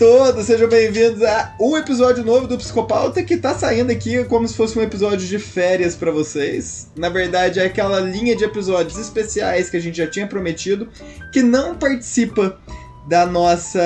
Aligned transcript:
todos, 0.00 0.46
sejam 0.46 0.66
bem-vindos 0.66 1.22
a 1.22 1.54
um 1.60 1.76
episódio 1.76 2.24
novo 2.24 2.46
do 2.46 2.56
Psicopauta 2.56 3.22
que 3.22 3.36
tá 3.36 3.54
saindo 3.54 3.92
aqui 3.92 4.24
como 4.24 4.48
se 4.48 4.54
fosse 4.54 4.78
um 4.78 4.82
episódio 4.82 5.28
de 5.28 5.38
férias 5.38 5.94
para 5.94 6.10
vocês. 6.10 6.90
Na 6.96 7.10
verdade, 7.10 7.60
é 7.60 7.66
aquela 7.66 8.00
linha 8.00 8.34
de 8.34 8.42
episódios 8.42 8.98
especiais 8.98 9.68
que 9.68 9.76
a 9.76 9.80
gente 9.80 9.98
já 9.98 10.06
tinha 10.06 10.26
prometido, 10.26 10.88
que 11.30 11.42
não 11.42 11.74
participa 11.74 12.58
da 13.06 13.26
nossa 13.26 13.78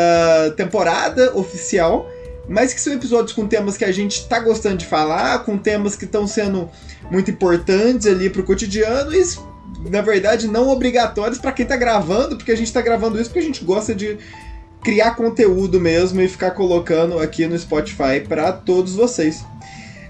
temporada 0.56 1.36
oficial, 1.36 2.08
mas 2.48 2.72
que 2.72 2.80
são 2.80 2.92
episódios 2.92 3.32
com 3.32 3.48
temas 3.48 3.76
que 3.76 3.84
a 3.84 3.90
gente 3.90 4.28
tá 4.28 4.38
gostando 4.38 4.76
de 4.76 4.86
falar, 4.86 5.40
com 5.40 5.58
temas 5.58 5.96
que 5.96 6.04
estão 6.04 6.28
sendo 6.28 6.70
muito 7.10 7.32
importantes 7.32 8.06
ali 8.06 8.30
pro 8.30 8.44
cotidiano 8.44 9.12
e 9.12 9.24
na 9.90 10.00
verdade 10.00 10.46
não 10.46 10.68
obrigatórios 10.68 11.38
para 11.40 11.50
quem 11.50 11.66
tá 11.66 11.76
gravando, 11.76 12.36
porque 12.36 12.53
a 12.53 12.57
gente 12.57 12.72
tá 12.72 12.81
gravando 12.81 13.21
isso 13.21 13.31
porque 13.31 13.40
a 13.40 13.49
gente 13.49 13.64
gosta 13.64 13.93
de 13.93 14.17
criar 14.84 15.12
conteúdo 15.16 15.80
mesmo 15.80 16.20
e 16.20 16.29
ficar 16.29 16.50
colocando 16.50 17.18
aqui 17.18 17.46
no 17.46 17.58
Spotify 17.58 18.20
para 18.29 18.52
todos 18.52 18.94
vocês. 18.94 19.42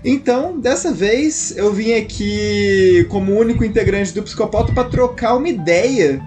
Então, 0.05 0.59
dessa 0.59 0.93
vez 0.93 1.57
eu 1.57 1.73
vim 1.73 1.95
aqui 1.95 3.07
como 3.09 3.39
único 3.39 3.65
integrante 3.65 4.13
do 4.13 4.23
Psicopauta 4.23 4.73
para 4.73 4.89
trocar 4.89 5.37
uma 5.37 5.49
ideia 5.49 6.21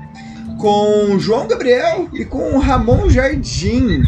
com 0.59 1.19
João 1.19 1.47
Gabriel 1.47 2.09
e 2.13 2.25
com 2.25 2.57
Ramon 2.57 3.09
Jardim. 3.09 4.03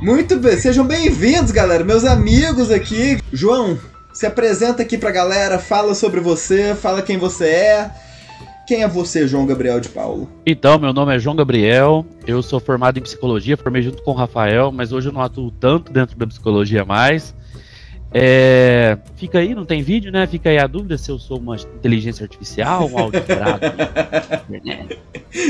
Muito 0.00 0.36
bem, 0.38 0.56
sejam 0.56 0.86
bem-vindos, 0.86 1.50
galera, 1.50 1.84
meus 1.84 2.04
amigos 2.04 2.70
aqui. 2.70 3.18
João, 3.32 3.78
se 4.12 4.24
apresenta 4.24 4.82
aqui 4.82 4.96
pra 4.96 5.10
galera, 5.10 5.58
fala 5.58 5.94
sobre 5.94 6.20
você, 6.20 6.74
fala 6.74 7.02
quem 7.02 7.18
você 7.18 7.46
é, 7.46 7.90
quem 8.66 8.82
é 8.82 8.88
você, 8.88 9.28
João 9.28 9.46
Gabriel 9.46 9.80
de 9.80 9.88
Paulo? 9.88 10.28
Então, 10.44 10.78
meu 10.78 10.92
nome 10.92 11.14
é 11.14 11.18
João 11.18 11.36
Gabriel, 11.36 12.04
eu 12.26 12.42
sou 12.42 12.58
formado 12.58 12.98
em 12.98 13.02
psicologia, 13.02 13.56
formei 13.56 13.80
junto 13.82 14.02
com 14.02 14.10
o 14.10 14.14
Rafael, 14.14 14.72
mas 14.72 14.92
hoje 14.92 15.08
eu 15.08 15.12
não 15.12 15.22
atuo 15.22 15.50
tanto 15.50 15.92
dentro 15.92 16.16
da 16.16 16.26
psicologia 16.26 16.84
mais. 16.84 17.34
É, 18.12 18.96
fica 19.16 19.38
aí, 19.38 19.54
não 19.54 19.64
tem 19.64 19.82
vídeo, 19.82 20.10
né? 20.10 20.26
Fica 20.26 20.48
aí 20.48 20.58
a 20.58 20.66
dúvida 20.66 20.96
se 20.96 21.10
eu 21.10 21.18
sou 21.18 21.38
uma 21.38 21.56
inteligência 21.56 22.24
artificial, 22.24 22.88
um 22.90 22.98
áudio 22.98 23.22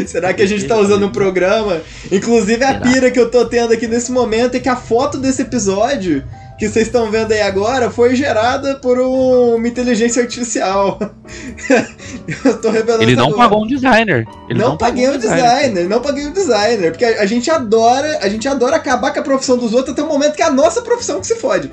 Será 0.06 0.34
que 0.34 0.42
a 0.42 0.46
gente 0.46 0.62
está 0.62 0.76
usando 0.76 1.06
um 1.06 1.12
programa? 1.12 1.80
Inclusive 2.10 2.64
a 2.64 2.80
pira 2.80 3.10
que 3.10 3.20
eu 3.20 3.30
tô 3.30 3.46
tendo 3.46 3.72
aqui 3.72 3.86
nesse 3.86 4.10
momento 4.10 4.56
é 4.56 4.60
que 4.60 4.68
a 4.68 4.76
foto 4.76 5.18
desse 5.18 5.42
episódio 5.42 6.24
que 6.58 6.68
vocês 6.68 6.86
estão 6.86 7.10
vendo 7.10 7.32
aí 7.32 7.42
agora 7.42 7.90
foi 7.90 8.16
gerada 8.16 8.76
por 8.76 8.98
um, 8.98 9.56
uma 9.56 9.68
inteligência 9.68 10.22
artificial. 10.22 10.98
eu 12.44 12.60
tô 12.60 12.70
revelando 12.70 13.02
Ele 13.02 13.14
não 13.14 13.32
pagou 13.32 13.64
um 13.64 13.66
designer. 13.66 14.26
Ele 14.48 14.58
não, 14.58 14.70
não 14.70 14.76
paguei 14.76 15.08
um 15.08 15.18
designer, 15.18 15.42
designer, 15.42 15.88
não 15.88 16.00
paguei 16.00 16.26
um 16.26 16.32
designer, 16.32 16.90
porque 16.90 17.04
a, 17.04 17.22
a, 17.22 17.26
gente 17.26 17.50
adora, 17.50 18.20
a 18.22 18.28
gente 18.28 18.48
adora 18.48 18.76
acabar 18.76 19.12
com 19.12 19.20
a 19.20 19.22
profissão 19.22 19.58
dos 19.58 19.74
outros 19.74 19.92
até 19.92 20.02
o 20.02 20.08
momento 20.08 20.34
que 20.34 20.42
é 20.42 20.46
a 20.46 20.50
nossa 20.50 20.80
profissão 20.80 21.20
que 21.20 21.26
se 21.26 21.36
fode. 21.36 21.70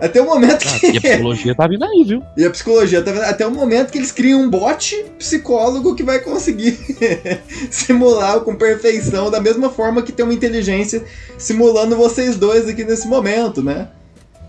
Até 0.00 0.20
o 0.20 0.26
momento 0.26 0.66
ah, 0.66 0.78
que. 0.80 0.86
E 0.90 0.98
a 0.98 1.00
psicologia 1.00 1.54
tá 1.54 1.66
vindo 1.68 1.84
aí, 1.84 2.04
viu? 2.04 2.22
E 2.36 2.44
a 2.44 2.50
psicologia 2.50 3.00
tá 3.00 3.12
vindo 3.12 3.22
Até 3.22 3.46
o 3.46 3.50
momento 3.50 3.92
que 3.92 3.98
eles 3.98 4.10
criam 4.10 4.40
um 4.40 4.50
bot 4.50 5.04
psicólogo 5.18 5.94
que 5.94 6.02
vai 6.02 6.18
conseguir 6.18 6.78
simular 7.70 8.40
com 8.40 8.56
perfeição, 8.56 9.30
da 9.30 9.40
mesma 9.40 9.70
forma 9.70 10.02
que 10.02 10.10
tem 10.10 10.24
uma 10.24 10.34
inteligência 10.34 11.04
simulando 11.38 11.96
vocês 11.96 12.36
dois 12.36 12.68
aqui 12.68 12.84
nesse 12.84 13.06
momento, 13.06 13.62
né? 13.62 13.88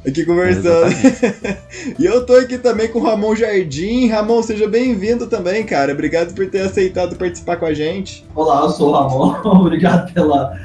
Aqui 0.07 0.25
conversando. 0.25 0.93
e 1.97 2.05
eu 2.05 2.25
tô 2.25 2.33
aqui 2.33 2.57
também 2.57 2.87
com 2.87 2.99
o 2.99 3.03
Ramon 3.03 3.35
Jardim. 3.35 4.07
Ramon, 4.07 4.41
seja 4.43 4.67
bem-vindo 4.67 5.27
também, 5.27 5.65
cara. 5.65 5.93
Obrigado 5.93 6.33
por 6.33 6.47
ter 6.49 6.61
aceitado 6.61 7.15
participar 7.15 7.57
com 7.57 7.65
a 7.65 7.73
gente. 7.73 8.25
Olá, 8.35 8.61
eu 8.61 8.69
sou 8.69 8.89
o 8.89 8.93
Ramon. 8.93 9.35
Obrigado 9.61 10.13
pela 10.13 10.57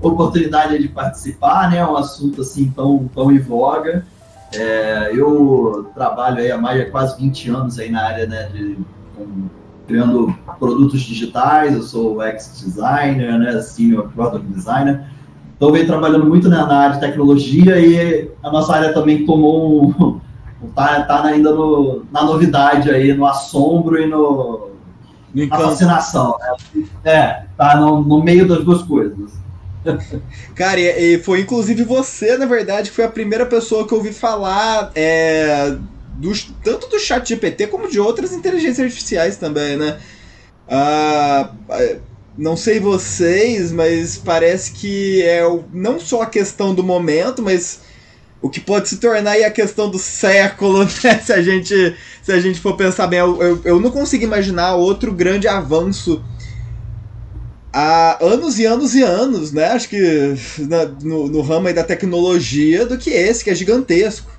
oportunidade 0.00 0.78
de 0.78 0.88
participar, 0.88 1.70
né? 1.70 1.78
É 1.78 1.86
um 1.86 1.96
assunto 1.96 2.42
assim 2.42 2.70
tão, 2.74 3.08
tão 3.14 3.30
em 3.30 3.38
voga. 3.38 4.04
É, 4.52 5.10
eu 5.12 5.90
trabalho 5.94 6.38
aí 6.38 6.50
há 6.50 6.58
mais 6.58 6.84
de 6.84 6.90
quase 6.90 7.20
20 7.20 7.50
anos 7.50 7.78
aí 7.78 7.90
na 7.90 8.02
área 8.02 8.26
né, 8.26 8.48
de 8.52 8.78
com, 9.14 9.48
criando 9.86 10.34
produtos 10.58 11.00
digitais. 11.00 11.74
Eu 11.74 11.82
sou 11.82 12.22
ex-designer, 12.22 13.38
né? 13.38 13.60
Senior 13.60 14.08
Product 14.10 14.46
Designer. 14.48 15.04
Então, 15.58 15.72
venho 15.72 15.86
trabalhando 15.88 16.24
muito 16.24 16.48
na, 16.48 16.72
área 16.72 16.94
de 16.94 17.00
tecnologia 17.00 17.80
e 17.80 18.30
a 18.42 18.50
nossa 18.50 18.76
área 18.76 18.92
também 18.92 19.26
tomou 19.26 19.86
um. 20.62 20.68
Tá, 20.74 21.02
tá 21.02 21.24
ainda 21.24 21.52
no, 21.52 22.04
na 22.12 22.24
novidade 22.24 22.90
aí, 22.90 23.12
no 23.12 23.26
assombro 23.26 24.00
e 24.00 24.06
no, 24.06 24.70
na 25.34 25.56
fascinação. 25.56 26.36
Né? 26.38 26.84
É, 27.04 27.42
tá 27.56 27.76
no, 27.76 28.02
no 28.02 28.22
meio 28.22 28.46
das 28.46 28.64
duas 28.64 28.82
coisas. 28.82 29.32
Cara, 30.54 30.80
e, 30.80 31.14
e, 31.14 31.18
foi 31.18 31.40
inclusive 31.40 31.82
você, 31.84 32.36
na 32.36 32.46
verdade, 32.46 32.90
que 32.90 32.96
foi 32.96 33.04
a 33.04 33.10
primeira 33.10 33.46
pessoa 33.46 33.86
que 33.86 33.92
eu 33.92 33.98
ouvi 33.98 34.12
falar 34.12 34.92
é, 34.94 35.76
do, 36.14 36.32
tanto 36.62 36.88
do 36.88 36.98
chat 36.98 37.28
GPT 37.28 37.66
como 37.68 37.88
de 37.88 37.98
outras 37.98 38.32
inteligências 38.32 38.80
artificiais 38.80 39.36
também, 39.36 39.76
né? 39.76 39.98
Ah, 40.68 41.50
não 42.38 42.56
sei 42.56 42.78
vocês, 42.78 43.72
mas 43.72 44.16
parece 44.16 44.70
que 44.70 45.22
é 45.22 45.44
o, 45.44 45.64
não 45.72 45.98
só 45.98 46.22
a 46.22 46.26
questão 46.26 46.72
do 46.72 46.84
momento, 46.84 47.42
mas 47.42 47.80
o 48.40 48.48
que 48.48 48.60
pode 48.60 48.88
se 48.88 48.98
tornar 48.98 49.32
a 49.32 49.50
questão 49.50 49.90
do 49.90 49.98
século, 49.98 50.84
né? 51.02 51.18
Se 51.18 51.32
a 51.32 51.42
gente, 51.42 51.96
se 52.22 52.32
a 52.32 52.40
gente 52.40 52.60
for 52.60 52.76
pensar 52.76 53.08
bem, 53.08 53.18
eu, 53.18 53.42
eu, 53.42 53.60
eu 53.64 53.80
não 53.80 53.90
consigo 53.90 54.22
imaginar 54.22 54.76
outro 54.76 55.12
grande 55.12 55.48
avanço 55.48 56.24
há 57.72 58.24
anos 58.24 58.58
e 58.60 58.64
anos 58.64 58.94
e 58.94 59.02
anos, 59.02 59.52
né? 59.52 59.66
Acho 59.72 59.88
que 59.88 60.34
na, 60.60 60.84
no, 60.84 61.28
no 61.28 61.40
ramo 61.40 61.72
da 61.74 61.82
tecnologia 61.82 62.86
do 62.86 62.96
que 62.96 63.10
esse, 63.10 63.42
que 63.42 63.50
é 63.50 63.54
gigantesco. 63.54 64.37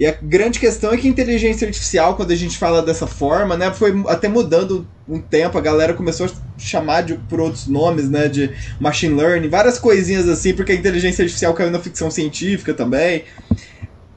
E 0.00 0.06
a 0.06 0.12
grande 0.12 0.58
questão 0.58 0.92
é 0.92 0.96
que 0.96 1.06
inteligência 1.06 1.66
artificial, 1.66 2.16
quando 2.16 2.30
a 2.30 2.34
gente 2.34 2.56
fala 2.56 2.80
dessa 2.80 3.06
forma, 3.06 3.54
né, 3.54 3.70
foi 3.70 3.92
até 4.08 4.28
mudando 4.28 4.88
um 5.06 5.20
tempo, 5.20 5.58
a 5.58 5.60
galera 5.60 5.92
começou 5.92 6.24
a 6.24 6.30
chamar 6.58 7.02
de, 7.02 7.16
por 7.28 7.38
outros 7.38 7.66
nomes, 7.66 8.08
né, 8.08 8.26
de 8.26 8.50
machine 8.80 9.14
learning, 9.14 9.50
várias 9.50 9.78
coisinhas 9.78 10.26
assim, 10.26 10.54
porque 10.54 10.72
a 10.72 10.74
inteligência 10.74 11.22
artificial 11.22 11.52
caiu 11.52 11.70
na 11.70 11.78
ficção 11.78 12.10
científica 12.10 12.72
também. 12.72 13.24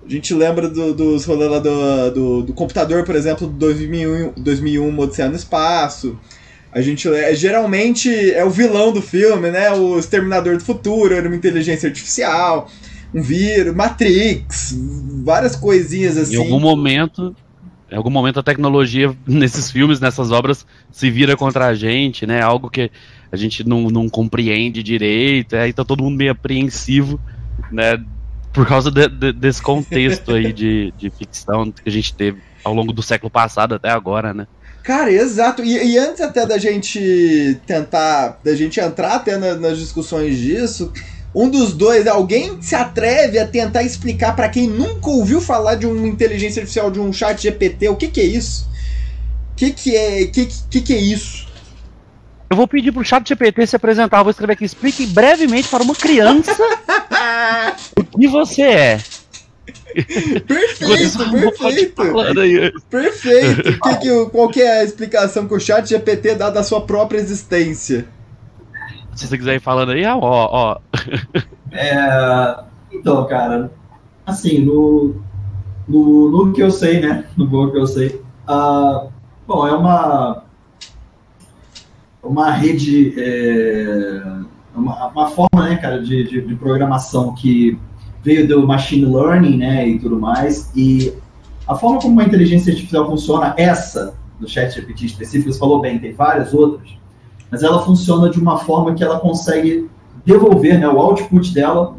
A 0.05 0.09
gente 0.09 0.33
lembra 0.33 0.69
do, 0.69 0.93
dos 0.93 1.25
rolês 1.25 1.51
lá 1.51 1.59
do, 1.59 2.11
do, 2.11 2.41
do, 2.43 2.53
computador, 2.53 3.03
por 3.03 3.15
exemplo, 3.15 3.45
do 3.45 3.53
2001, 3.53 4.35
2001 4.37 4.99
Odisseia 4.99 5.27
no 5.27 5.35
Espaço. 5.35 6.17
A 6.71 6.81
gente 6.81 7.13
é, 7.13 7.35
geralmente 7.35 8.09
é 8.31 8.43
o 8.45 8.49
vilão 8.49 8.93
do 8.93 9.01
filme, 9.01 9.51
né? 9.51 9.71
O 9.71 9.99
Exterminador 9.99 10.57
do 10.57 10.63
Futuro 10.63 11.13
era 11.13 11.27
uma 11.27 11.35
inteligência 11.35 11.87
artificial 11.89 12.69
um 13.13 13.21
vírus, 13.21 13.75
Matrix, 13.75 14.75
várias 15.23 15.55
coisinhas 15.55 16.17
assim. 16.17 16.35
Em 16.35 16.39
algum 16.39 16.59
momento, 16.59 17.35
em 17.91 17.95
algum 17.95 18.09
momento 18.09 18.39
a 18.39 18.43
tecnologia 18.43 19.15
nesses 19.27 19.69
filmes, 19.69 19.99
nessas 19.99 20.31
obras, 20.31 20.65
se 20.91 21.11
vira 21.11 21.37
contra 21.37 21.67
a 21.67 21.75
gente, 21.75 22.25
né? 22.25 22.41
Algo 22.41 22.69
que 22.69 22.89
a 23.31 23.35
gente 23.35 23.67
não, 23.67 23.89
não 23.89 24.09
compreende 24.09 24.81
direito, 24.81 25.55
aí 25.55 25.73
tá 25.73 25.83
todo 25.83 26.03
mundo 26.03 26.17
meio 26.17 26.31
apreensivo, 26.31 27.19
né? 27.71 28.03
Por 28.51 28.67
causa 28.67 28.91
de, 28.91 29.07
de, 29.07 29.33
desse 29.33 29.61
contexto 29.61 30.33
aí 30.33 30.53
de, 30.53 30.93
de 30.97 31.09
ficção 31.09 31.71
que 31.71 31.89
a 31.89 31.91
gente 31.91 32.13
teve 32.13 32.39
ao 32.63 32.73
longo 32.73 32.93
do 32.93 33.01
século 33.01 33.29
passado 33.29 33.75
até 33.75 33.89
agora, 33.89 34.33
né? 34.33 34.47
Cara, 34.83 35.11
exato. 35.11 35.63
E, 35.63 35.93
e 35.93 35.97
antes 35.97 36.21
até 36.21 36.45
da 36.45 36.57
gente 36.57 37.57
tentar, 37.65 38.39
da 38.43 38.53
gente 38.55 38.79
entrar 38.79 39.15
até 39.15 39.37
na, 39.37 39.55
nas 39.55 39.79
discussões 39.79 40.37
disso, 40.37 40.91
um 41.33 41.49
dos 41.49 41.73
dois, 41.73 42.05
alguém 42.05 42.61
se 42.61 42.75
atreve 42.75 43.39
a 43.39 43.47
tentar 43.47 43.83
explicar 43.83 44.35
para 44.35 44.49
quem 44.49 44.67
nunca 44.67 45.09
ouviu 45.09 45.41
falar 45.41 45.75
de 45.75 45.87
uma 45.87 46.07
inteligência 46.07 46.61
artificial, 46.61 46.91
de 46.91 46.99
um 46.99 47.11
chat 47.11 47.41
GPT, 47.41 47.89
o 47.89 47.95
que, 47.95 48.07
que 48.07 48.21
é 48.21 48.25
isso? 48.25 48.69
O 49.51 49.55
que, 49.55 49.71
que 49.71 49.95
é 49.95 50.25
que, 50.27 50.47
que, 50.69 50.81
que 50.81 50.93
é 50.93 50.97
isso? 50.97 51.47
Eu 52.49 52.57
vou 52.57 52.67
pedir 52.67 52.91
pro 52.91 53.03
chat 53.03 53.27
GPT 53.27 53.65
se 53.65 53.75
apresentar, 53.75 54.21
vou 54.21 54.29
escrever 54.29 54.53
aqui, 54.53 54.65
explique 54.65 55.07
brevemente 55.07 55.67
para 55.69 55.81
uma 55.81 55.95
criança 55.95 56.55
o 57.97 58.03
que 58.03 58.27
você 58.27 58.61
é. 58.61 58.99
Perfeito, 60.47 61.31
perfeito. 61.31 62.81
Perfeito. 62.89 63.79
Que 63.79 63.95
que, 63.97 64.25
qual 64.31 64.49
que 64.49 64.61
é 64.61 64.79
a 64.79 64.83
explicação 64.83 65.47
que 65.47 65.53
o 65.53 65.59
chat 65.59 65.87
GPT 65.87 66.35
dá 66.35 66.49
da 66.49 66.63
sua 66.63 66.81
própria 66.81 67.19
existência? 67.19 68.07
Se 69.15 69.27
você 69.27 69.37
quiser 69.37 69.55
ir 69.55 69.61
falando 69.61 69.91
aí, 69.91 70.03
ó, 70.05 70.17
ó. 70.19 70.77
É, 71.71 72.63
então, 72.91 73.25
cara, 73.25 73.71
assim, 74.25 74.59
no, 74.59 75.15
no, 75.87 76.29
no, 76.29 76.53
que 76.53 76.61
eu 76.61 76.69
sei, 76.69 77.01
né? 77.01 77.25
No 77.35 77.47
bom 77.47 77.71
que 77.71 77.77
eu 77.77 77.87
sei. 77.87 78.21
Uh, 78.47 79.09
bom, 79.47 79.67
é 79.67 79.75
uma, 79.75 80.43
uma 82.21 82.51
rede, 82.51 83.13
é, 83.17 84.21
uma, 84.75 85.07
uma 85.07 85.29
forma, 85.31 85.67
né, 85.67 85.77
cara, 85.77 85.99
de, 85.99 86.23
de, 86.25 86.41
de, 86.41 86.55
programação 86.55 87.33
que 87.33 87.79
veio 88.21 88.47
do 88.47 88.67
machine 88.67 89.05
learning, 89.05 89.57
né, 89.57 89.87
e 89.87 89.97
tudo 89.97 90.19
mais. 90.19 90.71
E 90.75 91.11
a 91.67 91.73
forma 91.73 91.99
como 91.99 92.19
a 92.19 92.23
inteligência 92.23 92.71
artificial 92.71 93.07
funciona, 93.07 93.55
essa 93.57 94.13
do 94.39 94.47
chat 94.47 94.75
GPT 94.75 95.05
específico, 95.05 95.51
você 95.51 95.57
falou 95.57 95.81
bem, 95.81 95.97
tem 95.97 96.13
várias 96.13 96.53
outras 96.53 96.93
mas 97.53 97.61
ela 97.61 97.85
funciona 97.85 98.31
de 98.31 98.39
uma 98.39 98.57
forma 98.57 98.95
que 98.95 99.03
ela 99.03 99.19
consegue 99.19 99.87
devolver, 100.25 100.79
né, 100.79 100.87
o 100.87 100.97
output 100.99 101.53
dela 101.53 101.95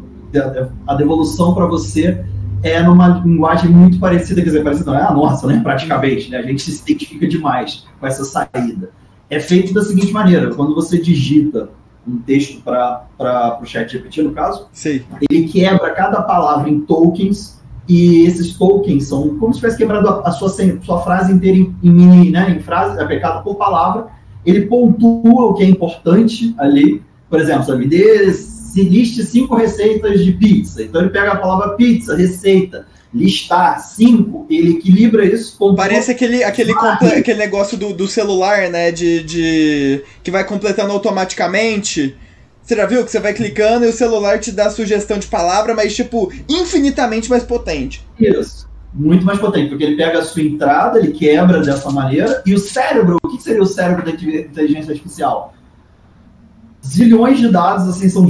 a 0.87 0.95
devolução 0.95 1.53
para 1.53 1.65
você 1.65 2.25
é 2.63 2.81
numa 2.81 3.19
linguagem 3.19 3.69
muito 3.69 3.99
parecida, 3.99 4.41
quer 4.41 4.47
dizer, 4.47 4.63
parecida 4.63 4.91
não 4.91 4.99
é 4.99 5.03
a 5.03 5.13
nossa, 5.13 5.47
né? 5.47 5.59
Praticamente, 5.61 6.31
né? 6.31 6.39
A 6.39 6.41
gente 6.41 6.63
se 6.63 6.81
identifica 6.81 7.27
demais 7.27 7.85
com 7.99 8.07
essa 8.07 8.25
saída. 8.25 8.89
É 9.29 9.39
feito 9.39 9.73
da 9.73 9.81
seguinte 9.81 10.11
maneira: 10.11 10.53
quando 10.53 10.73
você 10.73 10.99
digita 10.99 11.69
um 12.07 12.17
texto 12.17 12.61
para 12.63 13.59
o 13.61 13.65
chat 13.65 13.91
GPT, 13.91 14.23
no 14.23 14.31
caso, 14.31 14.67
Sim. 14.71 15.01
ele 15.29 15.47
quebra 15.47 15.91
cada 15.91 16.21
palavra 16.21 16.69
em 16.69 16.81
tokens 16.81 17.61
e 17.87 18.25
esses 18.25 18.57
tokens 18.57 19.07
são 19.07 19.37
como 19.37 19.53
se 19.53 19.57
estivesse 19.57 19.77
quebrando 19.77 20.09
a, 20.09 20.21
a 20.21 20.31
sua, 20.31 20.49
sua 20.49 21.01
frase 21.01 21.31
inteira 21.31 21.57
em, 21.57 21.75
em 21.83 21.89
mini, 21.91 22.31
né, 22.31 22.49
em 22.49 22.59
frase, 22.59 22.99
é 22.99 23.19
cada 23.19 23.41
por 23.41 23.55
palavra. 23.55 24.07
Ele 24.45 24.61
pontua 24.61 25.45
o 25.45 25.53
que 25.53 25.63
é 25.63 25.67
importante 25.67 26.53
ali. 26.57 27.03
Por 27.29 27.39
exemplo, 27.39 27.65
sabe, 27.65 27.87
dê, 27.87 28.31
se 28.33 28.81
liste 28.83 29.23
cinco 29.23 29.55
receitas 29.55 30.23
de 30.23 30.31
pizza. 30.33 30.83
Então 30.83 31.01
ele 31.01 31.09
pega 31.09 31.33
a 31.33 31.37
palavra 31.37 31.75
pizza, 31.75 32.15
receita, 32.15 32.85
listar 33.13 33.79
cinco, 33.79 34.45
ele 34.49 34.73
equilibra 34.73 35.25
isso. 35.25 35.57
Pontua... 35.57 35.77
Parece 35.77 36.11
aquele, 36.11 36.43
aquele, 36.43 36.73
aquele 36.73 37.39
negócio 37.39 37.77
do, 37.77 37.93
do 37.93 38.07
celular, 38.07 38.69
né, 38.69 38.91
de, 38.91 39.23
de 39.23 40.03
que 40.23 40.29
vai 40.29 40.43
completando 40.43 40.91
automaticamente. 40.91 42.15
Você 42.61 42.75
já 42.75 42.85
viu 42.85 43.05
que 43.05 43.11
você 43.11 43.19
vai 43.19 43.33
clicando 43.33 43.85
e 43.85 43.89
o 43.89 43.93
celular 43.93 44.39
te 44.39 44.51
dá 44.51 44.69
sugestão 44.71 45.19
de 45.19 45.27
palavra, 45.27 45.75
mas, 45.75 45.95
tipo, 45.95 46.31
infinitamente 46.49 47.29
mais 47.29 47.43
potente. 47.43 48.03
Isso. 48.19 48.67
Muito 48.91 49.23
mais 49.23 49.39
potente, 49.39 49.69
porque 49.69 49.83
ele 49.83 49.95
pega 49.95 50.19
a 50.19 50.23
sua 50.23 50.41
entrada, 50.41 50.97
ele 50.97 51.11
quebra 51.11 51.61
dessa 51.61 51.91
maneira, 51.91 52.41
e 52.45 52.53
o 52.53 52.59
cérebro, 52.59 53.17
o 53.23 53.29
que 53.29 53.43
seria 53.43 53.61
o 53.61 53.65
cérebro 53.65 54.03
da 54.03 54.11
inteligência 54.11 54.93
artificial? 54.93 55.53
Zilhões 56.85 57.39
de 57.39 57.49
dados, 57.49 57.87
assim, 57.87 58.09
são 58.09 58.27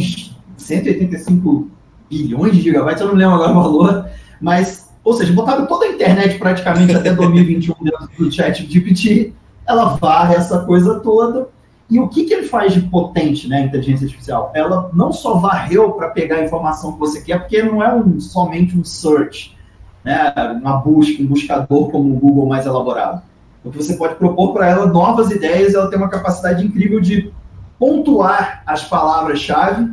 185 0.58 1.70
bilhões 2.10 2.54
de 2.54 2.62
gigabytes, 2.62 3.02
eu 3.02 3.08
não 3.08 3.16
lembro 3.16 3.36
agora 3.36 3.52
o 3.52 3.56
valor, 3.56 4.10
mas, 4.40 4.90
ou 5.04 5.14
seja, 5.14 5.34
botaram 5.34 5.66
toda 5.66 5.86
a 5.86 5.90
internet 5.90 6.38
praticamente 6.38 6.96
até 6.96 7.12
2021 7.14 7.76
dentro 7.82 8.10
do 8.18 8.32
chat 8.32 8.66
GPT, 8.66 9.34
ela 9.68 9.96
varre 9.96 10.36
essa 10.36 10.60
coisa 10.60 11.00
toda, 11.00 11.50
e 11.90 12.00
o 12.00 12.08
que, 12.08 12.24
que 12.24 12.34
ele 12.34 12.48
faz 12.48 12.74
de 12.74 12.82
potente, 12.82 13.48
né, 13.48 13.58
a 13.58 13.62
inteligência 13.62 14.06
artificial? 14.06 14.52
Ela 14.56 14.90
não 14.94 15.12
só 15.12 15.36
varreu 15.36 15.92
para 15.92 16.10
pegar 16.10 16.38
a 16.38 16.44
informação 16.44 16.94
que 16.94 17.00
você 17.00 17.22
quer, 17.22 17.40
porque 17.40 17.62
não 17.62 17.84
é 17.84 17.94
um, 17.94 18.20
somente 18.20 18.76
um 18.76 18.84
search, 18.84 19.56
né, 20.04 20.34
uma 20.62 20.78
busca, 20.78 21.22
um 21.22 21.28
buscador 21.28 21.92
como 21.92 22.16
o 22.16 22.20
Google 22.20 22.48
mais 22.48 22.66
elaborado. 22.66 23.22
Porque 23.62 23.78
você 23.78 23.96
pode 23.96 24.16
propor 24.16 24.54
para 24.54 24.68
ela 24.68 24.88
novas 24.88 25.30
ideias, 25.30 25.76
ela 25.76 25.90
tem 25.90 25.98
uma 25.98 26.10
capacidade 26.10 26.66
incrível 26.66 27.00
de 27.00 27.32
pontuar 27.80 28.64
as 28.66 28.84
palavras-chave 28.84 29.92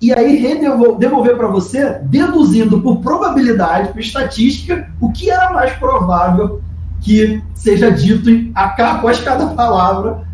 e 0.00 0.12
aí 0.12 0.60
devolver 0.98 1.36
para 1.36 1.48
você, 1.48 1.98
deduzindo 2.04 2.80
por 2.80 2.98
probabilidade, 3.00 3.92
por 3.92 4.00
estatística, 4.00 4.90
o 5.00 5.10
que 5.10 5.30
era 5.30 5.50
mais 5.52 5.72
provável 5.74 6.60
que 7.00 7.42
seja 7.54 7.90
dito 7.90 8.30
após 8.54 9.20
cada 9.20 9.48
palavra 9.48 10.26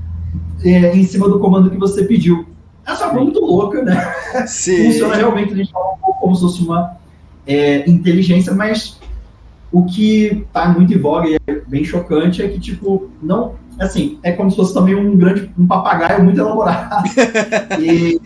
é, 0.64 0.96
em 0.96 1.04
cima 1.04 1.28
do 1.28 1.38
comando 1.38 1.70
que 1.70 1.78
você 1.78 2.04
pediu. 2.04 2.46
Essa 2.86 3.04
é 3.04 3.12
muito 3.12 3.40
louca, 3.40 3.82
né? 3.82 4.12
Sim. 4.46 4.86
Funciona 4.86 5.16
realmente, 5.16 5.52
a 5.52 5.56
gente 5.56 5.70
fala 5.70 5.94
um 5.94 5.98
pouco 5.98 6.20
como 6.20 6.34
se 6.34 6.42
fosse 6.42 6.62
uma 6.62 6.96
é, 7.46 7.88
inteligência, 7.88 8.54
mas 8.54 8.98
o 9.70 9.84
que 9.84 10.44
está 10.46 10.68
muito 10.68 10.92
em 10.92 10.98
voga 10.98 11.28
e 11.28 11.36
é 11.46 11.60
bem 11.66 11.84
chocante 11.84 12.42
é 12.42 12.48
que, 12.48 12.58
tipo, 12.58 13.10
não. 13.22 13.54
Assim, 13.80 14.18
é 14.22 14.32
como 14.32 14.50
se 14.50 14.56
fosse 14.56 14.74
também 14.74 14.94
um 14.94 15.16
grande 15.16 15.50
um 15.58 15.66
papagaio 15.66 16.22
muito 16.22 16.38
elaborado. 16.38 17.08
e, 17.80 18.20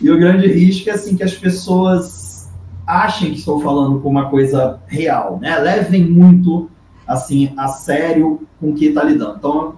e 0.00 0.10
o 0.10 0.18
grande 0.18 0.48
risco 0.48 0.90
é 0.90 0.94
assim 0.94 1.16
que 1.16 1.22
as 1.22 1.34
pessoas 1.34 2.50
achem 2.86 3.30
que 3.30 3.38
estou 3.38 3.60
falando 3.60 4.00
com 4.00 4.10
uma 4.10 4.28
coisa 4.28 4.80
real, 4.88 5.38
né? 5.40 5.58
Levem 5.58 6.04
muito 6.04 6.68
assim 7.06 7.52
a 7.56 7.68
sério 7.68 8.46
com 8.60 8.70
o 8.70 8.74
que 8.74 8.86
está 8.86 9.04
lidando. 9.04 9.36
Então, 9.38 9.74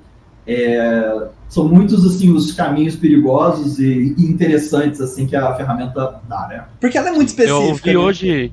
é, 0.46 1.28
são 1.48 1.68
muitos 1.68 2.04
assim 2.06 2.32
os 2.32 2.52
caminhos 2.52 2.96
perigosos 2.96 3.78
e, 3.78 4.14
interessantes 4.18 5.00
assim 5.00 5.26
que 5.26 5.36
a 5.36 5.54
ferramenta 5.54 6.20
dá, 6.28 6.46
né? 6.48 6.64
Porque 6.80 6.96
ela 6.96 7.08
é 7.08 7.12
muito 7.12 7.28
específica. 7.28 7.68
Eu 7.68 7.74
vi 7.74 7.90
né? 7.90 7.98
hoje, 7.98 8.52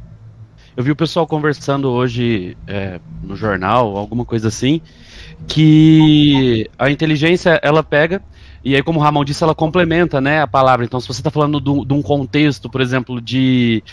eu 0.76 0.84
vi 0.84 0.92
o 0.92 0.96
pessoal 0.96 1.26
conversando 1.26 1.90
hoje 1.90 2.58
é, 2.68 3.00
no 3.22 3.36
jornal, 3.36 3.96
alguma 3.96 4.26
coisa 4.26 4.48
assim, 4.50 4.82
que 5.48 6.70
a 6.78 6.90
inteligência 6.90 7.60
ela 7.64 7.84
pega 7.84 8.22
e 8.64 8.76
aí, 8.76 8.82
como 8.82 9.00
o 9.00 9.04
Ramon 9.04 9.26
disse, 9.26 9.44
ela 9.44 9.54
complementa, 9.54 10.22
né, 10.22 10.42
a 10.42 10.48
palavra. 10.48 10.86
Então, 10.86 11.00
se 11.00 11.08
você 11.08 11.20
está 11.20 11.30
falando 11.30 11.60
de 11.60 11.94
um 11.94 12.02
contexto, 12.02 12.70
por 12.70 12.80
exemplo, 12.80 13.20
de 13.20 13.84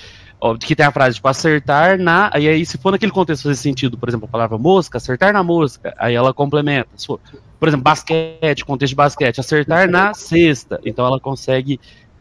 que 0.60 0.75
tem 0.75 0.87
a 0.87 0.90
frase 0.90 1.16
tipo 1.16 1.28
acertar 1.28 1.98
na, 1.98 2.31
e 2.38 2.48
aí 2.48 2.64
se 2.64 2.78
for 2.78 2.92
naquele 2.92 3.12
contexto 3.12 3.42
fazer 3.42 3.56
sentido, 3.56 3.98
por 3.98 4.08
exemplo, 4.08 4.26
a 4.26 4.31
palavra 4.31 4.56
mosca, 4.56 4.96
acertar 4.96 5.34
na 5.34 5.42
mosca, 5.42 5.94
aí 5.98 6.14
ela 6.14 6.32
complementa. 6.32 6.88
For, 6.96 7.20
por 7.58 7.69
exemplo, 7.69 7.84
basquete, 7.84 8.64
contexto 8.64 8.92
de 8.92 8.96
basquete, 8.96 9.38
acertar 9.38 9.90
na 9.90 10.14
cesta, 10.14 10.81
então 10.82 11.04
ela 11.04 11.20
consegue 11.20 11.78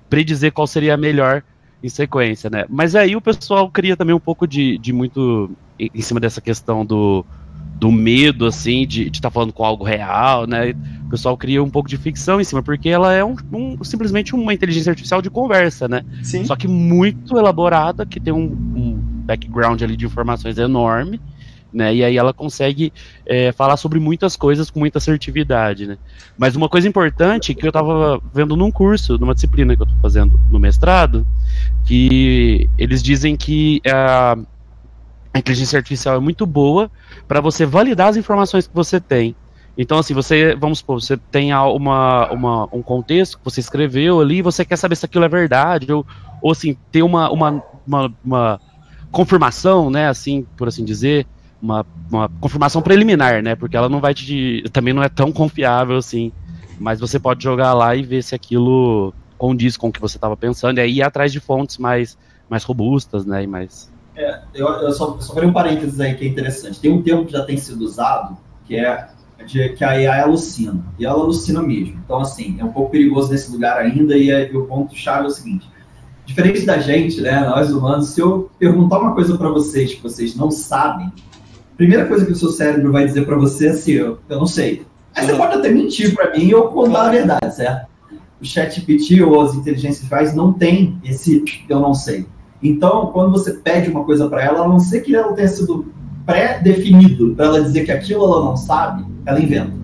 predizer 0.10 0.51
qual 0.51 0.68
seria 0.68 0.95
a 0.95 0.98
melhor 0.98 1.44
em 1.81 1.88
sequência, 1.88 2.50
né? 2.50 2.66
Mas 2.68 2.94
aí 2.94 3.16
o 3.16 3.21
pessoal 3.21 3.69
cria 3.69 3.95
também 3.95 4.13
um 4.13 4.19
pouco 4.19 4.45
de, 4.45 4.77
de 4.80 4.92
muito 4.92 5.50
em 5.80 6.01
cima 6.01 6.19
dessa 6.19 6.42
questão 6.42 6.86
do, 6.86 7.25
do 7.80 7.92
medo, 7.92 8.46
assim, 8.46 8.86
de 8.86 9.08
estar 9.08 9.30
tá 9.30 9.31
falando 9.31 9.54
com 9.54 9.64
algo 9.64 9.84
real, 9.84 10.46
né? 10.46 10.72
O 11.06 11.10
pessoal 11.10 11.38
cria 11.38 11.64
um 11.64 11.70
pouco 11.70 11.88
de 11.88 11.98
ficção 11.98 12.40
em 12.40 12.44
cima, 12.44 12.62
porque 12.62 12.90
ela 12.90 13.14
é 13.14 13.24
um, 13.24 13.36
um, 13.54 13.84
simplesmente 13.84 14.36
uma 14.36 14.54
inteligência 14.54 14.90
artificial 14.90 15.22
de 15.22 15.30
conversa, 15.30 15.88
né? 15.88 16.04
Sim. 16.22 16.44
Só 16.44 16.56
que 16.56 16.68
muito 16.68 17.38
elaborada, 17.38 18.06
que 18.06 18.20
tem 18.20 18.34
um, 18.34 18.44
um 18.44 19.00
background 19.24 19.81
ali 19.81 19.96
de 19.96 20.06
informações 20.06 20.58
enorme, 20.58 21.22
né? 21.72 21.96
E 21.96 22.04
aí 22.04 22.18
ela 22.18 22.34
consegue 22.34 22.92
é, 23.26 23.52
falar 23.54 23.78
sobre 23.78 23.98
muitas 23.98 24.36
coisas 24.36 24.70
com 24.70 24.80
muita 24.80 24.98
assertividade, 24.98 25.88
né? 25.88 25.98
Mas 26.38 26.58
uma 26.58 26.68
coisa 26.68 26.88
importante 26.88 27.54
que 27.54 27.66
eu 27.66 27.70
estava 27.70 28.22
vendo 28.34 28.58
num 28.58 28.72
curso, 28.72 29.18
numa 29.18 29.34
disciplina 29.34 29.76
que 29.76 29.81
eu 29.81 29.86
estou 29.86 30.02
fazendo 30.02 30.38
no 30.52 30.60
mestrado, 30.60 31.26
que 31.86 32.70
eles 32.78 33.02
dizem 33.02 33.38
que 33.38 33.81
a 33.88 34.38
a 35.34 35.40
inteligência 35.40 35.78
artificial 35.78 36.16
é 36.16 36.20
muito 36.20 36.46
boa 36.46 36.90
para 37.28 37.42
você 37.42 37.66
validar 37.66 38.10
as 38.10 38.18
informações 38.18 38.68
que 38.68 38.74
você 38.74 39.00
tem. 39.00 39.36
Então, 39.78 39.98
assim, 39.98 40.14
você, 40.14 40.56
vamos 40.56 40.80
supor, 40.80 41.02
você 41.02 41.16
tem 41.16 41.54
uma, 41.54 42.30
uma, 42.31 42.64
um 42.74 42.81
contexto 42.81 43.38
que 43.38 43.46
você 43.46 43.62
escreveu 43.62 44.19
ali, 44.19 44.42
você 44.42 44.66
quer 44.66 44.76
saber 44.76 44.95
se 44.95 45.06
aquilo 45.06 45.24
é 45.24 45.30
verdade, 45.30 45.92
ou, 45.92 46.06
ou 46.42 46.52
assim, 46.52 46.76
ter 46.92 47.02
uma, 47.02 47.31
uma, 47.31 47.64
uma, 47.88 48.14
uma 48.26 48.62
confirmação, 49.09 49.90
né, 49.90 50.09
assim, 50.09 50.45
por 50.57 50.68
assim 50.68 50.83
dizer, 50.83 51.26
uma, 51.62 51.86
uma 52.12 52.28
confirmação 52.42 52.81
preliminar, 52.81 53.42
né, 53.42 53.56
porque 53.56 53.78
ela 53.78 53.88
não 53.88 54.02
vai 54.02 54.14
te, 54.14 54.64
também 54.74 54.94
não 54.94 55.02
é 55.04 55.07
tão 55.07 55.31
confiável 55.31 55.95
assim, 55.95 56.31
mas 56.78 57.00
você 57.00 57.18
pode 57.18 57.42
jogar 57.42 57.74
lá 57.74 57.95
e 57.95 58.04
ver 58.04 58.21
se 58.21 58.36
aquilo 58.36 59.14
condiz 59.38 59.78
com 59.78 59.88
o 59.88 59.92
que 59.94 60.02
você 60.02 60.18
estava 60.18 60.36
pensando, 60.36 60.80
e 60.80 60.81
aí 60.81 60.98
ir 60.98 61.04
atrás 61.04 61.31
de 61.31 61.40
fontes 61.40 61.78
mais, 61.78 62.18
mais 62.50 62.66
robustas, 62.66 63.26
né, 63.26 63.44
e 63.44 63.48
mais 63.48 63.90
é, 64.19 64.42
eu, 64.54 64.68
eu 64.68 64.92
só, 64.92 65.18
só 65.19 65.33
farei 65.33 65.49
um 65.49 65.54
parênteses 65.54 65.99
aí 65.99 66.14
que 66.14 66.26
é 66.26 66.28
interessante. 66.28 66.80
Tem 66.80 66.92
um 66.92 67.02
termo 67.02 67.26
que 67.26 67.31
já 67.31 67.44
tem 67.44 67.56
sido 67.56 67.81
usado, 67.81 68.38
que 68.66 68.76
é 68.76 69.07
de, 69.45 69.69
que 69.69 69.83
a 69.83 69.92
AI 69.92 70.21
alucina. 70.21 70.83
E 70.99 71.06
ela 71.06 71.19
alucina 71.19 71.61
mesmo. 71.61 71.99
Então, 72.04 72.19
assim, 72.19 72.57
é 72.59 72.66
um 72.66 72.71
pouco 72.71 72.92
perigoso 72.92 73.31
nesse 73.31 73.49
lugar 73.49 73.78
ainda. 73.78 74.18
E, 74.18 74.30
é, 74.30 74.52
e 74.52 74.57
o 74.57 74.66
ponto-chave 74.66 75.23
é 75.23 75.28
o 75.28 75.31
seguinte: 75.31 75.69
diferente 76.26 76.66
da 76.66 76.80
gente, 76.80 77.21
né, 77.21 77.40
nós 77.40 77.71
humanos, 77.71 78.09
se 78.09 78.19
eu 78.19 78.52
perguntar 78.59 78.99
uma 78.99 79.16
coisa 79.16 79.38
para 79.38 79.47
vocês 79.47 79.94
que 79.94 80.04
vocês 80.04 80.35
não 80.35 80.52
sabem, 80.52 81.07
a 81.07 81.76
primeira 81.78 82.06
coisa 82.06 82.26
que 82.26 82.33
o 82.33 82.35
seu 82.35 82.49
cérebro 82.49 82.92
vai 82.92 83.06
dizer 83.06 83.26
para 83.26 83.38
você 83.38 83.68
é 83.68 83.69
assim: 83.69 83.92
eu, 83.94 84.19
eu 84.28 84.38
não 84.38 84.47
sei. 84.47 84.85
Aí 85.16 85.26
você 85.26 85.35
pode 85.35 85.56
até 85.56 85.69
mentir 85.69 86.14
para 86.14 86.38
mim 86.38 86.54
ou 86.54 86.68
contar 86.68 87.07
a 87.07 87.09
verdade, 87.09 87.56
certo? 87.56 87.88
O 88.42 88.45
ChatGPT 88.45 89.21
ou 89.21 89.42
as 89.42 89.54
inteligências 89.54 90.04
artificiais 90.04 90.35
não 90.35 90.54
tem 90.54 90.99
esse 91.04 91.44
eu 91.68 91.80
não 91.80 91.94
sei. 91.94 92.26
Então, 92.61 93.07
quando 93.07 93.31
você 93.31 93.54
pede 93.54 93.89
uma 93.89 94.04
coisa 94.04 94.28
para 94.28 94.44
ela, 94.44 94.63
a 94.63 94.68
não 94.68 94.80
ser 94.80 95.01
que 95.01 95.16
ela 95.16 95.33
tenha 95.33 95.47
sido 95.47 95.94
pré-definido 96.25 97.33
para 97.35 97.45
ela 97.45 97.61
dizer 97.61 97.85
que 97.85 97.92
aquilo 97.92 98.23
ela 98.23 98.45
não 98.45 98.57
sabe, 98.57 99.06
ela 99.25 99.39
inventa. 99.39 99.80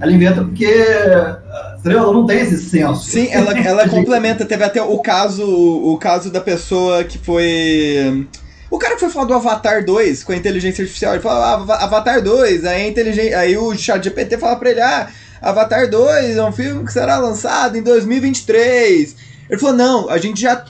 Ela 0.00 0.12
inventa 0.12 0.44
porque 0.44 0.64
ela 0.64 2.12
não 2.12 2.26
tem 2.26 2.40
esse 2.40 2.58
senso. 2.58 3.02
Sim, 3.02 3.28
ela, 3.30 3.56
ela 3.58 3.88
complementa. 3.88 4.44
Teve 4.44 4.62
até 4.62 4.80
o 4.80 4.98
caso, 4.98 5.44
o 5.44 5.96
caso 5.98 6.30
da 6.30 6.40
pessoa 6.40 7.02
que 7.02 7.18
foi. 7.18 8.28
O 8.70 8.78
cara 8.78 8.94
que 8.94 9.00
foi 9.00 9.08
falar 9.08 9.26
do 9.26 9.34
Avatar 9.34 9.84
2 9.84 10.22
com 10.22 10.32
a 10.32 10.36
inteligência 10.36 10.82
artificial, 10.82 11.14
ele 11.14 11.22
falou, 11.22 11.42
ah, 11.42 11.82
Avatar 11.82 12.22
2, 12.22 12.66
aí, 12.66 12.86
inteligência, 12.86 13.38
aí 13.38 13.56
o 13.56 13.74
chat 13.74 14.04
GPT 14.04 14.36
fala 14.36 14.56
pra 14.56 14.70
ele, 14.70 14.80
ah, 14.82 15.08
Avatar 15.40 15.88
2 15.88 16.36
é 16.36 16.44
um 16.44 16.52
filme 16.52 16.84
que 16.84 16.92
será 16.92 17.16
lançado 17.16 17.78
em 17.78 17.82
2023. 17.82 19.16
Ele 19.48 19.58
falou, 19.58 19.74
não, 19.74 20.10
a 20.10 20.18
gente 20.18 20.42
já 20.42 20.62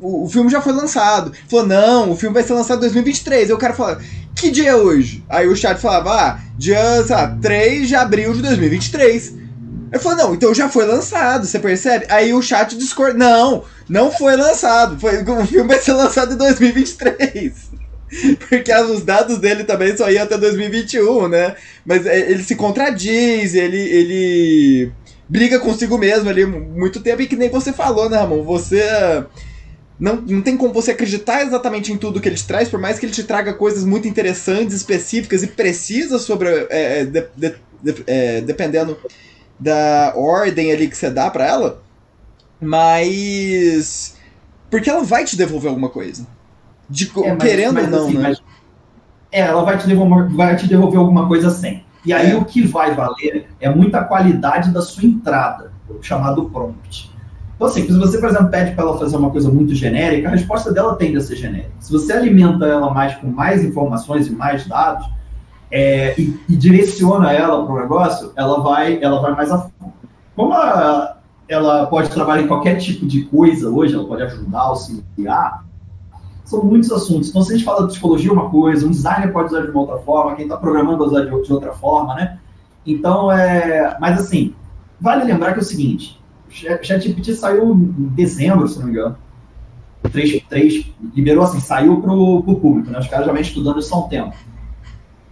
o, 0.00 0.24
o, 0.24 0.28
filme 0.28 0.50
já 0.50 0.60
foi 0.60 0.72
lançado. 0.72 1.32
Falou, 1.48 1.66
não, 1.66 2.10
o 2.10 2.16
filme 2.16 2.34
vai 2.34 2.42
ser 2.42 2.54
lançado 2.54 2.78
em 2.78 2.80
2023. 2.80 3.48
Aí 3.48 3.54
o 3.54 3.58
cara 3.58 3.74
falou, 3.74 3.98
que 4.34 4.50
dia 4.50 4.70
é 4.70 4.76
hoje? 4.76 5.24
Aí 5.28 5.48
o 5.48 5.56
chat 5.56 5.80
falava, 5.80 6.12
ah, 6.12 6.40
dia, 6.56 7.02
sei 7.04 7.16
lá, 7.16 7.36
3 7.40 7.88
de 7.88 7.94
abril 7.94 8.32
de 8.32 8.42
2023. 8.42 9.34
Ele 9.90 10.02
falou, 10.02 10.18
não, 10.18 10.34
então 10.34 10.54
já 10.54 10.68
foi 10.68 10.84
lançado, 10.84 11.46
você 11.46 11.58
percebe? 11.58 12.06
Aí 12.08 12.32
o 12.34 12.42
chat 12.42 12.76
discorda, 12.76 13.18
não, 13.18 13.64
Não 13.88 14.12
foi 14.12 14.36
lançado. 14.36 14.98
Foi, 14.98 15.22
o 15.22 15.46
filme 15.46 15.68
vai 15.68 15.80
ser 15.80 15.92
lançado 15.92 16.34
em 16.34 16.36
2023. 16.36 17.68
Porque 18.48 18.74
os 18.74 19.02
dados 19.02 19.38
dele 19.38 19.64
também 19.64 19.96
só 19.96 20.10
iam 20.10 20.24
até 20.24 20.36
2021, 20.36 21.28
né? 21.28 21.54
Mas 21.84 22.06
é, 22.06 22.30
ele 22.30 22.42
se 22.42 22.54
contradiz, 22.54 23.54
ele, 23.54 23.78
ele 23.78 24.92
briga 25.28 25.58
consigo 25.58 25.98
mesmo 25.98 26.28
ali 26.28 26.44
muito 26.46 27.00
tempo. 27.00 27.22
E 27.22 27.26
que 27.26 27.36
nem 27.36 27.50
você 27.50 27.72
falou, 27.72 28.08
né, 28.08 28.18
Ramon? 28.18 28.42
Você. 28.44 28.80
Não, 29.98 30.16
não 30.16 30.42
tem 30.42 30.56
como 30.56 30.72
você 30.72 30.92
acreditar 30.92 31.42
exatamente 31.42 31.92
em 31.92 31.98
tudo 31.98 32.20
que 32.20 32.28
ele 32.28 32.36
te 32.36 32.46
traz, 32.46 32.68
por 32.68 32.78
mais 32.78 32.98
que 32.98 33.06
ele 33.06 33.12
te 33.12 33.24
traga 33.24 33.52
coisas 33.52 33.84
muito 33.84 34.06
interessantes, 34.06 34.74
específicas 34.74 35.42
e 35.42 35.48
precisas 35.48 36.22
sobre. 36.22 36.48
É, 36.70 37.04
de, 37.04 37.26
de, 37.36 37.54
de, 37.82 38.04
é, 38.06 38.40
dependendo 38.40 38.96
da 39.58 40.12
ordem 40.14 40.70
ali 40.70 40.88
que 40.88 40.96
você 40.96 41.10
dá 41.10 41.28
para 41.30 41.46
ela. 41.46 41.82
Mas. 42.60 44.16
Porque 44.70 44.88
ela 44.88 45.02
vai 45.02 45.24
te 45.24 45.36
devolver 45.36 45.70
alguma 45.70 45.88
coisa. 45.88 46.26
De, 46.88 47.10
é, 47.24 47.32
mas, 47.34 47.42
querendo 47.42 47.74
mas, 47.74 47.84
ou 47.84 47.90
não, 47.90 48.04
assim, 48.06 48.18
né? 48.18 48.22
Mas, 48.22 48.42
é, 49.32 49.40
ela 49.40 49.64
vai 49.64 49.76
te, 49.78 49.86
devolver, 49.86 50.28
vai 50.30 50.56
te 50.56 50.66
devolver 50.66 50.98
alguma 50.98 51.26
coisa 51.26 51.50
sem. 51.50 51.84
E 52.04 52.12
aí 52.12 52.30
é. 52.30 52.36
o 52.36 52.44
que 52.44 52.66
vai 52.66 52.94
valer 52.94 53.48
é 53.60 53.68
muita 53.68 54.04
qualidade 54.04 54.70
da 54.70 54.80
sua 54.80 55.04
entrada, 55.04 55.72
o 55.88 56.02
chamado 56.02 56.48
prompt. 56.48 57.10
Então, 57.58 57.66
assim, 57.66 57.84
se 57.84 57.98
você, 57.98 58.18
por 58.18 58.28
exemplo, 58.28 58.50
pede 58.50 58.70
para 58.76 58.84
ela 58.84 58.96
fazer 58.96 59.16
uma 59.16 59.30
coisa 59.30 59.50
muito 59.50 59.74
genérica, 59.74 60.28
a 60.28 60.30
resposta 60.30 60.72
dela 60.72 60.94
tende 60.94 61.16
a 61.16 61.20
ser 61.20 61.34
genérica. 61.34 61.72
Se 61.80 61.90
você 61.90 62.12
alimenta 62.12 62.64
ela 62.64 62.94
mais 62.94 63.16
com 63.16 63.26
mais 63.26 63.64
informações 63.64 64.28
e 64.28 64.30
mais 64.30 64.64
dados, 64.64 65.04
é, 65.68 66.14
e, 66.16 66.38
e, 66.48 66.56
direciona 66.56 67.32
ela 67.32 67.64
para 67.66 67.74
o 67.74 67.80
negócio, 67.80 68.32
ela 68.36 68.60
vai, 68.60 69.02
ela 69.02 69.20
vai 69.20 69.34
mais 69.34 69.50
a 69.50 69.58
fundo. 69.58 69.92
Como 70.36 70.52
a, 70.52 71.16
ela 71.48 71.86
pode 71.86 72.10
trabalhar 72.10 72.42
em 72.42 72.46
qualquer 72.46 72.76
tipo 72.76 73.04
de 73.04 73.24
coisa 73.24 73.68
hoje, 73.68 73.92
ela 73.92 74.06
pode 74.06 74.22
ajudar, 74.22 74.60
auxiliar, 74.60 75.64
são 76.44 76.62
muitos 76.62 76.92
assuntos. 76.92 77.28
Então, 77.28 77.42
se 77.42 77.52
a 77.52 77.56
gente 77.56 77.64
fala 77.64 77.82
de 77.82 77.88
psicologia, 77.88 78.32
uma 78.32 78.48
coisa, 78.48 78.86
um 78.86 78.90
designer 78.90 79.32
pode 79.32 79.48
usar 79.48 79.62
de 79.62 79.70
uma 79.72 79.80
outra 79.80 79.98
forma, 79.98 80.36
quem 80.36 80.44
está 80.44 80.56
programando 80.56 81.04
usar 81.04 81.22
de, 81.24 81.42
de 81.42 81.52
outra 81.52 81.72
forma, 81.72 82.14
né? 82.14 82.38
Então, 82.86 83.32
é. 83.32 83.96
Mas, 84.00 84.20
assim, 84.20 84.54
vale 85.00 85.24
lembrar 85.24 85.52
que 85.52 85.58
é 85.58 85.62
o 85.62 85.64
seguinte: 85.64 86.17
ChatGPT 86.50 87.34
saiu 87.34 87.72
em 87.72 88.08
dezembro, 88.14 88.66
se 88.68 88.78
não 88.78 88.86
me 88.86 88.92
engano. 88.92 89.16
3, 90.10 90.42
3 90.48 90.86
liberou 91.14 91.44
assim, 91.44 91.60
saiu 91.60 92.00
para 92.00 92.12
o 92.12 92.42
público, 92.42 92.90
né? 92.90 92.98
Os 92.98 93.08
caras 93.08 93.26
já 93.26 93.32
vêm 93.32 93.42
estudando 93.42 93.80
isso 93.80 93.94
há 93.94 93.98
um 93.98 94.08
tempo. 94.08 94.34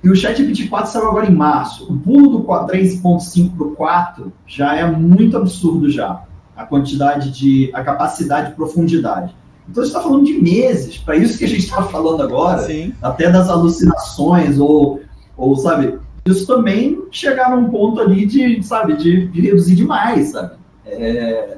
E 0.03 0.11
o 0.11 0.15
ChatGPT 0.15 0.69
4 0.69 0.93
saiu 0.93 1.09
agora 1.09 1.27
em 1.27 1.35
março. 1.35 1.91
O 1.93 1.99
pulo 1.99 2.39
do 2.39 2.45
3.5 2.45 3.57
para 3.57 3.67
o 3.67 3.71
4 3.73 4.33
já 4.47 4.77
é 4.77 4.91
muito 4.91 5.37
absurdo 5.37 5.91
já. 5.91 6.23
A 6.57 6.65
quantidade 6.65 7.31
de... 7.31 7.71
a 7.75 7.83
capacidade 7.83 8.51
de 8.51 8.55
profundidade. 8.55 9.35
Então, 9.69 9.83
a 9.83 9.87
gente 9.87 9.95
está 9.95 10.01
falando 10.01 10.25
de 10.25 10.35
meses. 10.35 10.99
Para 10.99 11.17
isso 11.17 11.39
que 11.39 11.45
a 11.45 11.49
gente 11.49 11.65
está 11.65 11.83
falando 11.83 12.23
agora, 12.23 12.63
Sim. 12.63 12.95
até 13.03 13.31
das 13.31 13.49
alucinações 13.49 14.59
ou, 14.59 15.01
ou, 15.37 15.57
sabe, 15.57 15.99
isso 16.25 16.47
também 16.47 17.03
chegar 17.11 17.51
num 17.51 17.69
ponto 17.69 18.01
ali 18.01 18.27
de, 18.27 18.63
sabe, 18.63 18.97
de, 18.97 19.29
de 19.29 19.41
reduzir 19.41 19.75
demais, 19.75 20.29
sabe? 20.29 20.56
É... 20.87 21.57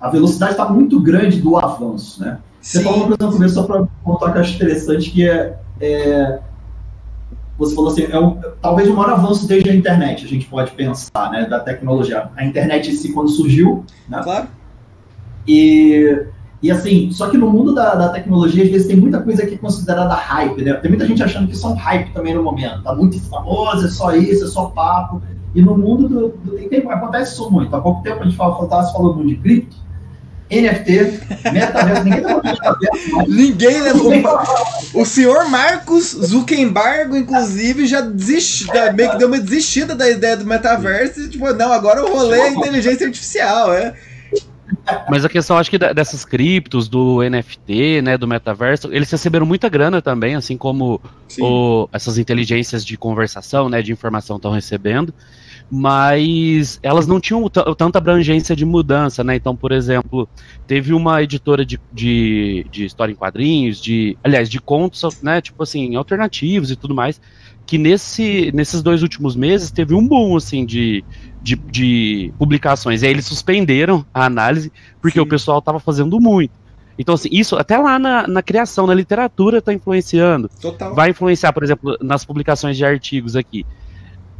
A 0.00 0.08
velocidade 0.10 0.52
está 0.52 0.68
muito 0.68 1.00
grande 1.00 1.40
do 1.40 1.56
avanço, 1.56 2.20
né? 2.20 2.38
Você 2.60 2.78
Sim. 2.78 2.84
falou, 2.84 3.06
por 3.06 3.14
exemplo, 3.20 3.48
só 3.48 3.62
para 3.64 3.86
contar 4.04 4.32
que 4.32 4.38
eu 4.38 4.42
acho 4.42 4.54
interessante, 4.54 5.10
que 5.10 5.28
é, 5.28 5.58
é 5.80 6.40
você 7.58 7.74
falou 7.74 7.90
assim, 7.90 8.04
é 8.04 8.18
um, 8.18 8.38
talvez 8.62 8.88
o 8.88 8.94
maior 8.94 9.10
avanço 9.10 9.46
desde 9.48 9.68
a 9.68 9.74
internet, 9.74 10.24
a 10.24 10.28
gente 10.28 10.46
pode 10.46 10.70
pensar, 10.70 11.30
né, 11.32 11.44
da 11.44 11.58
tecnologia. 11.58 12.30
A 12.36 12.44
internet 12.44 12.88
em 12.88 12.94
si, 12.94 13.12
quando 13.12 13.28
surgiu, 13.30 13.84
né? 14.08 14.20
Claro. 14.22 14.46
E, 15.46 16.24
e 16.62 16.70
assim, 16.70 17.10
só 17.10 17.28
que 17.28 17.36
no 17.36 17.50
mundo 17.50 17.74
da, 17.74 17.96
da 17.96 18.10
tecnologia, 18.10 18.62
às 18.62 18.70
vezes 18.70 18.86
tem 18.86 18.96
muita 18.96 19.20
coisa 19.20 19.44
que 19.44 19.54
é 19.54 19.58
considerada 19.58 20.14
hype, 20.14 20.62
né? 20.62 20.74
Tem 20.74 20.88
muita 20.88 21.04
gente 21.04 21.20
achando 21.20 21.48
que 21.48 21.54
isso 21.54 21.66
é 21.66 21.70
um 21.70 21.74
hype 21.74 22.12
também 22.12 22.32
no 22.32 22.44
momento. 22.44 22.82
Tá 22.82 22.94
muito 22.94 23.20
famoso, 23.22 23.86
é 23.86 23.90
só 23.90 24.14
isso, 24.14 24.44
é 24.44 24.48
só 24.48 24.66
papo. 24.66 25.20
E 25.58 25.62
no 25.62 25.76
mundo 25.76 26.08
do, 26.08 26.28
do 26.28 26.56
tem, 26.56 26.68
tem, 26.68 26.88
acontece 26.88 27.32
isso 27.32 27.50
muito. 27.50 27.74
Há 27.74 27.80
pouco 27.80 28.00
tempo 28.00 28.20
a 28.20 28.24
gente 28.24 28.36
falou, 28.36 28.68
falou 28.68 29.16
muito 29.16 29.30
de 29.30 29.36
cripto, 29.42 29.76
NFT, 30.48 31.50
metaverso, 31.52 32.04
ninguém 32.04 32.22
tá 32.22 32.40
metaverso. 32.44 33.28
Ninguém, 33.28 33.82
né? 33.82 33.92
O, 34.94 35.00
o 35.00 35.04
senhor 35.04 35.48
Marcos 35.50 36.12
Zuckerberg, 36.12 37.18
inclusive, 37.18 37.88
já 37.88 38.00
desistiu, 38.02 38.68
meio 38.94 39.10
que 39.10 39.18
deu 39.18 39.26
uma 39.26 39.40
desistida 39.40 39.96
da 39.96 40.08
ideia 40.08 40.36
do 40.36 40.46
metaverso. 40.46 41.22
E, 41.22 41.28
tipo, 41.28 41.52
não, 41.52 41.72
agora 41.72 42.04
o 42.04 42.16
rolê 42.16 42.38
é 42.38 42.50
inteligência 42.52 43.04
artificial, 43.04 43.72
é. 43.72 43.96
Mas 45.10 45.24
a 45.24 45.28
questão, 45.28 45.58
acho 45.58 45.70
que 45.70 45.78
dessas 45.78 46.24
criptos, 46.24 46.88
do 46.88 47.18
NFT, 47.28 48.00
né, 48.00 48.16
do 48.16 48.28
metaverso, 48.28 48.90
eles 48.92 49.10
receberam 49.10 49.44
muita 49.44 49.68
grana 49.68 50.00
também, 50.00 50.36
assim 50.36 50.56
como 50.56 51.00
o, 51.40 51.88
essas 51.92 52.16
inteligências 52.16 52.84
de 52.84 52.96
conversação, 52.96 53.68
né, 53.68 53.82
de 53.82 53.90
informação 53.90 54.36
estão 54.36 54.52
recebendo 54.52 55.12
mas 55.70 56.80
elas 56.82 57.06
não 57.06 57.20
tinham 57.20 57.46
tanta 57.48 57.98
abrangência 57.98 58.56
de 58.56 58.64
mudança, 58.64 59.22
né? 59.22 59.36
Então, 59.36 59.54
por 59.54 59.70
exemplo, 59.70 60.28
teve 60.66 60.94
uma 60.94 61.22
editora 61.22 61.64
de, 61.64 61.78
de, 61.92 62.66
de, 62.70 62.86
história 62.86 63.12
em 63.12 63.14
quadrinhos, 63.14 63.80
de, 63.80 64.16
aliás, 64.24 64.48
de 64.48 64.60
contos, 64.60 65.22
né? 65.22 65.40
Tipo 65.40 65.62
assim, 65.62 65.94
alternativos 65.94 66.70
e 66.70 66.76
tudo 66.76 66.94
mais, 66.94 67.20
que 67.66 67.76
nesse, 67.76 68.50
nesses 68.54 68.82
dois 68.82 69.02
últimos 69.02 69.36
meses 69.36 69.70
teve 69.70 69.94
um 69.94 70.06
boom, 70.06 70.36
assim, 70.36 70.64
de, 70.64 71.04
de, 71.42 71.54
de 71.54 72.32
publicações. 72.38 73.02
E 73.02 73.06
aí 73.06 73.12
eles 73.12 73.26
suspenderam 73.26 74.06
a 74.12 74.24
análise, 74.24 74.72
porque 75.02 75.18
Sim. 75.18 75.24
o 75.24 75.28
pessoal 75.28 75.58
estava 75.58 75.78
fazendo 75.78 76.18
muito. 76.18 76.52
Então, 76.98 77.14
assim, 77.14 77.28
isso 77.30 77.56
até 77.56 77.76
lá 77.76 77.98
na, 77.98 78.26
na 78.26 78.42
criação, 78.42 78.86
na 78.86 78.94
literatura, 78.94 79.58
está 79.58 79.72
influenciando. 79.72 80.48
Total. 80.60 80.94
Vai 80.94 81.10
influenciar, 81.10 81.52
por 81.52 81.62
exemplo, 81.62 81.96
nas 82.00 82.24
publicações 82.24 82.76
de 82.76 82.84
artigos 82.86 83.36
aqui 83.36 83.66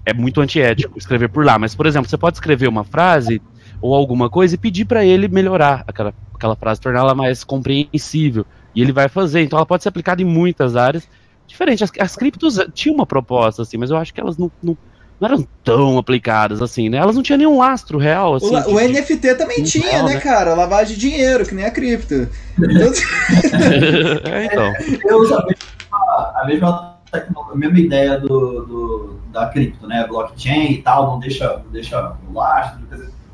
é 0.08 0.14
muito 0.14 0.40
antiético 0.40 0.98
escrever 0.98 1.28
por 1.28 1.44
lá. 1.44 1.58
Mas, 1.58 1.74
por 1.74 1.86
exemplo, 1.86 2.08
você 2.08 2.16
pode 2.16 2.36
escrever 2.36 2.66
uma 2.66 2.82
frase 2.82 3.42
ou 3.80 3.94
alguma 3.94 4.30
coisa 4.30 4.54
e 4.54 4.58
pedir 4.58 4.86
para 4.86 5.04
ele 5.04 5.28
melhorar 5.28 5.84
aquela, 5.86 6.14
aquela 6.34 6.56
frase, 6.56 6.80
torná-la 6.80 7.14
mais 7.14 7.44
compreensível. 7.44 8.46
E 8.74 8.80
ele 8.80 8.92
vai 8.92 9.08
fazer. 9.08 9.42
Então 9.42 9.58
ela 9.58 9.66
pode 9.66 9.82
ser 9.82 9.90
aplicada 9.90 10.22
em 10.22 10.24
muitas 10.24 10.76
áreas. 10.76 11.06
Diferente, 11.46 11.84
as, 11.84 11.92
as 11.98 12.16
criptos 12.16 12.58
tinham 12.74 12.94
uma 12.94 13.06
proposta, 13.06 13.62
assim, 13.62 13.76
mas 13.76 13.90
eu 13.90 13.96
acho 13.96 14.12
que 14.12 14.20
elas 14.20 14.36
não, 14.36 14.50
não, 14.62 14.76
não 15.20 15.28
eram 15.28 15.48
tão 15.62 15.98
aplicadas 15.98 16.60
assim, 16.62 16.88
né? 16.88 16.98
Elas 16.98 17.16
não 17.16 17.22
tinham 17.22 17.38
nenhum 17.38 17.58
lastro 17.58 17.98
real. 17.98 18.34
Assim, 18.34 18.54
o, 18.54 18.60
de, 18.62 18.68
o 18.68 18.80
NFT 18.80 19.34
também 19.34 19.62
tinha, 19.62 19.90
real, 19.90 20.06
né, 20.06 20.14
né, 20.14 20.20
cara? 20.20 20.54
Lavagem 20.54 20.94
de 20.94 21.00
dinheiro, 21.00 21.46
que 21.46 21.54
nem 21.54 21.64
a 21.64 21.70
cripto. 21.70 22.14
é, 24.24 24.44
então. 24.46 24.72
Eu 25.04 25.18
uso 25.18 25.34
a 25.34 26.46
mesma, 26.46 26.97
a 27.12 27.56
mesma 27.56 27.78
ideia 27.78 28.18
do, 28.18 28.64
do, 28.64 29.16
da 29.32 29.46
cripto, 29.46 29.86
né? 29.86 30.06
Blockchain 30.06 30.72
e 30.72 30.82
tal, 30.82 31.12
não 31.12 31.18
deixa, 31.18 31.62
não 31.64 31.70
deixa 31.70 32.16
o 32.28 32.34
lastro, 32.34 32.86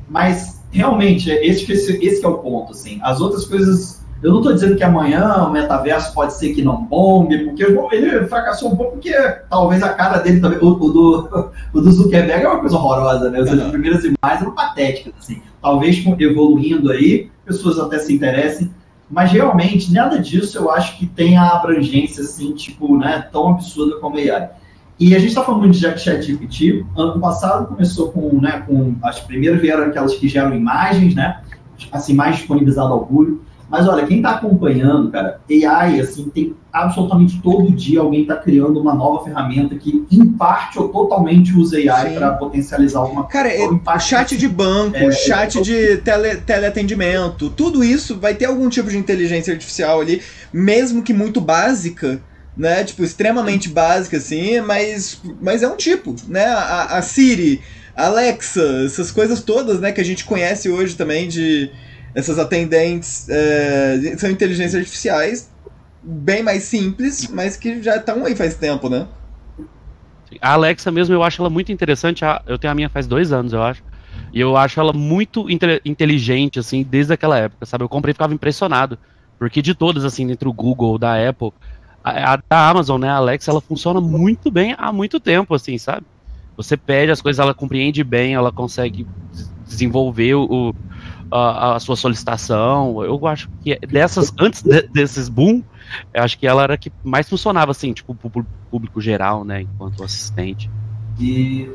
mas 0.07 0.63
realmente 0.71 1.29
esse, 1.29 1.71
esse, 1.71 2.05
esse 2.05 2.25
é 2.25 2.27
o 2.27 2.37
ponto, 2.37 2.71
assim. 2.71 2.99
As 3.01 3.21
outras 3.21 3.45
coisas, 3.45 4.03
eu 4.21 4.31
não 4.31 4.39
estou 4.39 4.53
dizendo 4.53 4.75
que 4.75 4.83
amanhã 4.83 5.43
o 5.43 5.51
metaverso 5.51 6.13
pode 6.13 6.33
ser 6.33 6.53
que 6.53 6.61
não 6.61 6.83
bombe, 6.83 7.45
porque 7.45 7.63
ele 7.63 8.27
fracassou 8.27 8.71
um 8.71 8.75
pouco 8.75 8.93
porque 8.93 9.13
talvez 9.49 9.81
a 9.81 9.93
cara 9.93 10.19
dele 10.19 10.39
também, 10.39 10.59
o, 10.59 10.67
o 10.67 10.89
do, 10.91 11.51
o 11.73 11.81
do 11.81 11.91
Zuckerberg 11.91 12.43
é 12.43 12.47
uma 12.47 12.59
coisa 12.59 12.75
horrorosa, 12.75 13.29
né? 13.29 13.39
As 13.39 13.71
primeiras 13.71 14.03
imagens 14.03 14.41
eram 14.41 14.51
patéticas, 14.51 15.13
assim. 15.19 15.41
Talvez 15.61 16.03
evoluindo 16.19 16.91
aí, 16.91 17.31
pessoas 17.45 17.79
até 17.79 17.97
se 17.97 18.13
interessem, 18.13 18.71
mas 19.09 19.31
realmente, 19.31 19.93
nada 19.93 20.19
disso 20.19 20.57
eu 20.57 20.71
acho 20.71 20.97
que 20.97 21.05
tem 21.05 21.37
a 21.37 21.49
abrangência 21.49 22.23
assim, 22.23 22.53
tipo, 22.53 22.97
né, 22.97 23.27
tão 23.31 23.49
absurda 23.49 23.99
como 23.99 24.17
a 24.17 24.19
AI. 24.19 24.49
E 24.99 25.13
a 25.13 25.19
gente 25.19 25.29
está 25.29 25.43
falando 25.43 25.69
de 25.69 25.77
ChatGPT. 25.77 26.85
Ano 26.95 27.19
passado 27.19 27.67
começou 27.67 28.11
com, 28.11 28.39
né, 28.39 28.63
com 28.65 28.95
as 29.03 29.19
primeiras 29.19 29.61
vieram 29.61 29.83
aquelas 29.83 30.15
que 30.15 30.27
geram 30.27 30.55
imagens, 30.55 31.13
né, 31.13 31.41
assim 31.91 32.13
mais 32.13 32.37
disponibilizado 32.37 32.93
ao 32.93 33.05
público. 33.05 33.43
Mas 33.69 33.87
olha, 33.87 34.05
quem 34.05 34.17
está 34.17 34.31
acompanhando, 34.31 35.09
cara, 35.09 35.39
AI, 35.49 35.99
assim, 35.99 36.29
tem 36.29 36.55
absolutamente 36.71 37.41
todo 37.41 37.71
dia 37.71 38.01
alguém 38.01 38.21
está 38.21 38.35
criando 38.35 38.79
uma 38.79 38.93
nova 38.93 39.23
ferramenta 39.23 39.75
que, 39.75 40.05
em 40.11 40.25
parte 40.25 40.77
ou 40.77 40.89
totalmente, 40.89 41.53
usa 41.53 41.77
AI 41.77 42.13
para 42.13 42.33
potencializar 42.33 42.99
alguma 42.99 43.23
coisa. 43.23 43.49
Cara, 43.49 43.49
é, 43.49 43.99
chat 43.99 44.37
de 44.37 44.47
banco, 44.47 44.97
é, 44.97 45.11
chat 45.11 45.57
é, 45.57 45.61
de 45.61 45.97
tele, 45.97 46.35
teleatendimento, 46.37 47.49
tudo 47.49 47.83
isso 47.83 48.19
vai 48.19 48.35
ter 48.35 48.45
algum 48.45 48.69
tipo 48.69 48.89
de 48.89 48.97
inteligência 48.97 49.53
artificial 49.53 49.99
ali, 49.99 50.21
mesmo 50.53 51.01
que 51.01 51.13
muito 51.13 51.41
básica, 51.41 52.21
né? 52.55 52.83
Tipo, 52.83 53.03
extremamente 53.03 53.69
básica, 53.69 54.17
assim, 54.17 54.61
mas, 54.61 55.21
mas 55.41 55.63
é 55.63 55.67
um 55.67 55.75
tipo, 55.75 56.15
né? 56.27 56.45
A, 56.45 56.97
a 56.97 57.01
Siri, 57.01 57.61
Alexa, 57.95 58.83
essas 58.85 59.09
coisas 59.09 59.41
todas, 59.41 59.79
né, 59.79 59.91
que 59.91 60.01
a 60.01 60.05
gente 60.05 60.25
conhece 60.25 60.69
hoje 60.69 60.95
também 60.95 61.27
de 61.27 61.71
essas 62.15 62.39
atendentes 62.39 63.27
é, 63.29 64.15
são 64.17 64.31
inteligências 64.31 64.75
artificiais 64.75 65.49
bem 66.01 66.41
mais 66.41 66.63
simples, 66.63 67.27
mas 67.27 67.57
que 67.57 67.83
já 67.83 67.97
estão 67.97 68.25
aí 68.25 68.35
faz 68.35 68.55
tempo, 68.55 68.89
né? 68.89 69.07
A 70.41 70.53
Alexa 70.53 70.91
mesmo, 70.91 71.13
eu 71.13 71.23
acho 71.23 71.41
ela 71.41 71.49
muito 71.49 71.71
interessante. 71.71 72.23
Eu 72.47 72.57
tenho 72.57 72.71
a 72.71 72.75
minha 72.75 72.89
faz 72.89 73.05
dois 73.05 73.31
anos, 73.31 73.53
eu 73.53 73.61
acho. 73.61 73.83
E 74.33 74.39
eu 74.39 74.55
acho 74.55 74.79
ela 74.79 74.93
muito 74.93 75.47
inteligente, 75.49 76.59
assim, 76.59 76.83
desde 76.83 77.13
aquela 77.13 77.37
época, 77.37 77.65
sabe? 77.65 77.83
Eu 77.83 77.89
comprei 77.89 78.11
e 78.11 78.13
ficava 78.13 78.33
impressionado. 78.33 78.97
Porque 79.37 79.61
de 79.61 79.73
todas, 79.73 80.05
assim, 80.05 80.29
entre 80.31 80.47
o 80.47 80.53
Google, 80.53 80.97
da 80.97 81.29
Apple, 81.29 81.51
a, 82.03 82.33
a 82.33 82.37
da 82.37 82.69
Amazon, 82.69 83.01
né, 83.01 83.09
a 83.09 83.15
Alexa, 83.15 83.51
ela 83.51 83.61
funciona 83.61 83.99
muito 83.99 84.49
bem 84.51 84.75
há 84.77 84.91
muito 84.91 85.19
tempo, 85.19 85.53
assim, 85.53 85.77
sabe? 85.77 86.05
Você 86.55 86.77
pede 86.77 87.11
as 87.11 87.21
coisas, 87.21 87.39
ela 87.39 87.53
compreende 87.53 88.03
bem, 88.03 88.33
ela 88.33 88.51
consegue 88.51 89.05
desenvolver 89.65 90.35
o, 90.35 90.75
a, 91.31 91.75
a, 91.75 91.79
sua 91.79 91.95
solicitação. 91.95 93.03
Eu 93.03 93.25
acho 93.27 93.49
que 93.61 93.77
dessas, 93.87 94.33
antes 94.39 94.61
de, 94.61 94.81
desses 94.83 95.29
boom, 95.29 95.63
eu 96.13 96.23
acho 96.23 96.37
que 96.37 96.47
ela 96.47 96.63
era 96.63 96.77
que 96.77 96.91
mais 97.03 97.29
funcionava, 97.29 97.71
assim, 97.71 97.93
tipo, 97.93 98.13
pro 98.15 98.45
público 98.69 98.99
geral, 99.01 99.43
né, 99.43 99.61
enquanto 99.61 100.03
assistente. 100.03 100.69
E, 101.19 101.69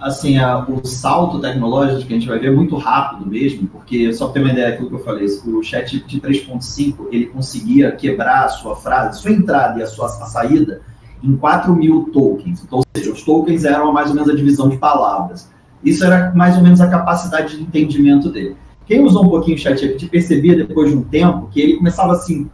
assim, 0.00 0.38
a, 0.38 0.58
o 0.58 0.84
salto 0.86 1.40
tecnológico 1.40 2.06
que 2.06 2.14
a 2.14 2.18
gente 2.18 2.28
vai 2.28 2.38
ver 2.38 2.48
é 2.48 2.54
muito 2.54 2.76
rápido 2.76 3.28
mesmo, 3.28 3.66
porque, 3.68 4.12
só 4.12 4.26
para 4.26 4.34
ter 4.34 4.40
uma 4.40 4.52
ideia 4.52 4.70
daquilo 4.70 4.88
que 4.88 4.94
eu 4.96 5.04
falei, 5.04 5.26
o 5.26 5.62
chat 5.62 6.04
de 6.04 6.20
3.5, 6.20 7.08
ele 7.10 7.26
conseguia 7.26 7.92
quebrar 7.92 8.44
a 8.44 8.48
sua 8.48 8.76
frase, 8.76 9.20
sua 9.20 9.32
entrada 9.32 9.78
e 9.78 9.82
a 9.82 9.86
sua 9.86 10.06
a 10.06 10.26
saída 10.26 10.82
em 11.22 11.36
4 11.36 11.74
mil 11.74 12.10
tokens. 12.12 12.62
Então, 12.62 12.78
ou 12.78 12.84
seja, 12.96 13.12
os 13.12 13.22
tokens 13.22 13.64
eram 13.64 13.92
mais 13.92 14.08
ou 14.10 14.14
menos 14.14 14.28
a 14.28 14.34
divisão 14.34 14.68
de 14.68 14.76
palavras. 14.76 15.50
Isso 15.82 16.04
era 16.04 16.32
mais 16.34 16.56
ou 16.56 16.62
menos 16.62 16.80
a 16.80 16.88
capacidade 16.88 17.56
de 17.56 17.62
entendimento 17.62 18.30
dele. 18.30 18.56
Quem 18.86 19.02
usou 19.02 19.24
um 19.24 19.28
pouquinho 19.28 19.56
o 19.56 19.60
ChatGPT 19.60 20.06
percebia 20.06 20.56
depois 20.56 20.90
de 20.90 20.96
um 20.96 21.02
tempo 21.02 21.48
que 21.50 21.60
ele 21.60 21.76
começava 21.76 22.12
assim, 22.12 22.48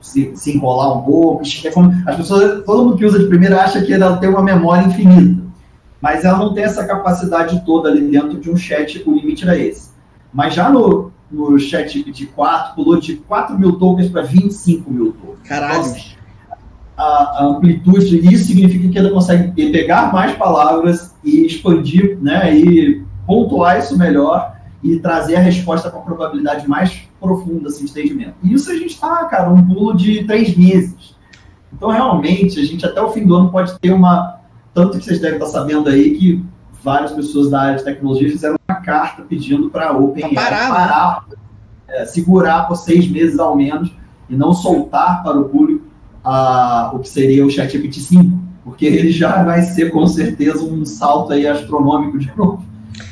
se, 0.00 0.32
se 0.34 0.56
enrolar 0.56 0.98
um 0.98 1.02
pouco. 1.02 1.42
As 2.06 2.16
pessoas, 2.16 2.64
todo 2.64 2.84
mundo 2.84 2.96
que 2.96 3.04
usa 3.04 3.18
de 3.18 3.26
primeira 3.26 3.62
acha 3.62 3.80
que 3.82 3.92
ela 3.92 4.16
tem 4.16 4.28
uma 4.28 4.42
memória 4.42 4.86
infinita. 4.86 5.42
Mas 6.00 6.24
ela 6.24 6.38
não 6.38 6.52
tem 6.52 6.64
essa 6.64 6.84
capacidade 6.84 7.64
toda 7.64 7.88
ali 7.88 8.08
dentro 8.08 8.38
de 8.38 8.50
um 8.50 8.56
chat, 8.56 9.02
o 9.06 9.14
limite 9.14 9.44
era 9.44 9.56
esse. 9.56 9.90
Mas 10.32 10.54
já 10.54 10.68
no, 10.68 11.12
no 11.30 11.58
chat 11.58 12.10
de 12.10 12.26
4, 12.26 12.74
pulou 12.74 12.98
de 12.98 13.16
4 13.16 13.58
mil 13.58 13.78
tokens 13.78 14.08
para 14.08 14.22
25 14.22 14.90
mil 14.90 15.12
tokens. 15.12 15.48
Caralho! 15.48 15.86
Então, 15.86 16.18
a, 16.96 17.04
a 17.04 17.44
amplitude, 17.44 18.34
isso 18.34 18.46
significa 18.48 18.88
que 18.88 18.98
ela 18.98 19.10
consegue 19.10 19.70
pegar 19.70 20.12
mais 20.12 20.34
palavras 20.34 21.14
e 21.22 21.46
expandir, 21.46 22.18
né, 22.20 22.56
e 22.56 23.04
pontuar 23.24 23.78
isso 23.78 23.96
melhor 23.96 24.57
e 24.82 24.98
trazer 24.98 25.36
a 25.36 25.40
resposta 25.40 25.90
com 25.90 25.98
a 25.98 26.02
probabilidade 26.02 26.68
mais 26.68 27.08
profunda 27.20 27.68
assim, 27.68 27.84
de 27.84 27.90
entendimento. 27.90 28.34
E 28.42 28.52
isso 28.52 28.70
a 28.70 28.74
gente 28.74 28.94
está, 28.94 29.24
cara, 29.24 29.50
um 29.50 29.66
pulo 29.66 29.96
de 29.96 30.24
três 30.24 30.56
meses. 30.56 31.16
Então, 31.72 31.90
realmente, 31.90 32.58
a 32.58 32.64
gente 32.64 32.84
até 32.86 33.00
o 33.00 33.10
fim 33.10 33.26
do 33.26 33.34
ano 33.34 33.50
pode 33.50 33.78
ter 33.78 33.92
uma. 33.92 34.38
Tanto 34.72 34.98
que 34.98 35.04
vocês 35.04 35.20
devem 35.20 35.38
estar 35.38 35.50
sabendo 35.50 35.88
aí 35.88 36.16
que 36.16 36.44
várias 36.82 37.12
pessoas 37.12 37.50
da 37.50 37.60
área 37.60 37.78
de 37.78 37.84
tecnologia 37.84 38.30
fizeram 38.30 38.56
uma 38.68 38.80
carta 38.80 39.22
pedindo 39.22 39.68
para 39.68 39.88
a 39.88 39.96
OpenAI 39.96 40.34
parar, 40.34 40.68
parar 40.68 41.24
é, 41.88 42.04
segurar 42.04 42.68
por 42.68 42.76
seis 42.76 43.08
meses 43.08 43.38
ao 43.38 43.56
menos 43.56 43.90
e 44.28 44.36
não 44.36 44.52
soltar 44.52 45.22
para 45.22 45.38
o 45.38 45.48
público 45.48 45.86
a, 46.22 46.92
o 46.94 47.00
que 47.00 47.08
seria 47.08 47.44
o 47.44 47.50
ChatGPT 47.50 48.00
5, 48.00 48.38
porque 48.62 48.86
ele 48.86 49.10
já 49.10 49.42
vai 49.42 49.62
ser 49.62 49.90
com 49.90 50.06
certeza 50.06 50.62
um 50.62 50.84
salto 50.84 51.32
aí 51.32 51.46
astronômico 51.46 52.18
de 52.18 52.30
novo 52.36 52.62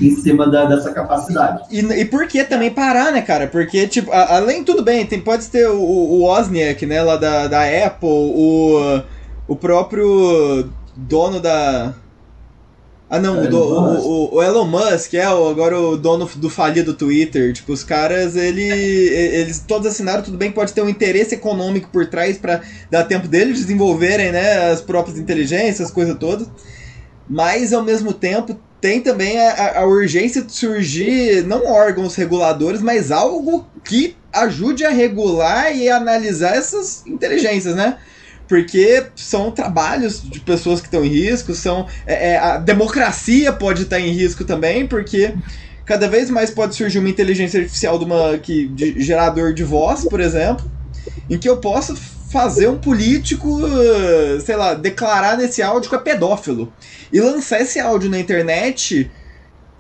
em 0.01 0.17
cima 0.17 0.51
da, 0.51 0.65
dessa 0.65 0.93
capacidade. 0.93 1.63
E, 1.71 1.81
e 1.81 2.05
por 2.05 2.27
que 2.27 2.45
também 2.45 2.71
parar, 2.71 3.13
né, 3.13 3.23
cara? 3.23 3.47
Porque, 3.47 3.87
tipo, 3.87 4.13
a, 4.13 4.37
além, 4.37 4.65
tudo 4.65 4.83
bem, 4.83 5.07
tem, 5.07 5.21
pode 5.21 5.47
ter 5.47 5.69
o, 5.69 5.81
o 5.81 6.23
Wozniak, 6.23 6.85
né, 6.87 7.03
lá 7.03 7.17
da, 7.17 7.47
da 7.47 7.63
Apple, 7.63 8.09
o, 8.09 9.03
o 9.49 9.57
próprio 9.57 10.69
dono 10.97 11.41
da... 11.41 11.95
Ah, 13.09 13.21
não, 13.21 13.45
o, 13.45 13.49
do, 13.49 13.57
o, 13.57 14.35
o, 14.35 14.43
Elon 14.43 14.65
Musk 14.65 15.15
é 15.15 15.33
o, 15.33 15.49
agora 15.49 15.79
o 15.79 15.97
dono 15.97 16.29
do 16.35 16.51
falido 16.51 16.93
Twitter. 16.93 17.53
Tipo, 17.53 17.73
os 17.73 17.85
caras, 17.85 18.35
ele, 18.35 18.65
eles 18.65 19.61
todos 19.61 19.87
assinaram, 19.87 20.25
tudo 20.25 20.37
bem, 20.37 20.51
pode 20.51 20.73
ter 20.73 20.83
um 20.83 20.89
interesse 20.89 21.37
econômico 21.37 21.89
por 21.93 22.07
trás 22.07 22.37
para 22.37 22.63
dar 22.91 23.05
tempo 23.05 23.29
deles 23.29 23.61
desenvolverem, 23.61 24.33
né, 24.33 24.73
as 24.73 24.81
próprias 24.81 25.17
inteligências, 25.19 25.83
as 25.83 25.95
coisas 25.95 26.17
todas. 26.19 26.49
Mas, 27.29 27.73
ao 27.73 27.85
mesmo 27.85 28.13
tempo, 28.13 28.59
tem 28.81 29.01
também 29.01 29.39
a, 29.39 29.81
a, 29.81 29.87
urgência 29.87 30.43
de 30.43 30.53
surgir 30.53 31.45
não 31.45 31.67
órgãos 31.67 32.15
reguladores, 32.15 32.83
mas 32.83 33.11
algo 33.11 33.67
que 33.85 34.17
ajude 34.33 34.85
a 34.85 34.91
regular 34.91 35.75
e 35.75 35.89
analisar 35.89 36.57
essas 36.57 37.07
inteligências, 37.07 37.75
né? 37.75 37.97
porque 38.49 39.07
são 39.17 39.51
trabalhos 39.51 40.23
de 40.23 40.41
pessoas 40.41 40.81
que 40.81 40.87
estão 40.87 41.05
em 41.05 41.09
risco, 41.09 41.55
são 41.55 41.87
é, 42.07 42.33
é, 42.33 42.39
a 42.39 42.59
democracia 42.59 43.53
pode 43.53 43.83
estar 43.83 43.99
em 43.99 44.13
risco 44.13 44.45
também, 44.45 44.87
porque 44.87 45.35
cada 45.85 46.09
vez 46.09 46.31
mais 46.31 46.51
pode 46.51 46.75
surgir 46.75 46.99
uma 46.99 47.09
inteligência 47.09 47.61
artificial 47.61 47.99
de 47.99 48.05
uma 48.05 48.39
que 48.39 48.69
de 48.69 49.01
gerador 49.01 49.53
de 49.53 49.65
voz, 49.65 50.05
por 50.05 50.21
exemplo, 50.21 50.71
em 51.29 51.39
que 51.39 51.49
eu 51.49 51.57
posso 51.57 51.97
fazer 52.37 52.69
um 52.69 52.77
político, 52.77 53.61
sei 54.45 54.57
lá, 54.57 54.75
declarar 54.75 55.39
nesse 55.39 55.63
áudio 55.63 55.89
que 55.89 55.97
é 55.97 55.99
pedófilo 55.99 56.71
e 57.11 57.19
lançar 57.19 57.63
esse 57.63 57.81
áudio 57.81 58.11
na 58.11 58.19
internet 58.19 59.11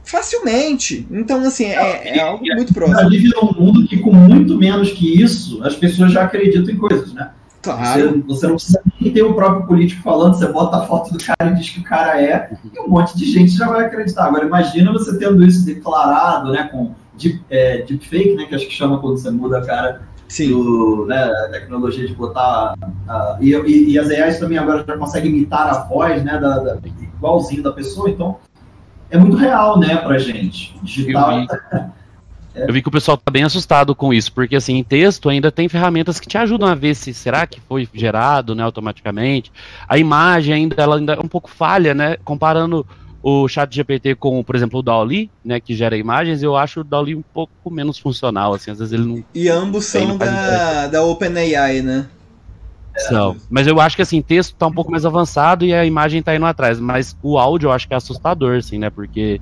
facilmente. 0.03 1.07
Então, 1.11 1.43
assim, 1.43 1.67
é, 1.67 2.17
é 2.17 2.21
algo 2.23 2.43
muito 2.43 2.73
próximo. 2.73 2.99
A 2.99 3.03
gente 3.03 3.19
vive 3.19 3.35
num 3.35 3.53
mundo 3.53 3.87
que, 3.87 3.99
com 3.99 4.11
muito 4.11 4.57
menos 4.57 4.91
que 4.91 5.23
isso, 5.23 5.63
as 5.63 5.77
pessoas 5.77 6.13
já 6.13 6.23
acreditam 6.23 6.73
em 6.73 6.79
coisas, 6.79 7.13
né? 7.13 7.31
Claro. 7.61 8.23
Você, 8.27 8.41
você, 8.41 8.47
não 8.47 8.55
precisa 8.55 8.81
nem 9.01 9.13
ter 9.13 9.23
o 9.23 9.35
próprio 9.35 9.67
político 9.67 10.03
falando, 10.03 10.35
você 10.35 10.47
bota 10.47 10.79
a 10.79 10.87
foto 10.87 11.13
do 11.13 11.19
cara 11.23 11.51
e 11.51 11.55
diz 11.57 11.69
que 11.69 11.81
o 11.81 11.85
cara 11.85 12.23
é, 12.23 12.51
e 12.73 12.81
um 12.81 12.89
monte 12.89 13.15
de 13.19 13.27
gente 13.31 13.51
já 13.51 13.69
vai 13.69 13.85
acreditar. 13.85 14.27
Agora, 14.27 14.47
imagina 14.47 14.93
você 14.93 15.19
tendo 15.19 15.45
isso 15.45 15.67
declarado, 15.67 16.53
né, 16.53 16.71
com 16.73 16.95
deep, 17.19 17.43
é, 17.51 17.83
deepfake, 17.83 18.35
né, 18.35 18.47
que 18.47 18.55
acho 18.55 18.67
que 18.67 18.73
chama 18.73 18.99
quando 18.99 19.19
você 19.19 19.31
muda 19.31 19.59
a 19.59 19.67
cara 19.67 20.16
Sim. 20.29 20.51
Do, 20.51 21.07
né, 21.07 21.23
a 21.23 21.49
tecnologia 21.51 22.07
de 22.07 22.15
botar. 22.15 22.75
Uh, 22.75 23.43
e, 23.43 23.55
e, 23.55 23.91
e, 23.93 23.99
as 23.99 24.11
AIs 24.11 24.39
também 24.39 24.59
agora 24.59 24.85
já 24.87 24.97
conseguem 24.97 25.31
imitar 25.31 25.69
a 25.69 25.85
voz, 25.85 26.23
né, 26.25 26.39
da, 26.39 26.59
da, 26.59 26.79
igualzinho 27.17 27.63
da 27.63 27.73
pessoa, 27.73 28.11
então 28.11 28.37
é 29.11 29.17
muito 29.17 29.37
real, 29.37 29.79
né, 29.79 29.97
pra 29.97 30.19
gente. 30.19 30.77
Digital. 30.83 31.47
Eu 32.57 32.73
vi 32.73 32.81
que 32.81 32.89
o 32.89 32.91
pessoal 32.91 33.19
tá 33.19 33.31
bem 33.31 33.45
assustado 33.45 33.95
com 33.95 34.15
isso, 34.15 34.33
porque 34.33 34.57
assim, 34.57 34.77
em 34.77 34.83
texto 34.83 35.29
ainda 35.29 35.53
tem 35.53 35.69
ferramentas 35.69 36.19
que 36.19 36.27
te 36.27 36.39
ajudam 36.39 36.67
a 36.67 36.75
ver 36.75 36.95
se 36.95 37.13
será 37.13 37.47
que 37.47 37.61
foi 37.61 37.87
gerado, 37.93 38.55
né, 38.55 38.63
automaticamente. 38.63 39.53
A 39.87 39.99
imagem 39.99 40.55
ainda 40.55 40.83
ela 40.83 40.97
ainda 40.97 41.13
é 41.13 41.21
um 41.21 41.29
pouco 41.29 41.51
falha, 41.51 41.93
né, 41.93 42.17
comparando 42.25 42.87
o 43.23 43.49
chat 43.49 43.75
GPT 43.75 44.15
com, 44.15 44.43
por 44.43 44.55
exemplo, 44.55 44.81
o 44.81 44.83
DALL-E, 44.83 45.31
né, 45.45 45.61
que 45.61 45.75
gera 45.75 45.97
imagens, 45.97 46.43
eu 46.43 46.57
acho 46.57 46.81
o 46.81 46.85
DALL-E 46.85 47.15
um 47.15 47.23
pouco 47.23 47.71
menos 47.71 47.99
funcional, 47.99 48.55
assim, 48.55 48.71
às 48.71 48.79
vezes 48.79 48.93
ele 48.93 49.05
não... 49.05 49.25
E 49.35 49.49
ambos 49.49 49.87
são 49.87 50.17
da, 50.17 50.87
da 50.87 51.03
OpenAI, 51.03 51.83
né? 51.83 52.07
São. 52.97 53.37
Mas 53.51 53.67
eu 53.67 53.79
acho 53.81 53.95
que 53.95 54.03
assim, 54.03 54.23
texto 54.23 54.57
tá 54.57 54.67
um 54.67 54.73
pouco 54.73 54.91
mais 54.91 55.05
avançado 55.05 55.65
e 55.65 55.75
a 55.75 55.85
imagem 55.85 56.23
tá 56.23 56.35
indo 56.35 56.47
atrás. 56.47 56.81
Mas 56.81 57.17
o 57.23 57.39
áudio 57.39 57.69
eu 57.69 57.73
acho 57.73 57.87
que 57.87 57.95
é 57.95 57.97
assustador, 57.97 58.57
assim, 58.57 58.79
né? 58.79 58.89
Porque 58.91 59.41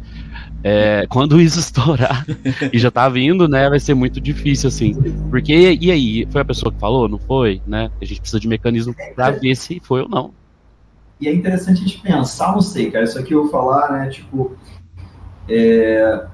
é, 0.62 1.06
quando 1.08 1.40
isso 1.40 1.60
estourar 1.60 2.26
e 2.72 2.78
já 2.78 2.90
tá 2.90 3.08
vindo, 3.08 3.48
né, 3.48 3.68
vai 3.68 3.78
ser 3.78 3.94
muito 3.94 4.20
difícil, 4.20 4.68
assim. 4.68 4.94
Porque, 5.30 5.78
e 5.80 5.90
aí, 5.90 6.26
foi 6.30 6.40
a 6.40 6.44
pessoa 6.44 6.72
que 6.72 6.80
falou, 6.80 7.08
não 7.08 7.18
foi, 7.18 7.62
né? 7.66 7.90
A 8.00 8.04
gente 8.04 8.20
precisa 8.20 8.40
de 8.40 8.48
mecanismo 8.48 8.94
pra 9.14 9.30
ver 9.30 9.54
se 9.54 9.80
foi 9.80 10.02
ou 10.02 10.08
não. 10.08 10.32
E 11.20 11.28
é 11.28 11.34
interessante 11.34 11.82
a 11.82 11.86
gente 11.86 12.00
pensar, 12.00 12.52
não 12.52 12.60
sei, 12.60 12.90
cara, 12.90 13.04
isso 13.04 13.18
aqui 13.18 13.32
eu 13.32 13.42
vou 13.42 13.50
falar, 13.50 13.92
né, 13.92 14.08
tipo, 14.08 14.52
é, 15.48 16.26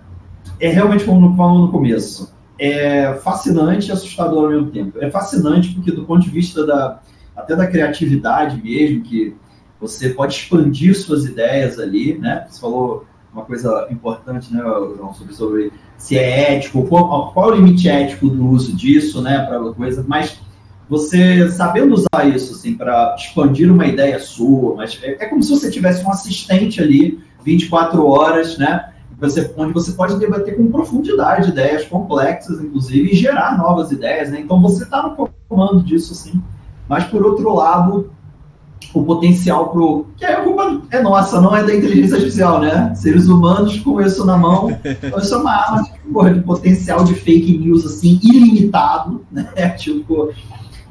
é 0.59 0.69
realmente 0.69 1.05
como 1.05 1.37
falamos 1.37 1.62
no 1.62 1.73
começo, 1.73 2.35
é 2.59 3.14
fascinante 3.14 3.88
e 3.88 3.93
assustador 3.93 4.45
ao 4.45 4.51
mesmo 4.51 4.71
tempo. 4.71 4.99
É 5.01 5.11
fascinante 5.11 5.75
porque 5.75 5.93
do 5.93 6.05
ponto 6.05 6.23
de 6.23 6.31
vista 6.31 6.66
da, 6.66 7.01
até 7.37 7.57
da 7.57 7.66
criatividade 7.66 8.62
mesmo, 8.62 9.03
que 9.03 9.37
você 9.81 10.11
pode 10.11 10.35
expandir 10.35 10.95
suas 10.95 11.25
ideias 11.25 11.79
ali, 11.79 12.19
né, 12.19 12.47
você 12.49 12.61
falou 12.61 13.07
uma 13.33 13.45
coisa 13.45 13.87
importante, 13.90 14.53
né, 14.53 14.62
sobre, 15.16 15.35
sobre 15.35 15.73
se 15.97 16.19
é 16.19 16.57
ético, 16.57 16.87
qual, 16.87 17.33
qual 17.33 17.51
é 17.51 17.53
o 17.53 17.57
limite 17.57 17.88
ético 17.88 18.29
do 18.29 18.49
uso 18.49 18.75
disso, 18.75 19.23
né, 19.23 19.45
para 19.47 19.73
coisa, 19.73 20.05
mas 20.07 20.39
você 20.90 21.48
sabendo 21.53 21.94
usar 21.94 22.29
isso, 22.29 22.53
assim, 22.53 22.74
para 22.74 23.14
expandir 23.16 23.72
uma 23.72 23.87
ideia 23.87 24.18
sua, 24.18 24.74
mas 24.74 24.98
é, 25.05 25.24
é, 25.24 25.26
como 25.26 25.40
se 25.40 25.50
você 25.50 25.70
tivesse 25.70 26.05
um 26.05 26.11
assistente 26.11 26.83
ali, 26.83 27.20
24 27.44 28.05
horas, 28.05 28.59
né, 28.59 28.90
você, 29.20 29.48
onde 29.57 29.72
você 29.72 29.92
pode 29.92 30.18
debater 30.18 30.57
com 30.57 30.66
profundidade 30.66 31.50
ideias 31.50 31.85
complexas, 31.85 32.61
inclusive, 32.61 33.12
e 33.12 33.14
gerar 33.14 33.57
novas 33.57 33.92
ideias, 33.92 34.31
né, 34.31 34.40
então 34.40 34.61
você 34.61 34.83
está 34.83 35.00
no 35.00 35.31
comando 35.48 35.81
disso, 35.85 36.12
assim, 36.12 36.42
mas 36.88 37.05
por 37.05 37.24
outro 37.24 37.55
lado, 37.55 38.11
o 38.92 39.05
potencial 39.05 39.68
pro. 39.68 40.07
Que 40.16 40.24
é, 40.24 40.35
a 40.35 40.42
culpa 40.42 40.83
é 40.90 41.00
nossa, 41.00 41.40
não 41.40 41.55
é 41.55 41.62
da 41.62 41.72
inteligência 41.72 42.16
artificial, 42.16 42.61
né? 42.61 42.92
Seres 42.96 43.29
humanos 43.29 43.79
com 43.79 44.00
isso 44.00 44.24
na 44.24 44.37
mão. 44.37 44.76
Então, 44.85 45.18
isso 45.20 45.35
é 45.35 45.37
uma 45.37 45.53
arma 45.53 45.87
porra, 46.12 46.35
de 46.35 46.40
potencial 46.40 47.05
de 47.05 47.14
fake 47.14 47.59
news 47.59 47.87
assim, 47.87 48.18
ilimitado, 48.22 49.24
né? 49.31 49.46
Tipo, 49.79 50.31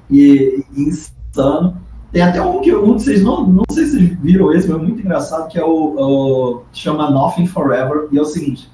e, 0.10 0.64
e 0.76 0.82
insano. 0.82 1.78
Tem 2.12 2.24
até 2.24 2.42
um 2.42 2.60
que 2.60 2.74
um 2.76 2.96
de 2.96 3.04
vocês 3.04 3.22
não, 3.22 3.46
não 3.46 3.64
sei 3.70 3.86
se 3.86 3.92
vocês 3.92 4.18
viram 4.20 4.52
esse, 4.52 4.68
mas 4.68 4.82
é 4.82 4.84
muito 4.84 5.00
engraçado, 5.00 5.48
que 5.48 5.60
é 5.60 5.64
o, 5.64 5.96
o 5.98 6.64
chama 6.74 7.10
Nothing 7.12 7.46
Forever, 7.46 8.08
e 8.12 8.18
é 8.18 8.22
o 8.22 8.26
seguinte. 8.26 8.68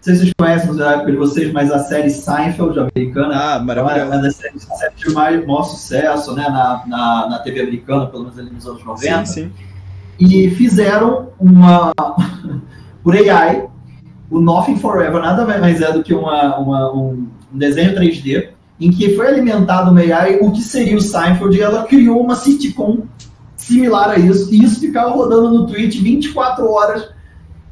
sei 0.00 0.14
se 0.14 0.20
vocês 0.22 0.32
conhecem 0.36 0.74
da 0.74 0.94
época 0.94 1.12
de 1.12 1.16
vocês, 1.16 1.52
mas 1.52 1.70
a 1.70 1.78
série 1.78 2.10
Seinfeld 2.10 2.78
americana. 2.80 3.34
Ah, 3.36 3.58
maravilhoso. 3.60 4.00
É 4.00 4.04
uma 4.04 4.22
das 4.22 4.34
séries, 4.34 4.64
séries 4.64 4.98
de 4.98 5.12
mais, 5.12 5.46
maior 5.46 5.62
sucesso 5.62 6.34
né, 6.34 6.42
na, 6.48 6.82
na, 6.86 7.28
na 7.28 7.38
TV 7.38 7.60
americana, 7.60 8.06
pelo 8.06 8.24
menos 8.24 8.38
ali 8.38 8.50
nos 8.50 8.66
anos 8.66 8.84
90. 8.84 9.26
Sim, 9.26 9.32
sim. 9.32 9.52
E 10.18 10.50
fizeram 10.50 11.28
uma. 11.38 11.92
por 13.04 13.14
AI, 13.14 13.68
o 14.28 14.40
Nothing 14.40 14.76
Forever 14.78 15.22
nada 15.22 15.44
mais 15.60 15.80
é 15.80 15.92
do 15.92 16.02
que 16.02 16.14
uma, 16.14 16.58
uma 16.58 16.92
um 16.92 17.28
desenho 17.52 17.94
3D 17.94 18.48
em 18.86 18.90
que 18.90 19.14
foi 19.14 19.28
alimentado 19.28 19.90
uma 19.90 20.00
AI 20.00 20.38
o 20.40 20.50
que 20.50 20.60
seria 20.60 20.96
o 20.96 21.00
Seinfeld 21.00 21.56
e 21.56 21.62
ela 21.62 21.84
criou 21.84 22.20
uma 22.20 22.34
sitcom 22.34 23.06
similar 23.56 24.10
a 24.10 24.18
isso, 24.18 24.52
e 24.52 24.64
isso 24.64 24.80
ficava 24.80 25.10
rodando 25.10 25.50
no 25.50 25.66
Twitch 25.66 26.02
24 26.02 26.68
horas. 26.68 27.08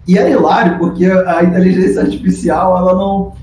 E 0.06 0.16
é 0.16 0.30
hilário, 0.30 0.78
porque 0.78 1.04
a 1.04 1.42
inteligência 1.42 2.02
artificial, 2.02 2.76
ela 2.76 2.94
não, 2.94 3.34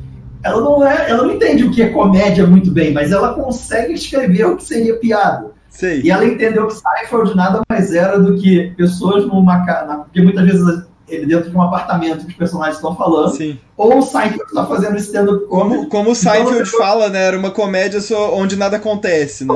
ela 0.44 0.62
não 0.62 0.86
é, 0.86 1.10
ela 1.10 1.24
não 1.24 1.34
entende 1.34 1.64
o 1.66 1.72
que 1.72 1.82
é 1.82 1.90
comédia 1.90 2.48
muito 2.48 2.72
bem, 2.72 2.94
mas 2.94 3.12
ela 3.12 3.34
consegue 3.34 3.94
escrever 3.94 4.46
o 4.46 4.56
que 4.56 4.64
seria 4.64 4.98
piada. 4.98 5.52
Sei. 5.70 6.02
E 6.02 6.10
ela 6.10 6.26
entendeu 6.26 6.68
que 6.68 6.74
Seinfeld 6.74 7.36
nada 7.36 7.62
mais 7.70 7.94
era 7.94 8.20
do 8.20 8.36
que 8.36 8.74
pessoas 8.78 9.26
numa 9.26 9.66
casa, 9.66 9.98
porque 9.98 10.22
muitas 10.22 10.46
vezes 10.46 10.87
ele 11.08 11.26
dentro 11.26 11.50
de 11.50 11.56
um 11.56 11.62
apartamento 11.62 12.26
que 12.26 12.32
os 12.32 12.38
personagens 12.38 12.76
estão 12.76 12.96
falando, 12.96 13.30
Sim. 13.36 13.58
ou 13.78 14.00
o 14.00 14.02
Seinfeld 14.02 14.44
está 14.44 14.66
fazendo 14.66 14.98
stand-up 14.98 15.46
Como, 15.48 15.70
comedy. 15.70 15.90
como 15.90 16.12
o 16.12 16.16
Seinfeld 16.16 16.68
Então, 16.68 16.80
fala, 16.80 17.10
né? 17.10 17.24
Era 17.24 17.38
uma 17.38 17.52
comédia 17.52 18.02
só 18.02 18.36
onde 18.36 18.56
nada 18.56 18.78
acontece, 18.78 19.46
né? 19.46 19.54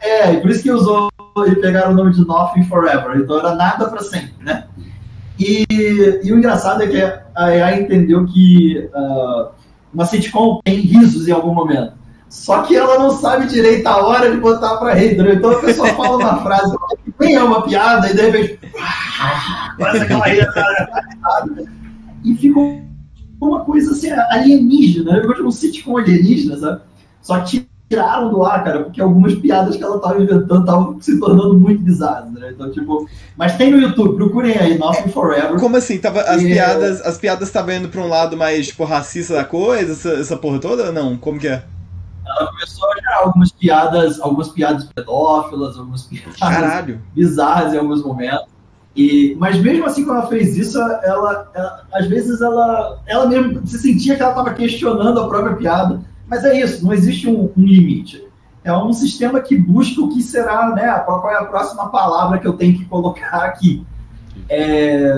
É, 0.00 0.32
e 0.32 0.40
por 0.40 0.50
isso 0.50 0.62
que 0.62 0.70
usou 0.70 1.08
e 1.46 1.54
pegaram 1.56 1.92
o 1.92 1.94
nome 1.94 2.12
de 2.12 2.26
Nothing 2.26 2.64
Forever. 2.64 3.16
Então 3.16 3.38
era 3.38 3.54
nada 3.54 3.88
para 3.88 4.02
sempre, 4.02 4.34
né? 4.40 4.64
E, 5.38 5.64
e 6.22 6.32
o 6.32 6.38
engraçado 6.38 6.82
é 6.82 6.86
que 6.86 7.00
a 7.00 7.22
AI 7.34 7.82
entendeu 7.82 8.24
que 8.26 8.88
uh, 8.94 9.48
uma 9.92 10.04
sitcom 10.04 10.60
tem 10.64 10.80
risos 10.80 11.26
em 11.26 11.32
algum 11.32 11.54
momento. 11.54 11.94
Só 12.32 12.62
que 12.62 12.74
ela 12.74 12.98
não 12.98 13.10
sabe 13.10 13.46
direito 13.46 13.86
a 13.86 13.98
hora 14.06 14.30
de 14.30 14.38
botar 14.38 14.78
para 14.78 14.94
rir, 14.94 15.12
entendeu? 15.12 15.34
Então 15.34 15.50
a 15.50 15.60
pessoa 15.60 15.86
fala 15.94 16.16
uma 16.16 16.42
frase 16.42 16.74
que 17.04 17.12
nem 17.20 17.34
é 17.34 17.42
uma 17.44 17.60
piada 17.62 18.08
e 18.10 18.14
de 18.14 18.22
repente. 18.22 18.58
Parece 19.78 20.04
aquela. 20.04 20.24
E 22.24 22.34
ficou 22.34 22.80
uma 23.38 23.60
coisa 23.64 23.92
assim, 23.92 24.10
alienígena. 24.10 25.18
Eu 25.18 25.26
gosto 25.26 25.42
de 25.42 25.48
um 25.48 25.50
sitcom 25.50 25.98
alienígena, 25.98 26.56
sabe? 26.58 26.80
Só 27.20 27.38
que 27.40 27.66
tiraram 27.90 28.30
do 28.30 28.42
ar, 28.42 28.64
cara, 28.64 28.84
porque 28.84 29.02
algumas 29.02 29.34
piadas 29.34 29.76
que 29.76 29.82
ela 29.84 30.00
tava 30.00 30.22
inventando 30.22 30.60
estavam 30.60 30.98
se 31.02 31.20
tornando 31.20 31.52
muito 31.60 31.82
bizarras, 31.82 32.32
né? 32.32 32.52
Então, 32.54 32.72
tipo, 32.72 33.06
mas 33.36 33.56
tem 33.58 33.70
no 33.70 33.78
YouTube, 33.78 34.16
procurem 34.16 34.56
aí, 34.56 34.78
Nothing 34.78 35.10
Forever. 35.10 35.60
Como 35.60 35.76
assim? 35.76 35.98
Tava, 35.98 36.22
as 36.22 36.40
E- 36.40 36.46
piadas 36.46 37.02
as 37.02 37.18
piadas 37.18 37.48
estavam 37.48 37.74
indo 37.74 37.90
pra 37.90 38.00
um 38.00 38.08
lado 38.08 38.38
mais, 38.38 38.68
tipo, 38.68 38.84
racista 38.84 39.34
da 39.34 39.44
coisa, 39.44 39.92
essa, 39.92 40.18
essa 40.18 40.36
porra 40.38 40.58
toda? 40.58 40.90
Não, 40.90 41.18
como 41.18 41.38
que 41.38 41.48
é? 41.48 41.62
Ela 42.26 42.46
começou 42.52 42.90
a 42.90 42.94
gerar 42.94 43.16
algumas 43.24 43.52
piadas, 43.52 44.20
algumas 44.20 44.48
piadas 44.48 44.84
pedófilas, 44.84 45.76
algumas 45.76 46.02
piadas 46.02 46.36
Caralho. 46.36 47.00
bizarras 47.14 47.74
em 47.74 47.78
alguns 47.78 48.02
momentos. 48.02 48.46
E, 48.94 49.34
mas 49.38 49.58
mesmo 49.60 49.86
assim, 49.86 50.04
quando 50.04 50.18
ela 50.18 50.26
fez 50.28 50.56
isso, 50.56 50.78
ela, 50.78 51.50
ela- 51.54 51.86
às 51.92 52.06
vezes 52.06 52.40
ela, 52.40 53.00
ela 53.06 53.26
mesmo 53.26 53.66
se 53.66 53.78
sentia 53.78 54.16
que 54.16 54.22
ela 54.22 54.32
estava 54.32 54.52
questionando 54.54 55.18
a 55.18 55.28
própria 55.28 55.56
piada. 55.56 56.00
Mas 56.28 56.44
é 56.44 56.60
isso, 56.60 56.84
não 56.84 56.92
existe 56.92 57.28
um, 57.28 57.50
um 57.56 57.64
limite. 57.64 58.26
É 58.64 58.72
um 58.72 58.92
sistema 58.92 59.40
que 59.40 59.56
busca 59.58 60.00
o 60.00 60.08
que 60.14 60.22
será, 60.22 60.70
né? 60.70 60.88
Qual 61.00 61.28
é 61.30 61.36
a 61.36 61.44
próxima 61.44 61.88
palavra 61.90 62.38
que 62.38 62.46
eu 62.46 62.52
tenho 62.52 62.78
que 62.78 62.84
colocar 62.84 63.44
aqui. 63.44 63.84
É, 64.48 65.12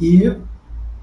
e 0.00 0.32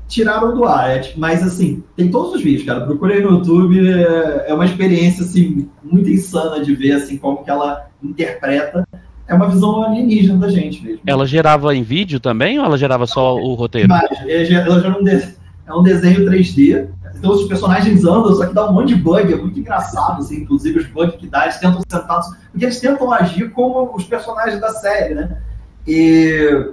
tiraram 0.07 0.55
do 0.55 0.65
ar. 0.65 0.89
é, 0.89 0.99
tipo, 0.99 1.19
mas 1.19 1.43
assim, 1.43 1.83
tem 1.95 2.09
todos 2.09 2.33
os 2.33 2.41
vídeos, 2.41 2.65
cara. 2.65 2.85
Procurei 2.85 3.21
no 3.21 3.31
YouTube. 3.31 3.87
É, 3.87 4.45
é 4.47 4.53
uma 4.53 4.65
experiência 4.65 5.23
assim, 5.23 5.67
muito 5.83 6.09
insana 6.09 6.63
de 6.63 6.75
ver 6.75 6.93
assim, 6.93 7.17
como 7.17 7.43
que 7.43 7.49
ela 7.49 7.87
interpreta. 8.03 8.87
É 9.27 9.33
uma 9.33 9.49
visão 9.49 9.83
alienígena 9.83 10.37
da 10.39 10.49
gente 10.49 10.83
mesmo. 10.83 11.01
Ela 11.05 11.25
gerava 11.25 11.75
em 11.75 11.81
vídeo 11.81 12.19
também 12.19 12.59
ou 12.59 12.65
ela 12.65 12.77
gerava 12.77 13.07
só 13.07 13.35
o 13.35 13.55
roteiro? 13.55 13.89
Mas, 13.89 14.11
é, 14.27 14.53
ela 14.53 14.85
é 14.85 14.89
um, 14.89 15.07
é 15.67 15.73
um 15.73 15.83
desenho 15.83 16.29
3D. 16.29 16.87
Então 17.17 17.31
os 17.31 17.47
personagens 17.47 18.03
andam, 18.05 18.35
só 18.35 18.45
que 18.45 18.53
dá 18.53 18.69
um 18.69 18.73
monte 18.73 18.89
de 18.89 19.01
bug, 19.01 19.33
é 19.33 19.35
muito 19.35 19.59
engraçado, 19.59 20.19
assim, 20.19 20.41
inclusive 20.41 20.79
os 20.79 20.87
bugs 20.87 21.15
que 21.15 21.27
dá, 21.27 21.43
eles 21.43 21.57
tentam 21.57 21.81
sentados, 21.89 22.27
porque 22.51 22.65
eles 22.65 22.79
tentam 22.79 23.11
agir 23.11 23.49
como 23.51 23.95
os 23.95 24.03
personagens 24.03 24.59
da 24.59 24.69
série, 24.69 25.15
né? 25.15 25.37
E, 25.87 26.71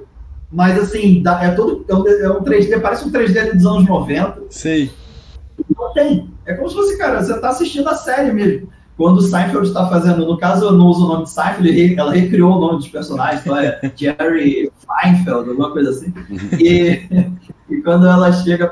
mas 0.53 0.79
assim, 0.79 1.23
é 1.41 1.51
todo 1.53 1.85
é 1.89 1.95
um, 1.95 2.07
é 2.09 2.31
um 2.39 2.43
3D, 2.43 2.81
parece 2.81 3.07
um 3.09 3.11
3D 3.11 3.55
dos 3.55 3.67
anos 3.67 3.89
90. 3.89 4.43
Sei. 4.51 4.91
Não 5.77 5.93
tem. 5.93 6.31
É 6.47 6.55
como 6.55 6.69
se 6.69 6.75
fosse, 6.75 6.99
cara, 6.99 7.23
você 7.23 7.39
tá 7.41 7.49
assistindo 7.51 7.89
a 7.89 7.95
série 7.95 8.33
mesmo. 8.33 8.69
Quando 8.97 9.19
o 9.19 9.23
Seinfeld 9.23 9.67
está 9.69 9.89
fazendo, 9.89 10.27
no 10.27 10.37
caso 10.37 10.67
eu 10.67 10.73
não 10.73 10.87
uso 10.87 11.07
o 11.07 11.09
nome 11.09 11.25
de 11.25 11.31
Seinfeld, 11.31 11.95
ela 11.99 12.13
recriou 12.13 12.53
o 12.57 12.61
nome 12.61 12.77
dos 12.77 12.89
personagens, 12.89 13.41
então 13.41 13.57
é 13.57 13.81
Jerry 13.97 14.71
Feinfeld, 14.87 15.49
alguma 15.49 15.71
coisa 15.73 15.91
assim. 15.91 16.13
E, 16.61 17.01
e 17.71 17.77
quando 17.83 18.07
ela 18.07 18.31
chega. 18.33 18.69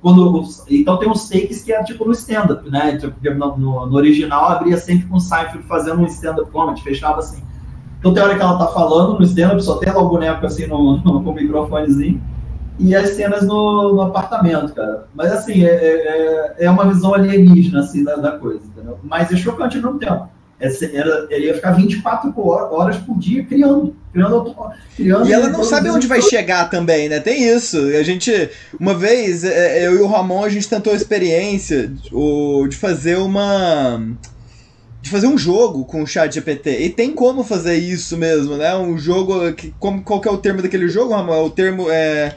Quando, 0.00 0.44
então 0.70 0.96
tem 0.98 1.08
uns 1.10 1.28
takes 1.28 1.62
que 1.64 1.72
é 1.72 1.82
tipo 1.82 2.04
no 2.04 2.12
stand-up, 2.12 2.70
né? 2.70 2.96
Tipo, 2.96 3.12
porque 3.14 3.30
no, 3.30 3.56
no- 3.58 3.86
no 3.86 3.96
original 3.96 4.48
abria 4.50 4.76
sempre 4.76 5.06
com 5.08 5.16
o 5.16 5.20
Seinfeld 5.20 5.66
fazendo 5.66 6.00
um 6.00 6.06
stand-up 6.06 6.50
comedy, 6.50 6.82
fechava 6.82 7.18
assim. 7.18 7.42
Então 7.98 8.14
tem 8.14 8.22
hora 8.22 8.36
que 8.36 8.42
ela 8.42 8.58
tá 8.58 8.68
falando 8.68 9.18
no 9.18 9.24
stand-up, 9.24 9.62
só 9.62 9.76
tem 9.76 9.92
lá 9.92 10.00
o 10.00 10.08
boneco 10.08 10.46
assim 10.46 10.66
no, 10.66 10.98
no, 11.04 11.22
com 11.22 11.30
o 11.30 11.34
microfonezinho 11.34 12.22
e 12.78 12.94
as 12.94 13.10
cenas 13.10 13.42
no, 13.42 13.94
no 13.94 14.02
apartamento, 14.02 14.72
cara. 14.72 15.06
Mas 15.14 15.32
assim, 15.32 15.64
é, 15.64 15.68
é, 15.68 16.54
é 16.60 16.70
uma 16.70 16.86
visão 16.86 17.12
alienígena 17.12 17.80
assim, 17.80 18.04
da, 18.04 18.16
da 18.16 18.32
coisa, 18.32 18.60
entendeu? 18.64 18.98
Mas 19.02 19.32
é 19.32 19.36
chocante 19.36 19.76
ao 19.76 19.82
mesmo 19.82 19.98
tempo. 19.98 20.28
É, 20.60 20.96
era- 20.96 21.26
ele 21.30 21.46
ia 21.46 21.54
ficar 21.54 21.72
24 21.72 22.32
por 22.32 22.48
horas 22.72 22.96
por 22.98 23.16
dia 23.18 23.44
criando. 23.44 23.94
Criando, 24.12 24.54
criando 24.96 25.28
E 25.28 25.32
ela 25.32 25.44
não 25.44 25.54
produzindo 25.54 25.76
sabe 25.76 25.90
onde 25.90 26.06
vai 26.06 26.20
chegar 26.20 26.68
também, 26.68 27.08
né? 27.08 27.20
Tem 27.20 27.44
isso. 27.44 27.76
A 27.78 28.02
gente, 28.02 28.50
uma 28.78 28.94
vez, 28.94 29.44
é, 29.44 29.86
eu 29.86 29.96
e 29.96 30.00
o 30.00 30.06
Ramon, 30.08 30.44
a 30.44 30.48
gente 30.48 30.68
tentou 30.68 30.92
a 30.92 30.96
experiência 30.96 31.88
de 32.68 32.76
fazer 32.76 33.18
uma. 33.18 34.00
De 35.08 35.12
fazer 35.12 35.26
um 35.26 35.38
jogo 35.38 35.86
com 35.86 36.02
o 36.02 36.06
chat 36.06 36.34
GPT. 36.34 36.82
E 36.82 36.90
tem 36.90 37.12
como 37.14 37.42
fazer 37.42 37.76
isso 37.76 38.14
mesmo, 38.18 38.58
né? 38.58 38.76
Um 38.76 38.98
jogo. 38.98 39.52
Que, 39.54 39.72
como, 39.80 40.02
qual 40.02 40.20
que 40.20 40.28
é 40.28 40.30
o 40.30 40.36
termo 40.36 40.60
daquele 40.60 40.86
jogo, 40.86 41.14
Ramon? 41.14 41.32
É 41.32 41.40
O 41.40 41.48
termo 41.48 41.90
é. 41.90 42.36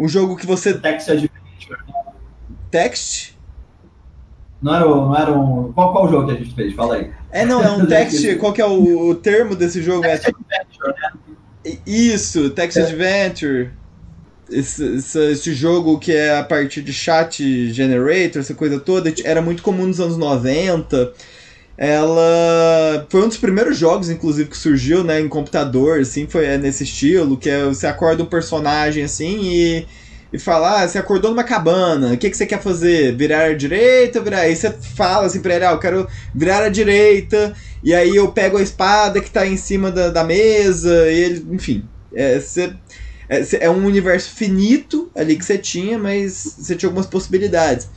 Um 0.00 0.08
jogo 0.08 0.36
que 0.36 0.44
você. 0.44 0.74
Text 0.74 1.08
Adventure. 1.08 1.30
Text? 2.72 3.34
Não 4.60 4.74
era, 4.74 4.88
um- 4.88 5.06
não 5.06 5.16
era 5.16 5.32
um. 5.32 5.72
Qual, 5.72 5.92
qual 5.92 6.10
jogo 6.10 6.26
que 6.26 6.32
a 6.32 6.34
gente 6.42 6.54
fez? 6.56 6.74
Fala 6.74 6.96
aí. 6.96 7.12
É, 7.30 7.44
não, 7.44 7.62
é 7.62 7.70
um 7.70 7.86
text. 7.86 8.36
Qual 8.38 8.52
que 8.52 8.60
é 8.60 8.66
o, 8.66 9.10
o 9.10 9.14
termo 9.14 9.54
desse 9.54 9.80
jogo? 9.80 10.04
É, 10.04 10.16
Text 10.18 10.34
Adventure, 10.50 10.94
né? 11.00 11.78
Isso, 11.86 12.50
Text 12.50 12.78
É. 12.78 12.82
Adventure. 12.82 13.70
Esse, 14.50 14.96
esse, 14.96 15.30
esse 15.32 15.54
jogo 15.54 15.98
que 16.00 16.10
é 16.12 16.36
a 16.36 16.42
partir 16.42 16.82
de 16.82 16.92
chat 16.92 17.72
generator, 17.72 18.40
essa 18.42 18.54
coisa 18.54 18.80
toda, 18.80 19.14
era 19.24 19.40
muito 19.40 19.62
comum 19.62 19.86
nos 19.86 20.00
anos 20.00 20.16
90. 20.16 21.12
Ela 21.76 23.06
foi 23.10 23.22
um 23.24 23.28
dos 23.28 23.38
primeiros 23.38 23.76
jogos, 23.78 24.10
inclusive, 24.10 24.48
que 24.50 24.56
surgiu, 24.56 25.02
né, 25.02 25.20
em 25.20 25.28
computador, 25.28 26.00
assim, 26.00 26.28
foi 26.28 26.44
é 26.46 26.58
nesse 26.58 26.84
estilo, 26.84 27.38
que 27.38 27.48
é 27.48 27.64
você 27.64 27.86
acorda 27.86 28.22
um 28.22 28.26
personagem 28.26 29.02
assim 29.04 29.40
e, 29.42 29.86
e 30.32 30.38
fala, 30.38 30.82
ah, 30.82 30.88
você 30.88 30.98
acordou 30.98 31.30
numa 31.30 31.44
cabana, 31.44 32.12
o 32.12 32.18
que, 32.18 32.30
que 32.30 32.36
você 32.36 32.46
quer 32.46 32.60
fazer? 32.62 33.16
Virar 33.16 33.46
à 33.50 33.54
direita 33.54 34.20
virar? 34.20 34.40
Aí 34.40 34.54
você 34.54 34.70
fala 34.70 35.26
assim 35.26 35.40
pra 35.40 35.54
ele, 35.56 35.64
ah, 35.64 35.72
eu 35.72 35.78
quero 35.78 36.06
virar 36.34 36.62
à 36.62 36.68
direita, 36.68 37.54
e 37.82 37.94
aí 37.94 38.14
eu 38.16 38.30
pego 38.32 38.58
a 38.58 38.62
espada 38.62 39.20
que 39.20 39.30
tá 39.30 39.46
em 39.46 39.56
cima 39.56 39.90
da, 39.90 40.10
da 40.10 40.24
mesa, 40.24 41.10
e 41.10 41.18
ele, 41.20 41.46
enfim. 41.54 41.88
É, 42.14 42.38
você- 42.38 42.74
é, 43.28 43.66
é 43.66 43.70
um 43.70 43.86
universo 43.86 44.30
finito 44.30 45.10
ali 45.16 45.36
que 45.36 45.44
você 45.44 45.56
tinha, 45.58 45.98
mas 45.98 46.56
você 46.58 46.76
tinha 46.76 46.88
algumas 46.88 47.06
possibilidades. 47.06 47.88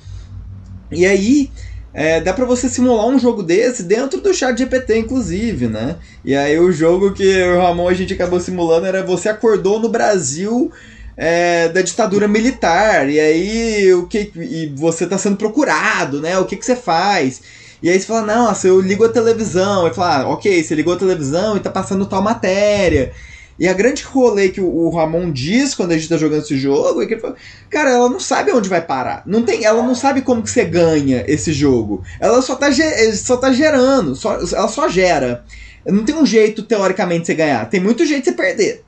E 0.91 1.05
aí, 1.05 1.51
é, 1.95 2.19
dá 2.19 2.33
pra 2.33 2.43
você 2.43 2.67
simular 2.67 3.07
um 3.07 3.17
jogo 3.17 3.41
desse 3.41 3.81
dentro 3.81 4.19
do 4.19 4.33
chat 4.33 4.57
GPT, 4.57 4.99
inclusive, 4.99 5.67
né? 5.67 5.95
E 6.25 6.35
aí 6.35 6.59
o 6.59 6.69
jogo 6.69 7.13
que 7.13 7.41
o 7.43 7.57
Ramon 7.57 7.87
a 7.87 7.93
gente 7.93 8.13
acabou 8.13 8.37
simulando 8.41 8.85
era 8.85 9.01
você 9.01 9.29
acordou 9.29 9.79
no 9.79 9.87
Brasil 9.87 10.69
é, 11.15 11.69
da 11.69 11.81
ditadura 11.81 12.27
militar, 12.27 13.09
e 13.09 13.17
aí 13.17 13.93
o 13.93 14.07
que. 14.07 14.29
E 14.35 14.73
você 14.75 15.07
tá 15.07 15.17
sendo 15.17 15.37
procurado, 15.37 16.21
né? 16.21 16.37
O 16.37 16.43
que, 16.43 16.57
que 16.57 16.65
você 16.65 16.75
faz? 16.75 17.41
E 17.81 17.89
aí 17.89 17.97
você 17.97 18.05
fala, 18.05 18.25
nossa, 18.25 18.67
eu 18.67 18.81
ligo 18.81 19.05
a 19.05 19.09
televisão. 19.09 19.87
E 19.87 19.93
fala, 19.93 20.23
ah, 20.23 20.29
ok, 20.29 20.63
você 20.63 20.75
ligou 20.75 20.93
a 20.93 20.97
televisão 20.97 21.55
e 21.55 21.59
tá 21.59 21.69
passando 21.69 22.05
tal 22.05 22.21
matéria. 22.21 23.13
E 23.57 23.67
a 23.67 23.73
grande 23.73 24.03
rolê 24.03 24.49
que 24.49 24.59
o, 24.59 24.89
Ramon 24.89 25.31
diz 25.31 25.73
quando 25.73 25.91
a 25.91 25.97
gente 25.97 26.09
tá 26.09 26.17
jogando 26.17 26.41
esse 26.41 26.57
jogo 26.57 27.01
é 27.01 27.05
que 27.05 27.13
ele 27.13 27.21
fala, 27.21 27.35
cara, 27.69 27.91
ela 27.91 28.09
não 28.09 28.19
sabe 28.19 28.51
onde 28.51 28.67
vai 28.67 28.81
parar. 28.81 29.23
Não 29.25 29.43
tem, 29.43 29.63
ela 29.63 29.81
não 29.81 29.95
sabe 29.95 30.21
como 30.21 30.43
que 30.43 30.49
você 30.49 30.65
ganha 30.65 31.23
esse 31.27 31.53
jogo. 31.53 32.03
Ela 32.19 32.41
só 32.41 32.55
tá, 32.55 32.69
ge- 32.69 33.13
só 33.13 33.37
tá 33.37 33.51
gerando, 33.53 34.15
só, 34.15 34.33
ela 34.33 34.67
só 34.67 34.89
gera. 34.89 35.45
Não 35.85 36.03
tem 36.03 36.15
um 36.15 36.25
jeito, 36.25 36.63
teoricamente, 36.63 37.21
de 37.21 37.27
você 37.27 37.35
ganhar. 37.35 37.69
Tem 37.69 37.79
muito 37.79 38.05
jeito 38.05 38.25
de 38.25 38.31
você 38.31 38.35
perder. 38.35 38.83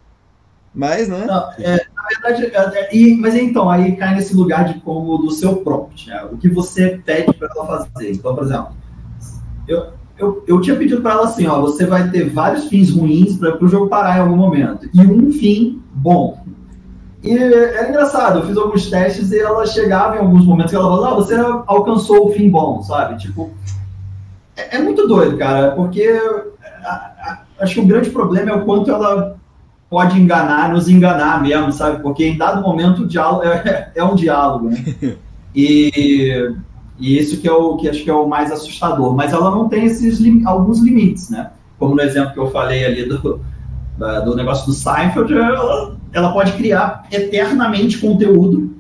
Mas, 0.74 1.08
né? 1.08 1.26
Não, 1.26 1.52
é, 1.60 1.80
verdade, 2.08 2.46
é, 2.46 2.80
é, 2.80 2.96
e, 2.96 3.16
mas 3.16 3.36
então, 3.36 3.70
aí 3.70 3.96
cai 3.96 4.16
nesse 4.16 4.34
lugar 4.36 4.72
de 4.72 4.80
como 4.82 5.18
do 5.18 5.32
seu 5.32 5.58
prompt, 5.58 6.08
né? 6.08 6.24
o 6.32 6.38
que 6.38 6.50
você 6.50 7.02
pede 7.06 7.34
para 7.34 7.50
ela 7.56 7.66
fazer. 7.66 8.12
Então, 8.12 8.36
por 8.36 8.44
exemplo, 8.44 8.76
eu, 9.68 9.88
eu, 10.18 10.44
eu 10.48 10.62
tinha 10.62 10.76
pedido 10.76 11.02
para 11.02 11.14
ela 11.14 11.24
assim, 11.26 11.48
ó, 11.48 11.62
você 11.62 11.86
vai 11.86 12.10
ter 12.10 12.30
vários 12.30 12.66
fins 12.66 12.92
ruins 12.92 13.38
para 13.38 13.64
o 13.64 13.68
jogo 13.68 13.88
parar 13.88 14.18
em 14.18 14.22
algum 14.22 14.36
momento, 14.36 14.90
e 14.94 15.02
um 15.02 15.32
fim 15.32 15.82
bom. 15.94 16.44
E 17.24 17.36
era 17.36 17.90
engraçado, 17.90 18.40
eu 18.40 18.46
fiz 18.46 18.58
alguns 18.58 18.90
testes 18.90 19.32
e 19.32 19.40
ela 19.40 19.66
chegava 19.66 20.16
em 20.16 20.20
alguns 20.20 20.46
momentos 20.46 20.72
e 20.72 20.76
ela 20.76 20.90
falava, 20.90 21.14
ah, 21.14 21.16
você 21.16 21.36
alcançou 21.66 22.28
o 22.28 22.34
fim 22.34 22.50
bom, 22.50 22.82
sabe? 22.82 23.18
Tipo, 23.18 23.52
é, 24.56 24.78
é 24.78 24.82
muito 24.82 25.08
doido, 25.08 25.38
cara, 25.38 25.72
porque 25.72 26.08
a, 26.84 26.90
a, 26.90 27.40
acho 27.60 27.76
que 27.76 27.80
o 27.82 27.88
grande 27.88 28.10
problema 28.10 28.52
é 28.52 28.56
o 28.56 28.66
quanto 28.66 28.92
ela 28.92 29.36
pode 29.90 30.20
enganar, 30.20 30.72
nos 30.72 30.88
enganar 30.90 31.42
mesmo, 31.42 31.72
sabe? 31.72 32.02
Porque 32.02 32.26
em 32.26 32.38
dado 32.38 32.62
momento 32.62 33.04
o 33.04 33.08
diálogo 33.08 33.44
é, 33.44 33.92
é 33.96 34.04
um 34.04 34.16
diálogo, 34.16 34.70
né? 34.70 35.16
E, 35.60 36.54
e 37.00 37.18
isso 37.18 37.40
que 37.40 37.48
é 37.48 37.52
o 37.52 37.78
que 37.78 37.90
acho 37.90 38.04
que 38.04 38.10
é 38.10 38.14
o 38.14 38.28
mais 38.28 38.52
assustador. 38.52 39.16
Mas 39.16 39.34
ela 39.34 39.52
não 39.52 39.70
tem 39.70 39.86
esses 39.86 40.20
alguns 40.46 40.80
limites, 40.80 41.30
né? 41.30 41.52
Como 41.78 41.96
no 41.96 42.02
exemplo 42.02 42.34
que 42.34 42.40
eu 42.40 42.50
falei 42.50 42.86
ali 42.86 43.06
do, 43.06 43.42
do 44.26 44.36
negócio 44.36 44.66
do 44.66 44.74
Seinfeld, 44.74 45.34
ela, 45.34 45.96
ela 46.12 46.34
pode 46.34 46.54
criar 46.54 47.06
eternamente 47.12 48.00
conteúdo 48.00 48.76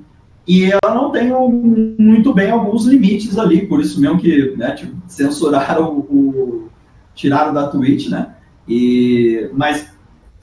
e 0.48 0.72
ela 0.72 0.96
não 0.96 1.12
tem 1.12 1.34
um, 1.34 1.96
muito 2.00 2.34
bem 2.34 2.50
alguns 2.50 2.86
limites 2.86 3.38
ali, 3.38 3.68
por 3.68 3.82
isso 3.82 4.00
mesmo 4.00 4.18
que 4.18 4.56
né, 4.56 4.72
tipo, 4.72 4.96
censuraram 5.06 5.90
o, 5.90 6.00
o, 6.00 6.70
tiraram 7.14 7.54
da 7.54 7.68
Twitch, 7.68 8.08
né? 8.10 8.34
E, 8.68 9.50
mas 9.54 9.92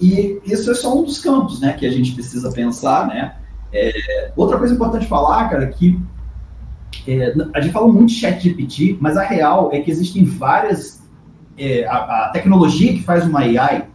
e 0.00 0.40
isso 0.44 0.70
é 0.70 0.74
só 0.74 0.98
um 0.98 1.04
dos 1.04 1.20
campos, 1.20 1.60
né, 1.60 1.72
que 1.72 1.86
a 1.86 1.90
gente 1.90 2.12
precisa 2.12 2.52
pensar, 2.52 3.06
né? 3.06 3.36
É, 3.72 4.30
outra 4.36 4.58
coisa 4.58 4.74
importante 4.74 5.06
falar, 5.06 5.48
cara, 5.48 5.66
que 5.68 5.98
é, 7.06 7.34
a 7.54 7.60
gente 7.60 7.72
fala 7.72 7.88
muito 7.88 8.06
de 8.06 8.14
chat 8.14 8.42
GPT, 8.42 8.98
mas 9.00 9.16
a 9.16 9.22
real 9.22 9.70
é 9.72 9.80
que 9.80 9.90
existem 9.90 10.24
várias 10.24 11.02
é, 11.56 11.86
a, 11.86 12.26
a, 12.26 12.30
tecnologia 12.30 12.92
que 12.92 13.02
faz 13.02 13.24
uma 13.24 13.40
AI, 13.40 13.86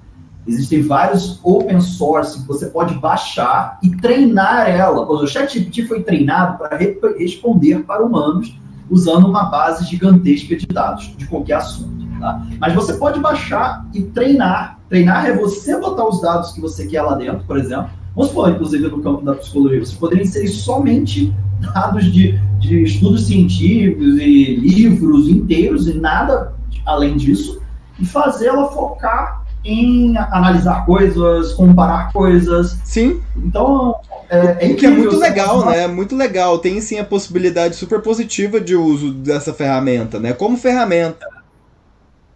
existem 0.48 0.82
vários 0.82 1.40
open 1.44 1.80
source 1.82 2.42
que 2.42 2.48
você 2.48 2.68
pode 2.68 2.96
baixar 2.96 3.78
e 3.84 3.90
treinar 3.98 4.70
ela. 4.70 5.02
O 5.02 5.28
chat 5.28 5.54
GPT 5.54 5.86
foi 5.86 6.04
treinado 6.04 6.58
para 6.58 6.78
re 6.78 6.98
responder 7.18 7.84
para 7.84 8.04
humanos 8.04 8.58
usando 8.90 9.28
uma 9.28 9.44
base 9.44 9.86
gigantesca 9.86 10.56
de 10.56 10.66
dados 10.66 11.14
de 11.16 11.28
qualquer 11.28 11.56
assunto. 11.58 12.08
Tá? 12.20 12.46
Mas 12.60 12.74
você 12.74 12.94
pode 12.94 13.20
baixar 13.20 13.86
e 13.94 14.02
treinar. 14.02 14.80
Treinar 14.90 15.28
é 15.28 15.34
você 15.34 15.80
botar 15.80 16.08
os 16.08 16.22
dados 16.22 16.52
que 16.52 16.60
você 16.60 16.88
quer 16.88 17.02
lá 17.04 17.16
dentro, 17.16 17.46
por 17.46 17.58
exemplo. 17.58 17.92
Vamos 18.20 18.34
supor, 18.34 18.50
inclusive, 18.50 18.88
no 18.90 19.02
campo 19.02 19.24
da 19.24 19.34
psicologia, 19.36 19.80
você 19.80 19.96
poderia 19.96 20.26
inserir 20.26 20.50
somente 20.50 21.34
dados 21.74 22.12
de, 22.12 22.38
de 22.60 22.84
estudos 22.84 23.28
científicos 23.28 24.18
e 24.18 24.56
livros 24.56 25.30
inteiros 25.30 25.88
e 25.88 25.94
nada 25.94 26.52
além 26.86 27.16
disso, 27.16 27.62
e 27.98 28.06
fazer 28.06 28.48
ela 28.48 28.68
focar 28.68 29.46
em 29.64 30.18
analisar 30.18 30.86
coisas, 30.86 31.54
comparar 31.54 32.12
coisas. 32.12 32.78
Sim. 32.84 33.22
Então, 33.38 33.96
é, 34.30 34.70
é, 34.70 34.74
que 34.74 34.86
é 34.86 34.90
muito 34.90 35.18
legal, 35.18 35.66
né? 35.66 35.88
Muito 35.88 36.14
legal. 36.14 36.60
Tem 36.60 36.82
sim 36.82 37.00
a 37.00 37.06
possibilidade 37.06 37.78
super 37.78 38.02
positiva 38.02 38.60
de 38.60 38.76
uso 38.76 39.14
dessa 39.14 39.54
ferramenta, 39.54 40.20
né? 40.20 40.34
Como 40.34 40.58
ferramenta. 40.58 41.26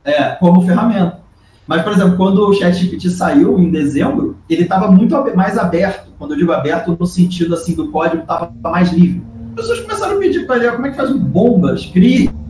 É, 0.05 0.31
como 0.35 0.65
ferramenta. 0.65 1.22
Mas, 1.67 1.81
por 1.81 1.93
exemplo, 1.93 2.17
quando 2.17 2.47
o 2.47 2.53
ChatGPT 2.53 3.09
saiu 3.09 3.57
em 3.57 3.71
dezembro, 3.71 4.37
ele 4.49 4.63
estava 4.63 4.91
muito 4.91 5.15
mais 5.35 5.57
aberto. 5.57 6.11
Quando 6.17 6.31
eu 6.31 6.37
digo 6.37 6.51
aberto, 6.51 6.95
no 6.99 7.05
sentido 7.05 7.53
assim 7.53 7.73
do 7.75 7.89
código 7.89 8.21
estava 8.21 8.53
mais 8.61 8.91
livre. 8.91 9.23
As 9.51 9.61
pessoas 9.61 9.79
começaram 9.81 10.15
a 10.15 10.19
pedir 10.19 10.47
para 10.47 10.57
ele 10.57 10.71
como 10.71 10.87
é 10.87 10.89
que 10.89 10.97
faz 10.97 11.11
bombas, 11.11 11.85
crie, 11.85 12.27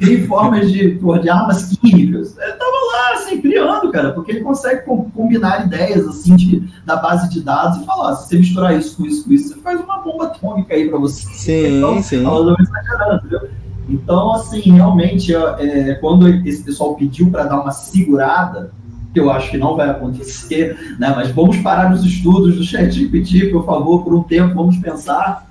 crie 0.00 0.26
formas 0.26 0.72
de, 0.72 0.98
de 0.98 1.30
armas 1.30 1.76
químicas. 1.76 2.38
Ele 2.38 2.52
estava 2.52 2.70
lá, 2.70 3.12
assim, 3.14 3.40
criando, 3.40 3.90
cara, 3.92 4.12
porque 4.12 4.32
ele 4.32 4.40
consegue 4.40 4.82
combinar 4.84 5.66
ideias, 5.66 6.06
assim, 6.06 6.34
de, 6.34 6.60
da 6.86 6.96
base 6.96 7.28
de 7.28 7.42
dados 7.42 7.82
e 7.82 7.84
falar, 7.84 8.16
se 8.16 8.28
você 8.28 8.38
misturar 8.38 8.76
isso 8.76 8.96
com 8.96 9.04
isso 9.04 9.24
com 9.24 9.32
isso, 9.32 9.48
você 9.48 9.60
faz 9.60 9.80
uma 9.80 9.98
bomba 9.98 10.24
atômica 10.24 10.74
aí 10.74 10.88
para 10.88 10.98
você. 10.98 11.28
Sim, 11.34 11.76
então, 11.76 12.02
sim. 12.02 12.24
exagerando, 12.58 13.16
entendeu? 13.16 13.61
Então, 13.92 14.32
assim, 14.32 14.60
realmente, 14.72 15.34
é, 15.34 15.94
quando 16.00 16.26
esse 16.46 16.62
pessoal 16.62 16.94
pediu 16.94 17.30
para 17.30 17.44
dar 17.44 17.60
uma 17.60 17.70
segurada, 17.70 18.72
que 19.12 19.20
eu 19.20 19.30
acho 19.30 19.50
que 19.50 19.58
não 19.58 19.76
vai 19.76 19.90
acontecer, 19.90 20.96
né? 20.98 21.12
Mas 21.14 21.30
vamos 21.30 21.58
parar 21.58 21.90
nos 21.90 22.02
estudos 22.02 22.56
do 22.56 22.64
ChatGPT, 22.64 23.48
por 23.48 23.66
favor, 23.66 24.02
por 24.02 24.14
um 24.14 24.22
tempo, 24.22 24.54
vamos 24.54 24.78
pensar. 24.78 25.46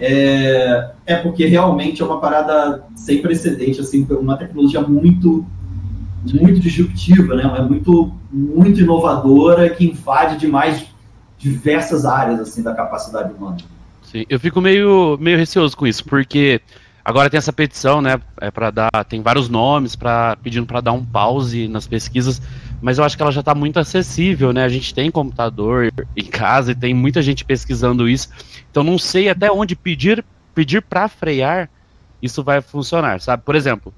É, 0.00 0.90
é 1.04 1.16
porque 1.16 1.44
realmente 1.46 2.00
é 2.00 2.04
uma 2.04 2.18
parada 2.18 2.82
sem 2.94 3.20
precedente, 3.20 3.80
assim, 3.80 4.06
uma 4.10 4.36
tecnologia 4.36 4.80
muito 4.80 5.44
muito 6.24 6.58
disruptiva, 6.58 7.36
né? 7.36 7.54
É 7.56 7.62
muito 7.62 8.12
muito 8.32 8.80
inovadora 8.80 9.68
que 9.70 9.86
invade 9.86 10.38
demais 10.38 10.84
diversas 11.38 12.04
áreas 12.04 12.40
assim 12.40 12.62
da 12.62 12.74
capacidade 12.74 13.32
humana. 13.32 13.58
Sim, 14.02 14.24
eu 14.28 14.40
fico 14.40 14.60
meio 14.60 15.16
meio 15.20 15.38
receoso 15.38 15.76
com 15.76 15.86
isso, 15.86 16.04
porque 16.04 16.60
Agora 17.06 17.30
tem 17.30 17.38
essa 17.38 17.52
petição, 17.52 18.02
né? 18.02 18.20
É 18.40 18.50
para 18.50 18.68
dar, 18.72 19.04
tem 19.08 19.22
vários 19.22 19.48
nomes 19.48 19.94
para 19.94 20.34
pedindo 20.42 20.66
para 20.66 20.80
dar 20.80 20.90
um 20.90 21.04
pause 21.04 21.68
nas 21.68 21.86
pesquisas, 21.86 22.42
mas 22.82 22.98
eu 22.98 23.04
acho 23.04 23.16
que 23.16 23.22
ela 23.22 23.30
já 23.30 23.38
está 23.38 23.54
muito 23.54 23.78
acessível, 23.78 24.52
né? 24.52 24.64
A 24.64 24.68
gente 24.68 24.92
tem 24.92 25.08
computador 25.08 25.92
em 26.16 26.24
casa 26.24 26.72
e 26.72 26.74
tem 26.74 26.92
muita 26.92 27.22
gente 27.22 27.44
pesquisando 27.44 28.08
isso. 28.08 28.28
Então 28.68 28.82
não 28.82 28.98
sei 28.98 29.28
até 29.28 29.48
onde 29.52 29.76
pedir 29.76 30.24
pedir 30.52 30.82
para 30.82 31.06
frear 31.06 31.70
isso 32.20 32.42
vai 32.42 32.60
funcionar, 32.60 33.20
sabe? 33.20 33.44
Por 33.44 33.54
exemplo, 33.54 33.94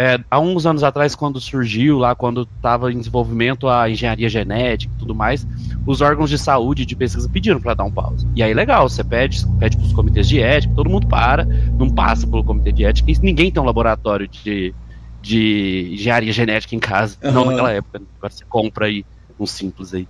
é, 0.00 0.18
há 0.30 0.40
uns 0.40 0.64
anos 0.64 0.82
atrás, 0.82 1.14
quando 1.14 1.38
surgiu 1.38 1.98
lá, 1.98 2.14
quando 2.14 2.48
estava 2.56 2.90
em 2.90 2.96
desenvolvimento 2.96 3.68
a 3.68 3.90
engenharia 3.90 4.30
genética 4.30 4.90
e 4.96 4.98
tudo 4.98 5.14
mais, 5.14 5.46
os 5.86 6.00
órgãos 6.00 6.30
de 6.30 6.38
saúde 6.38 6.86
de 6.86 6.96
pesquisa 6.96 7.28
pediram 7.28 7.60
para 7.60 7.74
dar 7.74 7.84
um 7.84 7.92
pause. 7.92 8.26
E 8.34 8.42
aí, 8.42 8.54
legal, 8.54 8.88
você 8.88 9.04
pede, 9.04 9.46
pede 9.58 9.76
para 9.76 9.84
os 9.84 9.92
comitês 9.92 10.26
de 10.26 10.40
ética, 10.40 10.72
todo 10.74 10.88
mundo 10.88 11.06
para, 11.06 11.44
não 11.44 11.90
passa 11.90 12.26
pelo 12.26 12.42
comitê 12.42 12.72
de 12.72 12.82
ética, 12.82 13.12
ninguém 13.22 13.50
tem 13.50 13.62
um 13.62 13.66
laboratório 13.66 14.26
de, 14.26 14.74
de 15.20 15.90
engenharia 15.92 16.32
genética 16.32 16.74
em 16.74 16.80
casa, 16.80 17.18
uhum. 17.22 17.32
não 17.32 17.44
naquela 17.44 17.70
época. 17.70 17.98
Né? 17.98 18.06
Agora 18.16 18.32
você 18.32 18.44
compra 18.46 18.86
aí 18.86 19.04
um 19.38 19.44
simples 19.44 19.92
aí. 19.92 20.08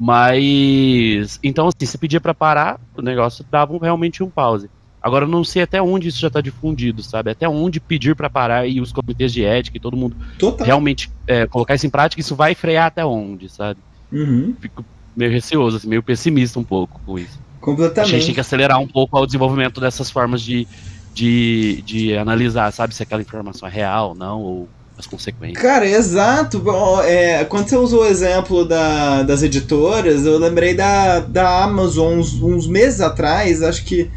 Mas, 0.00 1.38
então, 1.42 1.68
assim, 1.68 1.84
você 1.84 1.98
pedia 1.98 2.22
para 2.22 2.32
parar, 2.32 2.80
o 2.96 3.02
negócio 3.02 3.44
dava 3.50 3.76
realmente 3.82 4.22
um 4.22 4.30
pause. 4.30 4.70
Agora 5.06 5.24
eu 5.24 5.28
não 5.28 5.44
sei 5.44 5.62
até 5.62 5.80
onde 5.80 6.08
isso 6.08 6.18
já 6.18 6.26
está 6.26 6.40
difundido, 6.40 7.00
sabe? 7.00 7.30
Até 7.30 7.48
onde 7.48 7.78
pedir 7.78 8.16
para 8.16 8.28
parar 8.28 8.66
e 8.66 8.80
os 8.80 8.90
comitês 8.90 9.32
de 9.32 9.44
ética 9.44 9.76
e 9.76 9.80
todo 9.80 9.96
mundo 9.96 10.16
Total. 10.36 10.66
realmente 10.66 11.08
é, 11.28 11.46
colocar 11.46 11.76
isso 11.76 11.86
em 11.86 11.90
prática, 11.90 12.20
isso 12.20 12.34
vai 12.34 12.56
frear 12.56 12.86
até 12.86 13.06
onde, 13.06 13.48
sabe? 13.48 13.78
Uhum. 14.10 14.52
Fico 14.60 14.84
meio 15.16 15.30
receoso, 15.30 15.76
assim, 15.76 15.88
meio 15.88 16.02
pessimista 16.02 16.58
um 16.58 16.64
pouco 16.64 17.00
com 17.06 17.16
isso. 17.16 17.38
Completamente. 17.60 18.14
A 18.14 18.18
gente 18.18 18.26
tem 18.26 18.34
que 18.34 18.40
acelerar 18.40 18.80
um 18.80 18.88
pouco 18.88 19.16
o 19.16 19.26
desenvolvimento 19.26 19.80
dessas 19.80 20.10
formas 20.10 20.42
de, 20.42 20.66
de, 21.14 21.82
de 21.82 22.16
analisar, 22.16 22.72
sabe? 22.72 22.92
Se 22.92 23.04
aquela 23.04 23.22
informação 23.22 23.68
é 23.68 23.70
real 23.70 24.08
ou 24.08 24.14
não, 24.16 24.42
ou 24.42 24.68
as 24.98 25.06
consequências. 25.06 25.62
Cara, 25.62 25.86
exato. 25.86 26.60
É, 27.04 27.44
quando 27.44 27.68
você 27.68 27.76
usou 27.76 28.02
o 28.02 28.06
exemplo 28.06 28.64
da, 28.64 29.22
das 29.22 29.44
editoras, 29.44 30.26
eu 30.26 30.36
lembrei 30.36 30.74
da, 30.74 31.20
da 31.20 31.62
Amazon 31.62 32.18
uns, 32.18 32.34
uns 32.42 32.66
meses 32.66 33.00
atrás, 33.00 33.62
acho 33.62 33.84
que 33.84 34.10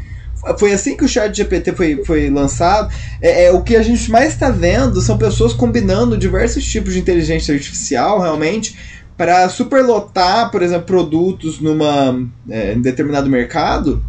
foi 0.58 0.72
assim 0.72 0.96
que 0.96 1.04
o 1.04 1.08
chat 1.08 1.34
GPT 1.36 1.72
foi, 1.72 2.04
foi 2.04 2.30
lançado. 2.30 2.92
É, 3.20 3.44
é 3.44 3.52
o 3.52 3.62
que 3.62 3.76
a 3.76 3.82
gente 3.82 4.10
mais 4.10 4.32
está 4.32 4.50
vendo 4.50 5.00
são 5.00 5.18
pessoas 5.18 5.52
combinando 5.52 6.16
diversos 6.16 6.64
tipos 6.64 6.94
de 6.94 6.98
inteligência 6.98 7.54
artificial, 7.54 8.20
realmente, 8.20 8.76
para 9.16 9.48
superlotar, 9.48 10.50
por 10.50 10.62
exemplo, 10.62 10.86
produtos 10.86 11.60
numa 11.60 12.26
é, 12.48 12.72
em 12.72 12.80
determinado 12.80 13.28
mercado. 13.28 14.02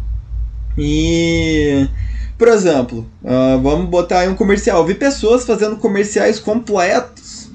E, 0.76 1.86
por 2.38 2.48
exemplo, 2.48 3.06
uh, 3.22 3.60
vamos 3.60 3.90
botar 3.90 4.20
aí 4.20 4.28
um 4.28 4.34
comercial. 4.34 4.86
Vi 4.86 4.94
pessoas 4.94 5.44
fazendo 5.44 5.76
comerciais 5.76 6.38
completos, 6.38 7.50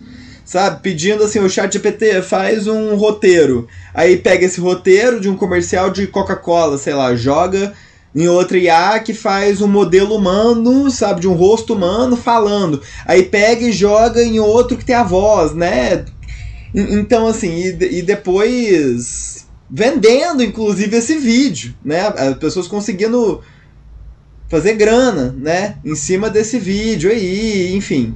sabe? 0.46 0.82
Pedindo 0.84 1.24
assim, 1.24 1.40
o 1.40 1.50
chat 1.50 1.74
GPT 1.74 2.22
faz 2.22 2.68
um 2.68 2.96
roteiro. 2.96 3.68
Aí 3.92 4.18
pega 4.18 4.46
esse 4.46 4.62
roteiro 4.62 5.20
de 5.20 5.28
um 5.28 5.36
comercial 5.36 5.90
de 5.90 6.06
Coca-Cola, 6.06 6.78
sei 6.78 6.94
lá, 6.94 7.16
joga 7.16 7.74
em 8.18 8.28
outra 8.28 8.58
IA 8.58 9.00
que 9.00 9.14
faz 9.14 9.62
um 9.62 9.68
modelo 9.68 10.16
humano, 10.16 10.90
sabe, 10.90 11.22
de 11.22 11.28
um 11.28 11.34
rosto 11.34 11.76
humano 11.76 12.18
falando. 12.18 12.82
Aí 13.06 13.22
pega 13.22 13.64
e 13.64 13.72
joga 13.72 14.24
em 14.24 14.40
outro 14.40 14.76
que 14.76 14.84
tem 14.84 14.96
a 14.96 15.04
voz, 15.04 15.54
né? 15.54 16.04
Então, 16.74 17.28
assim, 17.28 17.54
e, 17.54 18.00
e 18.00 18.02
depois 18.02 19.46
vendendo, 19.70 20.44
inclusive, 20.44 20.98
esse 20.98 21.20
vídeo, 21.20 21.76
né? 21.86 22.08
As 22.08 22.36
pessoas 22.38 22.68
conseguindo 22.68 23.42
fazer 24.50 24.74
grana, 24.74 25.36
né? 25.38 25.76
Em 25.86 25.96
cima 25.96 26.28
desse 26.28 26.58
vídeo 26.58 27.12
aí, 27.12 27.76
enfim. 27.76 28.16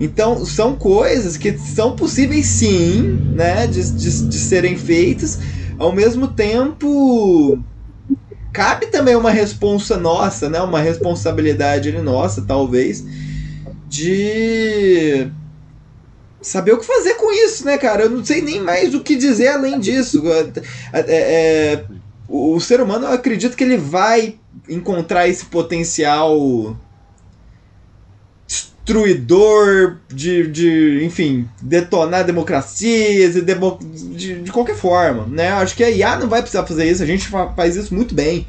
Então, 0.00 0.46
são 0.46 0.76
coisas 0.76 1.36
que 1.36 1.58
são 1.58 1.94
possíveis 1.94 2.46
sim, 2.46 3.20
né? 3.34 3.66
De, 3.66 3.82
de, 3.92 4.28
de 4.28 4.38
serem 4.38 4.78
feitas 4.78 5.38
ao 5.78 5.92
mesmo 5.92 6.28
tempo 6.28 7.62
cabe 8.52 8.86
também 8.86 9.16
uma 9.16 9.30
responsa 9.30 9.96
nossa, 9.96 10.48
né? 10.48 10.60
Uma 10.60 10.80
responsabilidade 10.80 11.90
nossa, 11.92 12.42
talvez, 12.42 13.04
de 13.88 15.28
saber 16.40 16.72
o 16.72 16.78
que 16.78 16.86
fazer 16.86 17.14
com 17.14 17.32
isso, 17.32 17.64
né, 17.64 17.78
cara? 17.78 18.04
Eu 18.04 18.10
não 18.10 18.24
sei 18.24 18.42
nem 18.42 18.60
mais 18.60 18.94
o 18.94 19.00
que 19.00 19.16
dizer 19.16 19.48
além 19.48 19.78
disso. 19.78 20.22
É, 20.92 21.00
é, 21.00 21.04
é 21.08 21.84
o, 22.28 22.54
o 22.54 22.60
ser 22.60 22.80
humano, 22.80 23.06
eu 23.06 23.12
acredito 23.12 23.56
que 23.56 23.64
ele 23.64 23.76
vai 23.76 24.36
encontrar 24.68 25.28
esse 25.28 25.44
potencial 25.44 26.76
destruidor 28.84 29.98
de, 30.08 30.46
de 30.48 31.04
enfim, 31.04 31.48
detonar 31.60 32.24
democracias 32.24 33.36
e 33.36 33.40
demo, 33.40 33.78
de, 33.80 34.42
de 34.42 34.52
qualquer 34.52 34.76
forma, 34.76 35.26
né? 35.26 35.52
Acho 35.52 35.76
que 35.76 35.84
a 35.84 35.90
IA 35.90 36.18
não 36.18 36.28
vai 36.28 36.42
precisar 36.42 36.66
fazer 36.66 36.90
isso, 36.90 37.02
a 37.02 37.06
gente 37.06 37.28
faz 37.56 37.76
isso 37.76 37.94
muito 37.94 38.14
bem, 38.14 38.46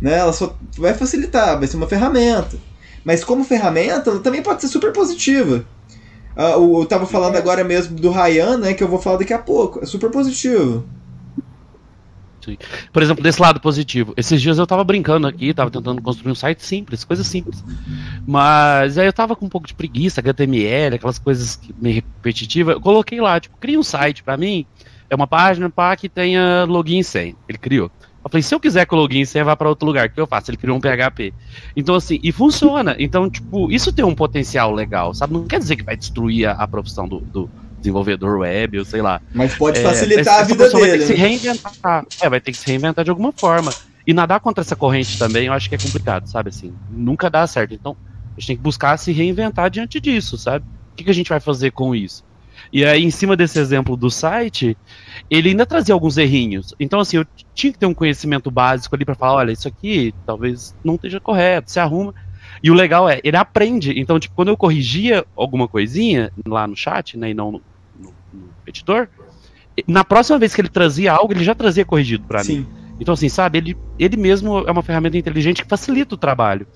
né? 0.00 0.18
Ela 0.18 0.32
só 0.32 0.56
vai 0.78 0.94
facilitar, 0.94 1.58
vai 1.58 1.68
ser 1.68 1.76
uma 1.76 1.86
ferramenta. 1.86 2.56
Mas 3.04 3.22
como 3.22 3.44
ferramenta, 3.44 4.10
ela 4.10 4.20
também 4.20 4.42
pode 4.42 4.62
ser 4.62 4.68
super 4.68 4.92
positiva. 4.92 5.64
Uh, 6.34 6.80
eu 6.80 6.86
tava 6.86 7.06
falando 7.06 7.36
agora 7.36 7.62
mesmo 7.62 7.94
do 7.96 8.10
Ryan, 8.10 8.56
né, 8.56 8.74
que 8.74 8.82
eu 8.82 8.88
vou 8.88 8.98
falar 8.98 9.18
daqui 9.18 9.32
a 9.32 9.38
pouco. 9.38 9.80
É 9.82 9.86
super 9.86 10.10
positivo. 10.10 10.84
Por 12.92 13.02
exemplo, 13.02 13.22
desse 13.22 13.40
lado 13.40 13.60
positivo, 13.60 14.12
esses 14.16 14.40
dias 14.40 14.58
eu 14.58 14.66
tava 14.66 14.84
brincando 14.84 15.26
aqui, 15.26 15.52
tava 15.54 15.70
tentando 15.70 16.00
construir 16.02 16.32
um 16.32 16.34
site 16.34 16.64
simples, 16.64 17.04
coisa 17.04 17.24
simples. 17.24 17.64
Mas 18.26 18.98
aí 18.98 19.06
eu 19.06 19.12
tava 19.12 19.34
com 19.34 19.46
um 19.46 19.48
pouco 19.48 19.66
de 19.66 19.74
preguiça, 19.74 20.20
HTML, 20.20 20.96
aquelas 20.96 21.18
coisas 21.18 21.60
meio 21.80 21.96
repetitivas. 21.96 22.74
Eu 22.74 22.80
coloquei 22.80 23.20
lá, 23.20 23.40
tipo, 23.40 23.56
cria 23.58 23.78
um 23.78 23.82
site 23.82 24.22
para 24.22 24.36
mim. 24.36 24.66
É 25.08 25.14
uma 25.14 25.26
página 25.26 25.68
pá, 25.70 25.94
que 25.96 26.08
tenha 26.08 26.64
login 26.64 26.98
e 26.98 27.04
senha. 27.04 27.34
Ele 27.48 27.58
criou. 27.58 27.90
Eu 28.24 28.30
falei, 28.30 28.42
se 28.42 28.54
eu 28.54 28.60
quiser 28.60 28.86
que 28.86 28.94
o 28.94 28.96
login 28.96 29.24
senha 29.26 29.44
vá 29.44 29.54
para 29.54 29.68
outro 29.68 29.86
lugar, 29.86 30.06
o 30.06 30.10
que 30.10 30.18
eu 30.18 30.26
faço? 30.26 30.50
Ele 30.50 30.56
criou 30.56 30.78
um 30.78 30.80
PHP. 30.80 31.34
Então, 31.76 31.94
assim, 31.94 32.18
e 32.22 32.32
funciona. 32.32 32.96
Então, 32.98 33.28
tipo, 33.28 33.70
isso 33.70 33.92
tem 33.92 34.04
um 34.04 34.14
potencial 34.14 34.72
legal, 34.72 35.12
sabe? 35.12 35.34
Não 35.34 35.46
quer 35.46 35.58
dizer 35.58 35.76
que 35.76 35.82
vai 35.82 35.94
destruir 35.94 36.46
a, 36.46 36.52
a 36.52 36.66
profissão 36.66 37.06
do, 37.06 37.20
do 37.20 37.50
desenvolvedor 37.84 38.38
web, 38.38 38.78
ou 38.78 38.84
sei 38.84 39.02
lá. 39.02 39.20
Mas 39.32 39.54
pode 39.54 39.78
é, 39.78 39.82
facilitar 39.82 40.38
é, 40.38 40.40
a 40.40 40.44
vida 40.44 40.68
dele. 40.68 40.80
Vai 40.80 40.90
ter 40.90 40.98
que 40.98 41.06
se 41.06 41.14
reinventar. 41.14 42.06
É, 42.20 42.30
vai 42.30 42.40
ter 42.40 42.52
que 42.52 42.58
se 42.58 42.66
reinventar 42.66 43.04
de 43.04 43.10
alguma 43.10 43.32
forma. 43.32 43.72
E 44.06 44.12
nadar 44.12 44.40
contra 44.40 44.62
essa 44.62 44.76
corrente 44.76 45.18
também, 45.18 45.46
eu 45.46 45.52
acho 45.52 45.68
que 45.68 45.74
é 45.74 45.78
complicado, 45.78 46.26
sabe? 46.26 46.48
Assim, 46.48 46.74
nunca 46.90 47.30
dá 47.30 47.46
certo. 47.46 47.74
Então, 47.74 47.96
a 48.36 48.40
gente 48.40 48.46
tem 48.48 48.56
que 48.56 48.62
buscar 48.62 48.96
se 48.96 49.12
reinventar 49.12 49.70
diante 49.70 50.00
disso, 50.00 50.36
sabe? 50.36 50.64
O 50.92 50.96
que, 50.96 51.04
que 51.04 51.10
a 51.10 51.14
gente 51.14 51.28
vai 51.28 51.40
fazer 51.40 51.70
com 51.70 51.94
isso? 51.94 52.24
E 52.72 52.84
aí, 52.84 53.04
em 53.04 53.10
cima 53.10 53.36
desse 53.36 53.58
exemplo 53.58 53.96
do 53.96 54.10
site, 54.10 54.76
ele 55.30 55.50
ainda 55.50 55.66
trazia 55.66 55.94
alguns 55.94 56.16
errinhos. 56.18 56.74
Então, 56.78 57.00
assim, 57.00 57.18
eu 57.18 57.26
tinha 57.54 57.72
que 57.72 57.78
ter 57.78 57.86
um 57.86 57.94
conhecimento 57.94 58.50
básico 58.50 58.94
ali 58.94 59.04
para 59.04 59.14
falar: 59.14 59.34
olha, 59.34 59.52
isso 59.52 59.68
aqui 59.68 60.14
talvez 60.26 60.74
não 60.84 60.94
esteja 60.94 61.20
correto, 61.20 61.70
se 61.70 61.80
arruma. 61.80 62.14
E 62.62 62.70
o 62.70 62.74
legal 62.74 63.08
é, 63.08 63.20
ele 63.22 63.36
aprende. 63.36 63.98
Então, 63.98 64.18
tipo, 64.18 64.34
quando 64.34 64.48
eu 64.48 64.56
corrigia 64.56 65.24
alguma 65.36 65.68
coisinha 65.68 66.32
lá 66.46 66.66
no 66.66 66.76
chat, 66.76 67.16
né, 67.18 67.30
e 67.30 67.34
não 67.34 67.60
editor, 68.66 69.08
na 69.86 70.04
próxima 70.04 70.38
vez 70.38 70.54
que 70.54 70.60
ele 70.60 70.68
trazia 70.68 71.12
algo, 71.12 71.32
ele 71.32 71.44
já 71.44 71.54
trazia 71.54 71.84
corrigido 71.84 72.24
para 72.26 72.42
mim. 72.44 72.66
Então, 73.00 73.14
assim, 73.14 73.28
sabe, 73.28 73.58
ele, 73.58 73.76
ele 73.98 74.16
mesmo 74.16 74.58
é 74.58 74.70
uma 74.70 74.82
ferramenta 74.82 75.18
inteligente 75.18 75.62
que 75.62 75.68
facilita 75.68 76.14
o 76.14 76.18
trabalho. 76.18 76.66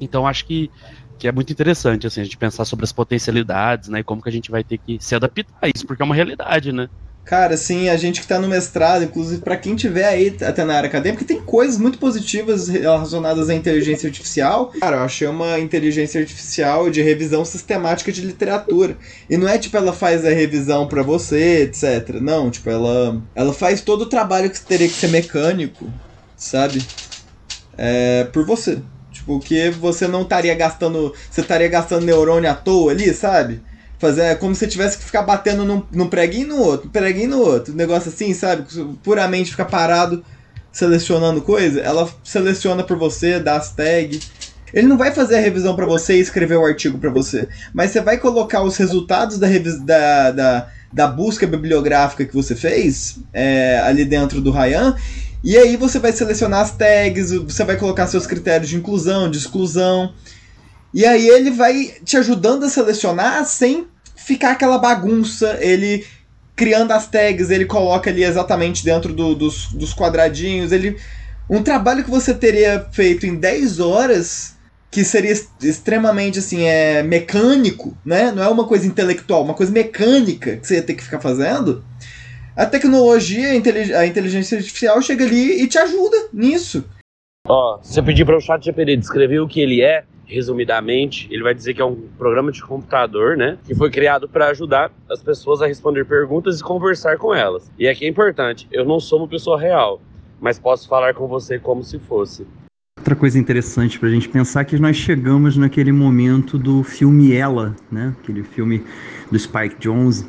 Então, 0.00 0.26
acho 0.26 0.44
que, 0.44 0.70
que 1.18 1.26
é 1.26 1.32
muito 1.32 1.52
interessante, 1.52 2.06
assim, 2.06 2.20
a 2.20 2.24
gente 2.24 2.36
pensar 2.36 2.64
sobre 2.64 2.84
as 2.84 2.92
potencialidades, 2.92 3.88
né, 3.88 4.00
e 4.00 4.04
como 4.04 4.22
que 4.22 4.28
a 4.28 4.32
gente 4.32 4.50
vai 4.50 4.62
ter 4.62 4.78
que 4.78 4.98
se 5.00 5.14
adaptar 5.14 5.46
a 5.62 5.68
isso, 5.68 5.86
porque 5.86 6.02
é 6.02 6.04
uma 6.04 6.14
realidade, 6.14 6.70
né. 6.72 6.88
Cara, 7.28 7.52
assim, 7.56 7.90
a 7.90 7.96
gente 7.98 8.20
que 8.20 8.24
está 8.24 8.38
no 8.38 8.48
mestrado, 8.48 9.04
inclusive 9.04 9.42
para 9.42 9.54
quem 9.54 9.76
tiver 9.76 10.06
aí 10.06 10.34
até 10.40 10.64
na 10.64 10.74
área 10.74 10.88
acadêmica, 10.88 11.26
tem 11.26 11.38
coisas 11.38 11.76
muito 11.76 11.98
positivas 11.98 12.68
relacionadas 12.68 13.50
à 13.50 13.54
inteligência 13.54 14.06
artificial. 14.06 14.72
Cara, 14.80 14.96
eu 14.96 15.02
achei 15.02 15.28
uma 15.28 15.58
inteligência 15.58 16.22
artificial 16.22 16.88
de 16.88 17.02
revisão 17.02 17.44
sistemática 17.44 18.10
de 18.10 18.22
literatura. 18.22 18.96
E 19.28 19.36
não 19.36 19.46
é 19.46 19.58
tipo 19.58 19.76
ela 19.76 19.92
faz 19.92 20.24
a 20.24 20.30
revisão 20.30 20.88
para 20.88 21.02
você, 21.02 21.64
etc. 21.64 22.14
Não, 22.18 22.50
tipo, 22.50 22.70
ela 22.70 23.22
ela 23.34 23.52
faz 23.52 23.82
todo 23.82 24.02
o 24.02 24.06
trabalho 24.06 24.48
que 24.48 24.62
teria 24.62 24.88
que 24.88 24.94
ser 24.94 25.08
mecânico, 25.08 25.84
sabe? 26.34 26.82
É, 27.76 28.24
por 28.32 28.46
você. 28.46 28.78
Tipo, 29.12 29.38
que 29.38 29.68
você 29.68 30.08
não 30.08 30.22
estaria 30.22 30.54
gastando, 30.54 31.12
você 31.30 31.42
estaria 31.42 31.68
gastando 31.68 32.06
neurônio 32.06 32.50
à 32.50 32.54
toa 32.54 32.92
ali, 32.92 33.12
sabe? 33.12 33.60
Fazer 33.98 34.22
é 34.22 34.34
como 34.34 34.54
se 34.54 34.66
tivesse 34.66 34.98
que 34.98 35.04
ficar 35.04 35.22
batendo 35.22 35.64
num, 35.64 35.82
num 35.92 36.08
preguinho 36.08 36.48
no 36.48 36.58
outro, 36.58 36.88
preguinho 36.88 37.30
no 37.30 37.40
outro, 37.40 37.74
negócio 37.74 38.10
assim, 38.10 38.32
sabe? 38.32 38.64
Puramente 39.02 39.50
ficar 39.50 39.64
parado 39.64 40.24
selecionando 40.72 41.40
coisa, 41.40 41.80
ela 41.80 42.08
seleciona 42.22 42.82
por 42.82 42.96
você, 42.96 43.40
dá 43.40 43.56
as 43.56 43.72
tags. 43.72 44.30
Ele 44.72 44.86
não 44.86 44.98
vai 44.98 45.12
fazer 45.12 45.36
a 45.36 45.40
revisão 45.40 45.74
para 45.74 45.86
você 45.86 46.16
e 46.16 46.20
escrever 46.20 46.56
o 46.56 46.64
artigo 46.64 46.98
para 46.98 47.10
você, 47.10 47.48
mas 47.72 47.90
você 47.90 48.00
vai 48.00 48.18
colocar 48.18 48.62
os 48.62 48.76
resultados 48.76 49.38
da, 49.38 49.48
da, 49.84 50.30
da, 50.30 50.68
da 50.92 51.06
busca 51.06 51.46
bibliográfica 51.46 52.24
que 52.24 52.34
você 52.34 52.54
fez 52.54 53.18
é, 53.32 53.80
ali 53.84 54.04
dentro 54.04 54.40
do 54.40 54.50
Ryan 54.50 54.94
e 55.42 55.56
aí 55.56 55.76
você 55.76 55.98
vai 55.98 56.12
selecionar 56.12 56.60
as 56.60 56.72
tags, 56.72 57.30
você 57.30 57.64
vai 57.64 57.76
colocar 57.76 58.06
seus 58.06 58.26
critérios 58.26 58.68
de 58.68 58.76
inclusão, 58.76 59.30
de 59.30 59.38
exclusão. 59.38 60.12
E 60.92 61.04
aí 61.04 61.28
ele 61.28 61.50
vai 61.50 61.94
te 62.04 62.16
ajudando 62.16 62.64
a 62.64 62.68
selecionar 62.68 63.44
sem 63.44 63.86
ficar 64.16 64.52
aquela 64.52 64.78
bagunça, 64.78 65.58
ele 65.60 66.06
criando 66.56 66.92
as 66.92 67.06
tags, 67.06 67.50
ele 67.50 67.66
coloca 67.66 68.10
ali 68.10 68.24
exatamente 68.24 68.84
dentro 68.84 69.12
do, 69.12 69.34
dos, 69.34 69.72
dos 69.72 69.94
quadradinhos, 69.94 70.72
ele 70.72 70.96
um 71.48 71.62
trabalho 71.62 72.04
que 72.04 72.10
você 72.10 72.34
teria 72.34 72.86
feito 72.92 73.24
em 73.24 73.34
10 73.34 73.80
horas, 73.80 74.56
que 74.90 75.02
seria 75.02 75.32
extremamente 75.62 76.38
assim, 76.38 76.64
é 76.64 77.02
mecânico, 77.02 77.96
né? 78.04 78.30
Não 78.30 78.42
é 78.42 78.48
uma 78.48 78.66
coisa 78.66 78.86
intelectual, 78.86 79.44
uma 79.44 79.54
coisa 79.54 79.72
mecânica 79.72 80.56
que 80.56 80.66
você 80.66 80.74
ia 80.74 80.82
ter 80.82 80.94
que 80.94 81.04
ficar 81.04 81.20
fazendo. 81.20 81.82
A 82.54 82.66
tecnologia, 82.66 83.52
a 83.98 84.06
inteligência 84.06 84.58
artificial 84.58 85.00
chega 85.00 85.24
ali 85.24 85.62
e 85.62 85.66
te 85.66 85.78
ajuda 85.78 86.28
nisso. 86.32 86.84
Ó, 87.46 87.76
oh, 87.76 87.82
você 87.82 88.02
pedir 88.02 88.26
para 88.26 88.36
o 88.36 88.40
chat 88.40 88.62
GPT 88.62 88.96
descrever 88.96 89.38
o 89.38 89.48
que 89.48 89.60
ele 89.60 89.80
é, 89.80 90.04
resumidamente, 90.28 91.26
ele 91.30 91.42
vai 91.42 91.54
dizer 91.54 91.74
que 91.74 91.80
é 91.80 91.84
um 91.84 91.96
programa 92.18 92.52
de 92.52 92.62
computador, 92.62 93.36
né, 93.36 93.58
que 93.64 93.74
foi 93.74 93.90
criado 93.90 94.28
para 94.28 94.48
ajudar 94.48 94.92
as 95.10 95.22
pessoas 95.22 95.62
a 95.62 95.66
responder 95.66 96.04
perguntas 96.04 96.60
e 96.60 96.62
conversar 96.62 97.16
com 97.16 97.34
elas. 97.34 97.70
E 97.78 97.88
aqui 97.88 98.04
é 98.04 98.08
importante, 98.08 98.68
eu 98.70 98.84
não 98.84 99.00
sou 99.00 99.20
uma 99.20 99.28
pessoa 99.28 99.58
real, 99.58 100.00
mas 100.40 100.58
posso 100.58 100.86
falar 100.86 101.14
com 101.14 101.26
você 101.26 101.58
como 101.58 101.82
se 101.82 101.98
fosse. 101.98 102.46
Outra 102.98 103.16
coisa 103.16 103.38
interessante 103.38 103.98
para 103.98 104.08
a 104.08 104.12
gente 104.12 104.28
pensar 104.28 104.60
é 104.60 104.64
que 104.64 104.78
nós 104.78 104.96
chegamos 104.96 105.56
naquele 105.56 105.92
momento 105.92 106.58
do 106.58 106.82
filme 106.82 107.32
Ela, 107.32 107.74
né, 107.90 108.14
aquele 108.20 108.42
filme 108.42 108.84
do 109.30 109.38
Spike 109.38 109.76
Jonze, 109.80 110.28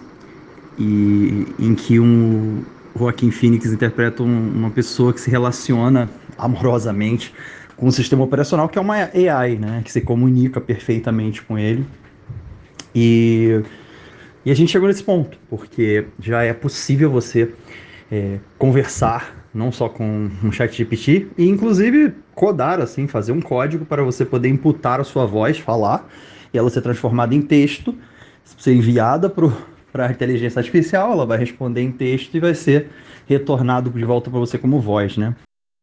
e 0.78 1.46
em 1.60 1.76
que 1.76 2.00
um 2.00 2.64
Joaquim 2.98 3.32
Phoenix 3.32 3.66
interpreta 3.66 4.24
um, 4.24 4.52
uma 4.56 4.70
pessoa 4.70 5.14
que 5.14 5.20
se 5.20 5.30
relaciona 5.30 6.10
amorosamente 6.38 7.34
com 7.80 7.88
um 7.88 7.92
sistema 7.92 8.24
operacional 8.24 8.68
que 8.68 8.78
é 8.78 8.82
uma 8.82 8.96
AI, 8.96 9.56
né, 9.56 9.82
que 9.84 9.92
se 9.92 10.02
comunica 10.02 10.60
perfeitamente 10.60 11.42
com 11.42 11.58
ele. 11.58 11.86
E, 12.94 13.62
e 14.46 14.52
a 14.52 14.56
gente 14.56 14.72
chegou 14.72 14.88
nesse 14.88 15.04
ponto, 15.04 15.38
porque 15.50 16.06
já 16.20 16.44
é 16.44 16.54
possível 16.54 17.10
você 17.10 17.52
é, 18.12 18.40
conversar 18.58 19.40
não 19.54 19.72
só 19.72 19.90
com 19.90 20.30
um 20.44 20.52
chat 20.52 20.76
GPT, 20.76 21.28
e 21.38 21.48
inclusive 21.48 22.14
codar, 22.36 22.80
assim, 22.80 23.08
fazer 23.08 23.32
um 23.32 23.42
código 23.42 23.84
para 23.84 24.04
você 24.04 24.24
poder 24.24 24.48
imputar 24.48 25.00
a 25.00 25.04
sua 25.04 25.26
voz, 25.26 25.58
falar, 25.58 26.08
e 26.54 26.58
ela 26.58 26.70
ser 26.70 26.82
transformada 26.82 27.34
em 27.34 27.42
texto, 27.42 27.96
ser 28.58 28.74
enviada 28.74 29.30
para 29.92 30.06
a 30.06 30.12
inteligência 30.12 30.60
artificial, 30.60 31.12
ela 31.14 31.26
vai 31.26 31.38
responder 31.38 31.82
em 31.82 31.92
texto 31.92 32.36
e 32.36 32.40
vai 32.40 32.54
ser 32.54 32.90
retornado 33.28 33.90
de 33.90 34.06
volta 34.06 34.30
para 34.30 34.40
você 34.40 34.58
como 34.58 34.80
voz, 34.80 35.18
né? 35.18 35.36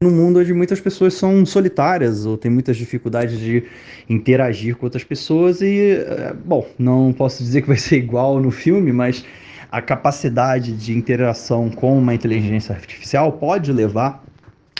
Num 0.02 0.10
mundo 0.10 0.40
onde 0.40 0.52
muitas 0.52 0.78
pessoas 0.78 1.14
são 1.14 1.46
solitárias 1.46 2.26
ou 2.26 2.36
têm 2.36 2.50
muitas 2.50 2.76
dificuldades 2.76 3.40
de 3.40 3.64
interagir 4.10 4.76
com 4.76 4.84
outras 4.84 5.02
pessoas 5.02 5.62
e, 5.62 5.92
eh, 5.92 6.34
bom, 6.44 6.66
não 6.78 7.14
posso 7.14 7.42
dizer 7.42 7.62
que 7.62 7.68
vai 7.68 7.78
ser 7.78 7.96
igual 7.96 8.38
no 8.38 8.50
filme, 8.50 8.92
mas 8.92 9.24
a 9.72 9.80
capacidade 9.80 10.72
de 10.72 10.92
interação 10.92 11.70
com 11.70 11.98
uma 11.98 12.12
inteligência 12.12 12.74
artificial 12.74 13.32
pode 13.32 13.72
levar 13.72 14.22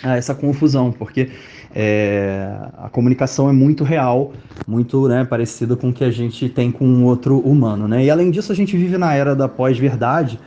a 0.03 0.19
essa 0.19 0.35
confusão, 0.35 0.93
porque 0.93 1.31
é, 1.75 2.55
a 2.77 2.91
comunicação 2.91 3.49
é 3.49 3.53
muito 3.53 3.85
real, 3.85 4.35
muito 4.67 5.09
né, 5.09 5.25
parecida 5.25 5.75
com 5.77 5.89
o 5.89 5.93
que 5.95 6.05
a 6.05 6.11
gente 6.11 6.47
tem 6.51 6.71
com 6.71 6.87
um 6.87 7.05
outro 7.05 7.39
humano. 7.39 7.89
Né? 7.89 8.05
E 8.05 8.11
além 8.11 8.31
disso, 8.31 8.53
a 8.53 8.55
gente 8.55 8.77
vive 8.77 8.99
na 8.99 9.15
era 9.15 9.35
da 9.35 9.49
pós-verdade, 9.49 10.39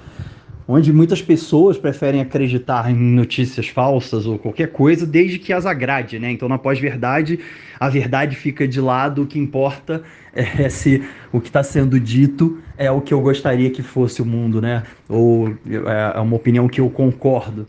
onde 0.72 0.94
muitas 0.94 1.20
pessoas 1.20 1.80
preferem 1.80 2.22
acreditar 2.22 2.92
em 2.92 2.96
notícias 2.96 3.68
falsas 3.68 4.28
ou 4.28 4.38
qualquer 4.38 4.68
coisa, 4.68 5.04
desde 5.04 5.40
que 5.40 5.52
as 5.52 5.66
agrade, 5.66 6.20
né? 6.20 6.32
Então, 6.32 6.48
na 6.48 6.60
pós-verdade, 6.60 7.40
a 7.80 7.90
verdade 7.90 8.36
fica 8.36 8.68
de 8.68 8.80
lado, 8.80 9.24
o 9.24 9.26
que 9.26 9.40
importa 9.40 10.04
é 10.32 10.70
se 10.70 11.04
o 11.32 11.42
que 11.42 11.48
está 11.48 11.64
sendo 11.64 12.00
dito 12.00 12.60
é 12.78 12.92
o 12.92 13.02
que 13.02 13.12
eu 13.12 13.20
gostaria 13.20 13.72
que 13.72 13.82
fosse 13.82 14.22
o 14.22 14.26
mundo, 14.26 14.62
né? 14.62 14.84
Ou 15.08 15.50
é, 15.50 16.18
é 16.18 16.20
uma 16.20 16.36
opinião 16.36 16.68
que 16.68 16.80
eu 16.80 16.90
concordo. 16.92 17.68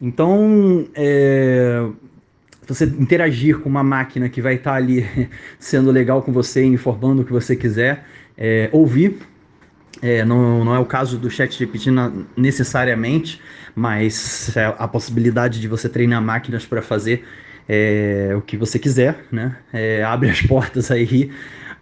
Então, 0.00 0.86
é, 0.94 1.86
você 2.66 2.86
interagir 2.86 3.58
com 3.58 3.68
uma 3.68 3.84
máquina 3.84 4.30
que 4.30 4.40
vai 4.40 4.54
estar 4.54 4.74
ali 4.74 5.06
sendo 5.60 5.90
legal 5.90 6.22
com 6.22 6.32
você, 6.32 6.64
informando 6.64 7.20
o 7.20 7.24
que 7.24 7.32
você 7.32 7.54
quiser, 7.54 8.06
é, 8.36 8.70
ouvir. 8.72 9.18
É, 10.02 10.24
não, 10.24 10.64
não 10.64 10.74
é 10.74 10.78
o 10.78 10.84
caso 10.84 11.18
do 11.18 11.30
chat 11.30 11.56
GPT 11.56 11.90
necessariamente, 12.36 13.40
mas 13.74 14.54
é 14.56 14.66
a 14.78 14.88
possibilidade 14.88 15.60
de 15.60 15.68
você 15.68 15.88
treinar 15.88 16.20
máquinas 16.22 16.66
para 16.66 16.82
fazer 16.82 17.24
é, 17.68 18.32
o 18.36 18.40
que 18.40 18.56
você 18.56 18.78
quiser, 18.78 19.24
né? 19.30 19.56
É, 19.72 20.02
abre 20.02 20.30
as 20.30 20.42
portas 20.42 20.90
aí 20.90 21.30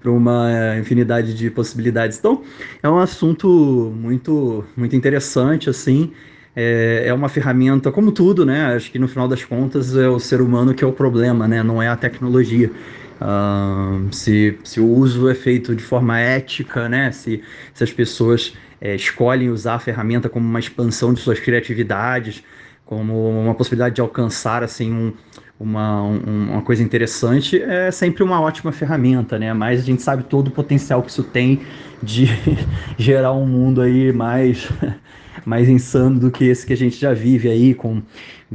para 0.00 0.10
uma 0.10 0.76
infinidade 0.78 1.32
de 1.34 1.50
possibilidades. 1.50 2.18
Então, 2.18 2.42
é 2.82 2.88
um 2.88 2.98
assunto 2.98 3.92
muito, 3.96 4.64
muito 4.76 4.96
interessante, 4.96 5.70
assim. 5.70 6.12
É, 6.54 7.04
é 7.06 7.14
uma 7.14 7.28
ferramenta, 7.28 7.90
como 7.90 8.12
tudo, 8.12 8.44
né? 8.44 8.74
Acho 8.74 8.90
que 8.90 8.98
no 8.98 9.08
final 9.08 9.26
das 9.26 9.44
contas 9.44 9.96
é 9.96 10.08
o 10.08 10.18
ser 10.18 10.40
humano 10.42 10.74
que 10.74 10.84
é 10.84 10.86
o 10.86 10.92
problema, 10.92 11.48
né? 11.48 11.62
Não 11.62 11.80
é 11.80 11.88
a 11.88 11.96
tecnologia. 11.96 12.70
Uh, 13.22 14.12
se, 14.12 14.58
se 14.64 14.80
o 14.80 14.86
uso 14.86 15.28
é 15.28 15.34
feito 15.34 15.76
de 15.76 15.82
forma 15.82 16.18
ética, 16.18 16.88
né? 16.88 17.12
Se, 17.12 17.40
se 17.72 17.84
as 17.84 17.92
pessoas 17.92 18.52
é, 18.80 18.96
escolhem 18.96 19.48
usar 19.48 19.74
a 19.74 19.78
ferramenta 19.78 20.28
como 20.28 20.44
uma 20.44 20.58
expansão 20.58 21.14
de 21.14 21.20
suas 21.20 21.38
criatividades, 21.38 22.42
como 22.84 23.30
uma 23.30 23.54
possibilidade 23.54 23.94
de 23.94 24.00
alcançar 24.00 24.64
assim 24.64 24.92
um, 24.92 25.12
uma, 25.58 26.02
um, 26.02 26.50
uma 26.50 26.62
coisa 26.62 26.82
interessante, 26.82 27.62
é 27.62 27.92
sempre 27.92 28.24
uma 28.24 28.40
ótima 28.40 28.72
ferramenta, 28.72 29.38
né? 29.38 29.52
Mas 29.54 29.80
a 29.80 29.84
gente 29.84 30.02
sabe 30.02 30.24
todo 30.24 30.48
o 30.48 30.50
potencial 30.50 31.00
que 31.00 31.10
isso 31.10 31.22
tem 31.22 31.60
de 32.02 32.26
gerar 32.98 33.32
um 33.34 33.46
mundo 33.46 33.80
aí 33.80 34.12
mais 34.12 34.68
mais 35.46 35.68
insano 35.68 36.18
do 36.18 36.30
que 36.30 36.44
esse 36.44 36.66
que 36.66 36.72
a 36.72 36.76
gente 36.76 36.96
já 36.98 37.12
vive 37.14 37.48
aí 37.48 37.72
com 37.72 38.02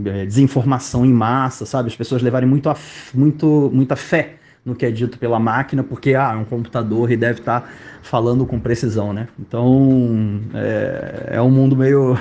é, 0.05 0.25
desinformação 0.25 1.05
em 1.05 1.13
massa, 1.13 1.65
sabe? 1.65 1.87
As 1.87 1.95
pessoas 1.95 2.21
levarem 2.21 2.49
muito 2.49 2.69
a, 2.69 2.75
muito 3.13 3.71
muita 3.73 3.95
fé 3.95 4.37
no 4.67 4.75
que 4.75 4.85
é 4.85 4.91
dito 4.91 5.17
pela 5.17 5.39
máquina, 5.39 5.81
porque 5.81 6.13
ah, 6.13 6.33
é 6.33 6.35
um 6.35 6.43
computador 6.43 7.09
e 7.09 7.15
deve 7.15 7.39
estar 7.39 7.61
tá 7.61 7.69
falando 8.01 8.45
com 8.45 8.59
precisão, 8.59 9.13
né? 9.13 9.29
Então 9.39 10.41
é, 10.53 11.37
é 11.37 11.41
um 11.41 11.49
mundo 11.49 11.73
meio, 11.73 12.17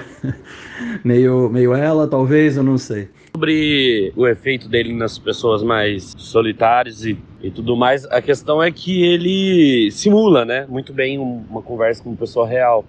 meio, 1.05 1.51
meio 1.51 1.75
ela, 1.75 2.07
talvez, 2.07 2.57
eu 2.57 2.63
não 2.63 2.79
sei. 2.79 3.09
Sobre 3.35 4.13
o 4.15 4.29
efeito 4.29 4.69
dele 4.69 4.95
nas 4.95 5.19
pessoas 5.19 5.65
mais 5.65 6.15
solitárias 6.17 7.05
e, 7.05 7.19
e 7.43 7.51
tudo 7.51 7.77
mais, 7.77 8.05
a 8.07 8.23
questão 8.23 8.63
é 8.63 8.71
que 8.71 9.03
ele 9.03 9.91
simula, 9.91 10.45
né, 10.45 10.67
muito 10.69 10.93
bem 10.93 11.19
uma 11.19 11.61
conversa 11.61 12.01
com 12.01 12.11
uma 12.11 12.17
pessoa 12.17 12.47
real. 12.47 12.85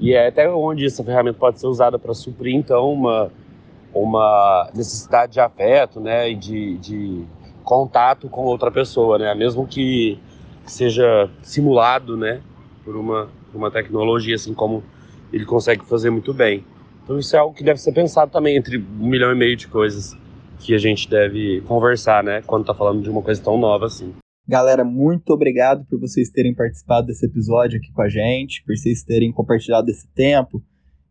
E 0.00 0.12
é 0.12 0.26
até 0.26 0.50
onde 0.50 0.84
essa 0.84 1.04
ferramenta 1.04 1.38
pode 1.38 1.60
ser 1.60 1.68
usada 1.68 2.00
para 2.00 2.14
suprir, 2.14 2.54
então, 2.54 2.92
uma, 2.92 3.30
uma 3.94 4.68
necessidade 4.74 5.34
de 5.34 5.40
afeto, 5.40 6.00
né, 6.00 6.30
e 6.30 6.34
de, 6.34 6.78
de 6.78 7.24
contato 7.68 8.30
com 8.30 8.46
outra 8.46 8.70
pessoa, 8.70 9.18
né? 9.18 9.34
Mesmo 9.34 9.66
que 9.66 10.18
seja 10.64 11.28
simulado, 11.42 12.16
né, 12.16 12.40
por 12.82 12.96
uma, 12.96 13.28
uma 13.52 13.70
tecnologia, 13.70 14.36
assim 14.36 14.54
como 14.54 14.82
ele 15.30 15.44
consegue 15.44 15.84
fazer 15.84 16.08
muito 16.08 16.32
bem. 16.32 16.64
Então 17.04 17.18
isso 17.18 17.36
é 17.36 17.38
algo 17.38 17.54
que 17.54 17.62
deve 17.62 17.78
ser 17.78 17.92
pensado 17.92 18.30
também 18.30 18.56
entre 18.56 18.78
um 18.78 19.06
milhão 19.06 19.30
e 19.30 19.34
meio 19.34 19.54
de 19.54 19.68
coisas 19.68 20.16
que 20.60 20.74
a 20.74 20.78
gente 20.78 21.10
deve 21.10 21.60
conversar, 21.62 22.24
né, 22.24 22.42
quando 22.46 22.62
está 22.62 22.74
falando 22.74 23.02
de 23.02 23.10
uma 23.10 23.20
coisa 23.20 23.42
tão 23.42 23.58
nova 23.58 23.84
assim. 23.84 24.14
Galera, 24.46 24.82
muito 24.82 25.30
obrigado 25.30 25.84
por 25.90 26.00
vocês 26.00 26.30
terem 26.30 26.54
participado 26.54 27.06
desse 27.06 27.26
episódio 27.26 27.78
aqui 27.78 27.92
com 27.92 28.00
a 28.00 28.08
gente, 28.08 28.64
por 28.64 28.74
vocês 28.74 29.02
terem 29.02 29.30
compartilhado 29.30 29.90
esse 29.90 30.08
tempo, 30.14 30.62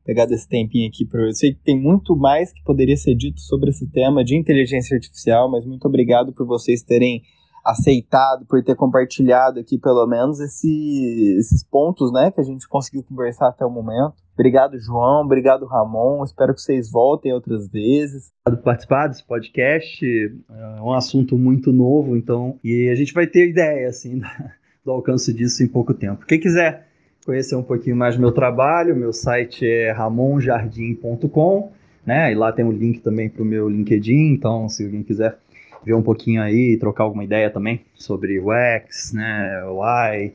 pegado 0.08 0.34
esse 0.34 0.48
tempinho 0.48 0.88
aqui 0.88 1.04
para 1.04 1.20
eu 1.20 1.34
sei 1.34 1.54
que 1.54 1.60
tem 1.60 1.78
muito 1.78 2.16
mais 2.16 2.54
que 2.54 2.64
poderia 2.64 2.96
ser 2.96 3.14
dito 3.14 3.42
sobre 3.42 3.72
esse 3.72 3.86
tema 3.86 4.24
de 4.24 4.38
inteligência 4.38 4.96
artificial, 4.96 5.52
mas 5.52 5.66
muito 5.66 5.86
obrigado 5.86 6.32
por 6.32 6.48
vocês 6.48 6.82
terem 6.82 7.24
aceitado, 7.66 8.46
por 8.46 8.64
ter 8.64 8.78
compartilhado 8.78 9.60
aqui 9.60 9.78
pelo 9.78 10.08
menos 10.08 10.40
esse, 10.40 11.36
esses 11.38 11.62
pontos, 11.62 12.14
né, 12.14 12.32
que 12.32 12.40
a 12.40 12.44
gente 12.44 12.66
conseguiu 12.70 13.04
conversar 13.04 13.50
até 13.50 13.66
o 13.66 13.70
momento. 13.70 14.14
Obrigado, 14.34 14.80
João. 14.80 15.26
Obrigado, 15.26 15.66
Ramon. 15.66 16.24
Espero 16.24 16.54
que 16.54 16.62
vocês 16.62 16.90
voltem 16.90 17.34
outras 17.34 17.68
vezes. 17.68 18.32
Obrigado 18.46 18.62
por 18.62 18.66
participar 18.66 19.08
desse 19.08 19.26
podcast. 19.26 20.06
É 20.06 20.82
um 20.82 20.94
assunto 20.94 21.38
muito 21.38 21.74
novo, 21.74 22.16
então, 22.16 22.58
e 22.64 22.88
a 22.88 22.96
gente 22.96 23.14
vai 23.14 23.28
ter 23.28 23.50
ideia, 23.50 23.90
assim, 23.90 24.22
do 24.86 24.92
alcance 24.92 25.34
disso 25.34 25.62
em 25.62 25.68
pouco 25.68 25.94
tempo. 25.94 26.26
Quem 26.26 26.40
quiser 26.40 26.88
conhecer 27.28 27.58
um 27.58 27.62
pouquinho 27.62 27.98
mais 27.98 28.16
do 28.16 28.22
meu 28.22 28.32
trabalho, 28.32 28.96
meu 28.96 29.12
site 29.12 29.68
é 29.68 29.92
ramonjardim.com, 29.92 31.74
né? 32.06 32.32
E 32.32 32.36
lá 32.36 32.54
tem 32.54 32.64
um 32.64 32.72
link 32.72 33.02
também 33.02 33.28
para 33.28 33.44
o 33.44 33.46
meu 33.46 33.68
LinkedIn, 33.68 34.32
então 34.32 34.70
se 34.70 34.86
alguém 34.86 35.04
quiser 35.04 35.38
ver 35.84 35.94
um 35.94 36.02
pouquinho 36.02 36.42
aí 36.42 36.78
trocar 36.78 37.04
alguma 37.04 37.26
ideia 37.26 37.50
também 37.50 37.82
sobre 37.96 38.40
o 38.40 38.54
X, 38.54 39.12
né, 39.14 39.62
UI, 39.66 40.34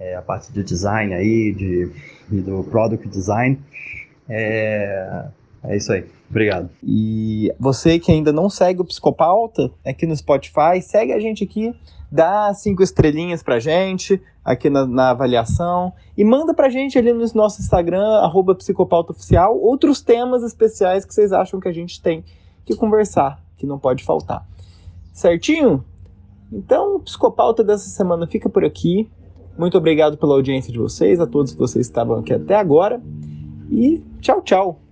é, 0.00 0.16
a 0.16 0.22
parte 0.22 0.52
de 0.52 0.64
design 0.64 1.14
aí, 1.14 1.52
de, 1.52 1.88
do 2.28 2.64
product 2.64 3.08
design. 3.08 3.56
É, 4.28 5.26
é 5.62 5.76
isso 5.76 5.92
aí. 5.92 6.04
Obrigado. 6.28 6.70
E 6.82 7.52
você 7.58 8.00
que 8.00 8.10
ainda 8.10 8.32
não 8.32 8.50
segue 8.50 8.80
o 8.80 8.84
Psicopauta 8.84 9.70
aqui 9.86 10.06
no 10.06 10.16
Spotify, 10.16 10.82
segue 10.82 11.12
a 11.12 11.20
gente 11.20 11.44
aqui 11.44 11.72
dá 12.12 12.52
cinco 12.52 12.82
estrelinhas 12.82 13.42
pra 13.42 13.58
gente 13.58 14.20
aqui 14.44 14.68
na, 14.68 14.86
na, 14.86 15.10
avaliação 15.10 15.92
e 16.16 16.22
manda 16.22 16.52
pra 16.52 16.68
gente 16.68 16.98
ali 16.98 17.10
no 17.10 17.24
nosso 17.34 17.62
Instagram, 17.62 18.18
arroba 18.18 18.54
psicopautaoficial, 18.54 19.58
outros 19.58 20.02
temas 20.02 20.42
especiais 20.42 21.06
que 21.06 21.14
vocês 21.14 21.32
acham 21.32 21.58
que 21.58 21.68
a 21.68 21.72
gente 21.72 22.02
tem 22.02 22.22
que 22.66 22.76
conversar, 22.76 23.42
que 23.56 23.66
não 23.66 23.78
pode 23.78 24.04
faltar. 24.04 24.46
Certinho? 25.14 25.82
Então, 26.52 26.96
o 26.96 27.00
Psicopauta 27.00 27.64
dessa 27.64 27.88
semana 27.88 28.26
fica 28.26 28.48
por 28.48 28.62
aqui. 28.62 29.10
Muito 29.56 29.78
obrigado 29.78 30.18
pela 30.18 30.34
audiência 30.34 30.70
de 30.70 30.78
vocês, 30.78 31.18
a 31.18 31.26
todos 31.26 31.52
que 31.52 31.58
vocês 31.58 31.86
estavam 31.86 32.18
aqui 32.18 32.34
até 32.34 32.54
agora. 32.54 33.00
E 33.70 34.02
tchau, 34.20 34.42
tchau! 34.42 34.91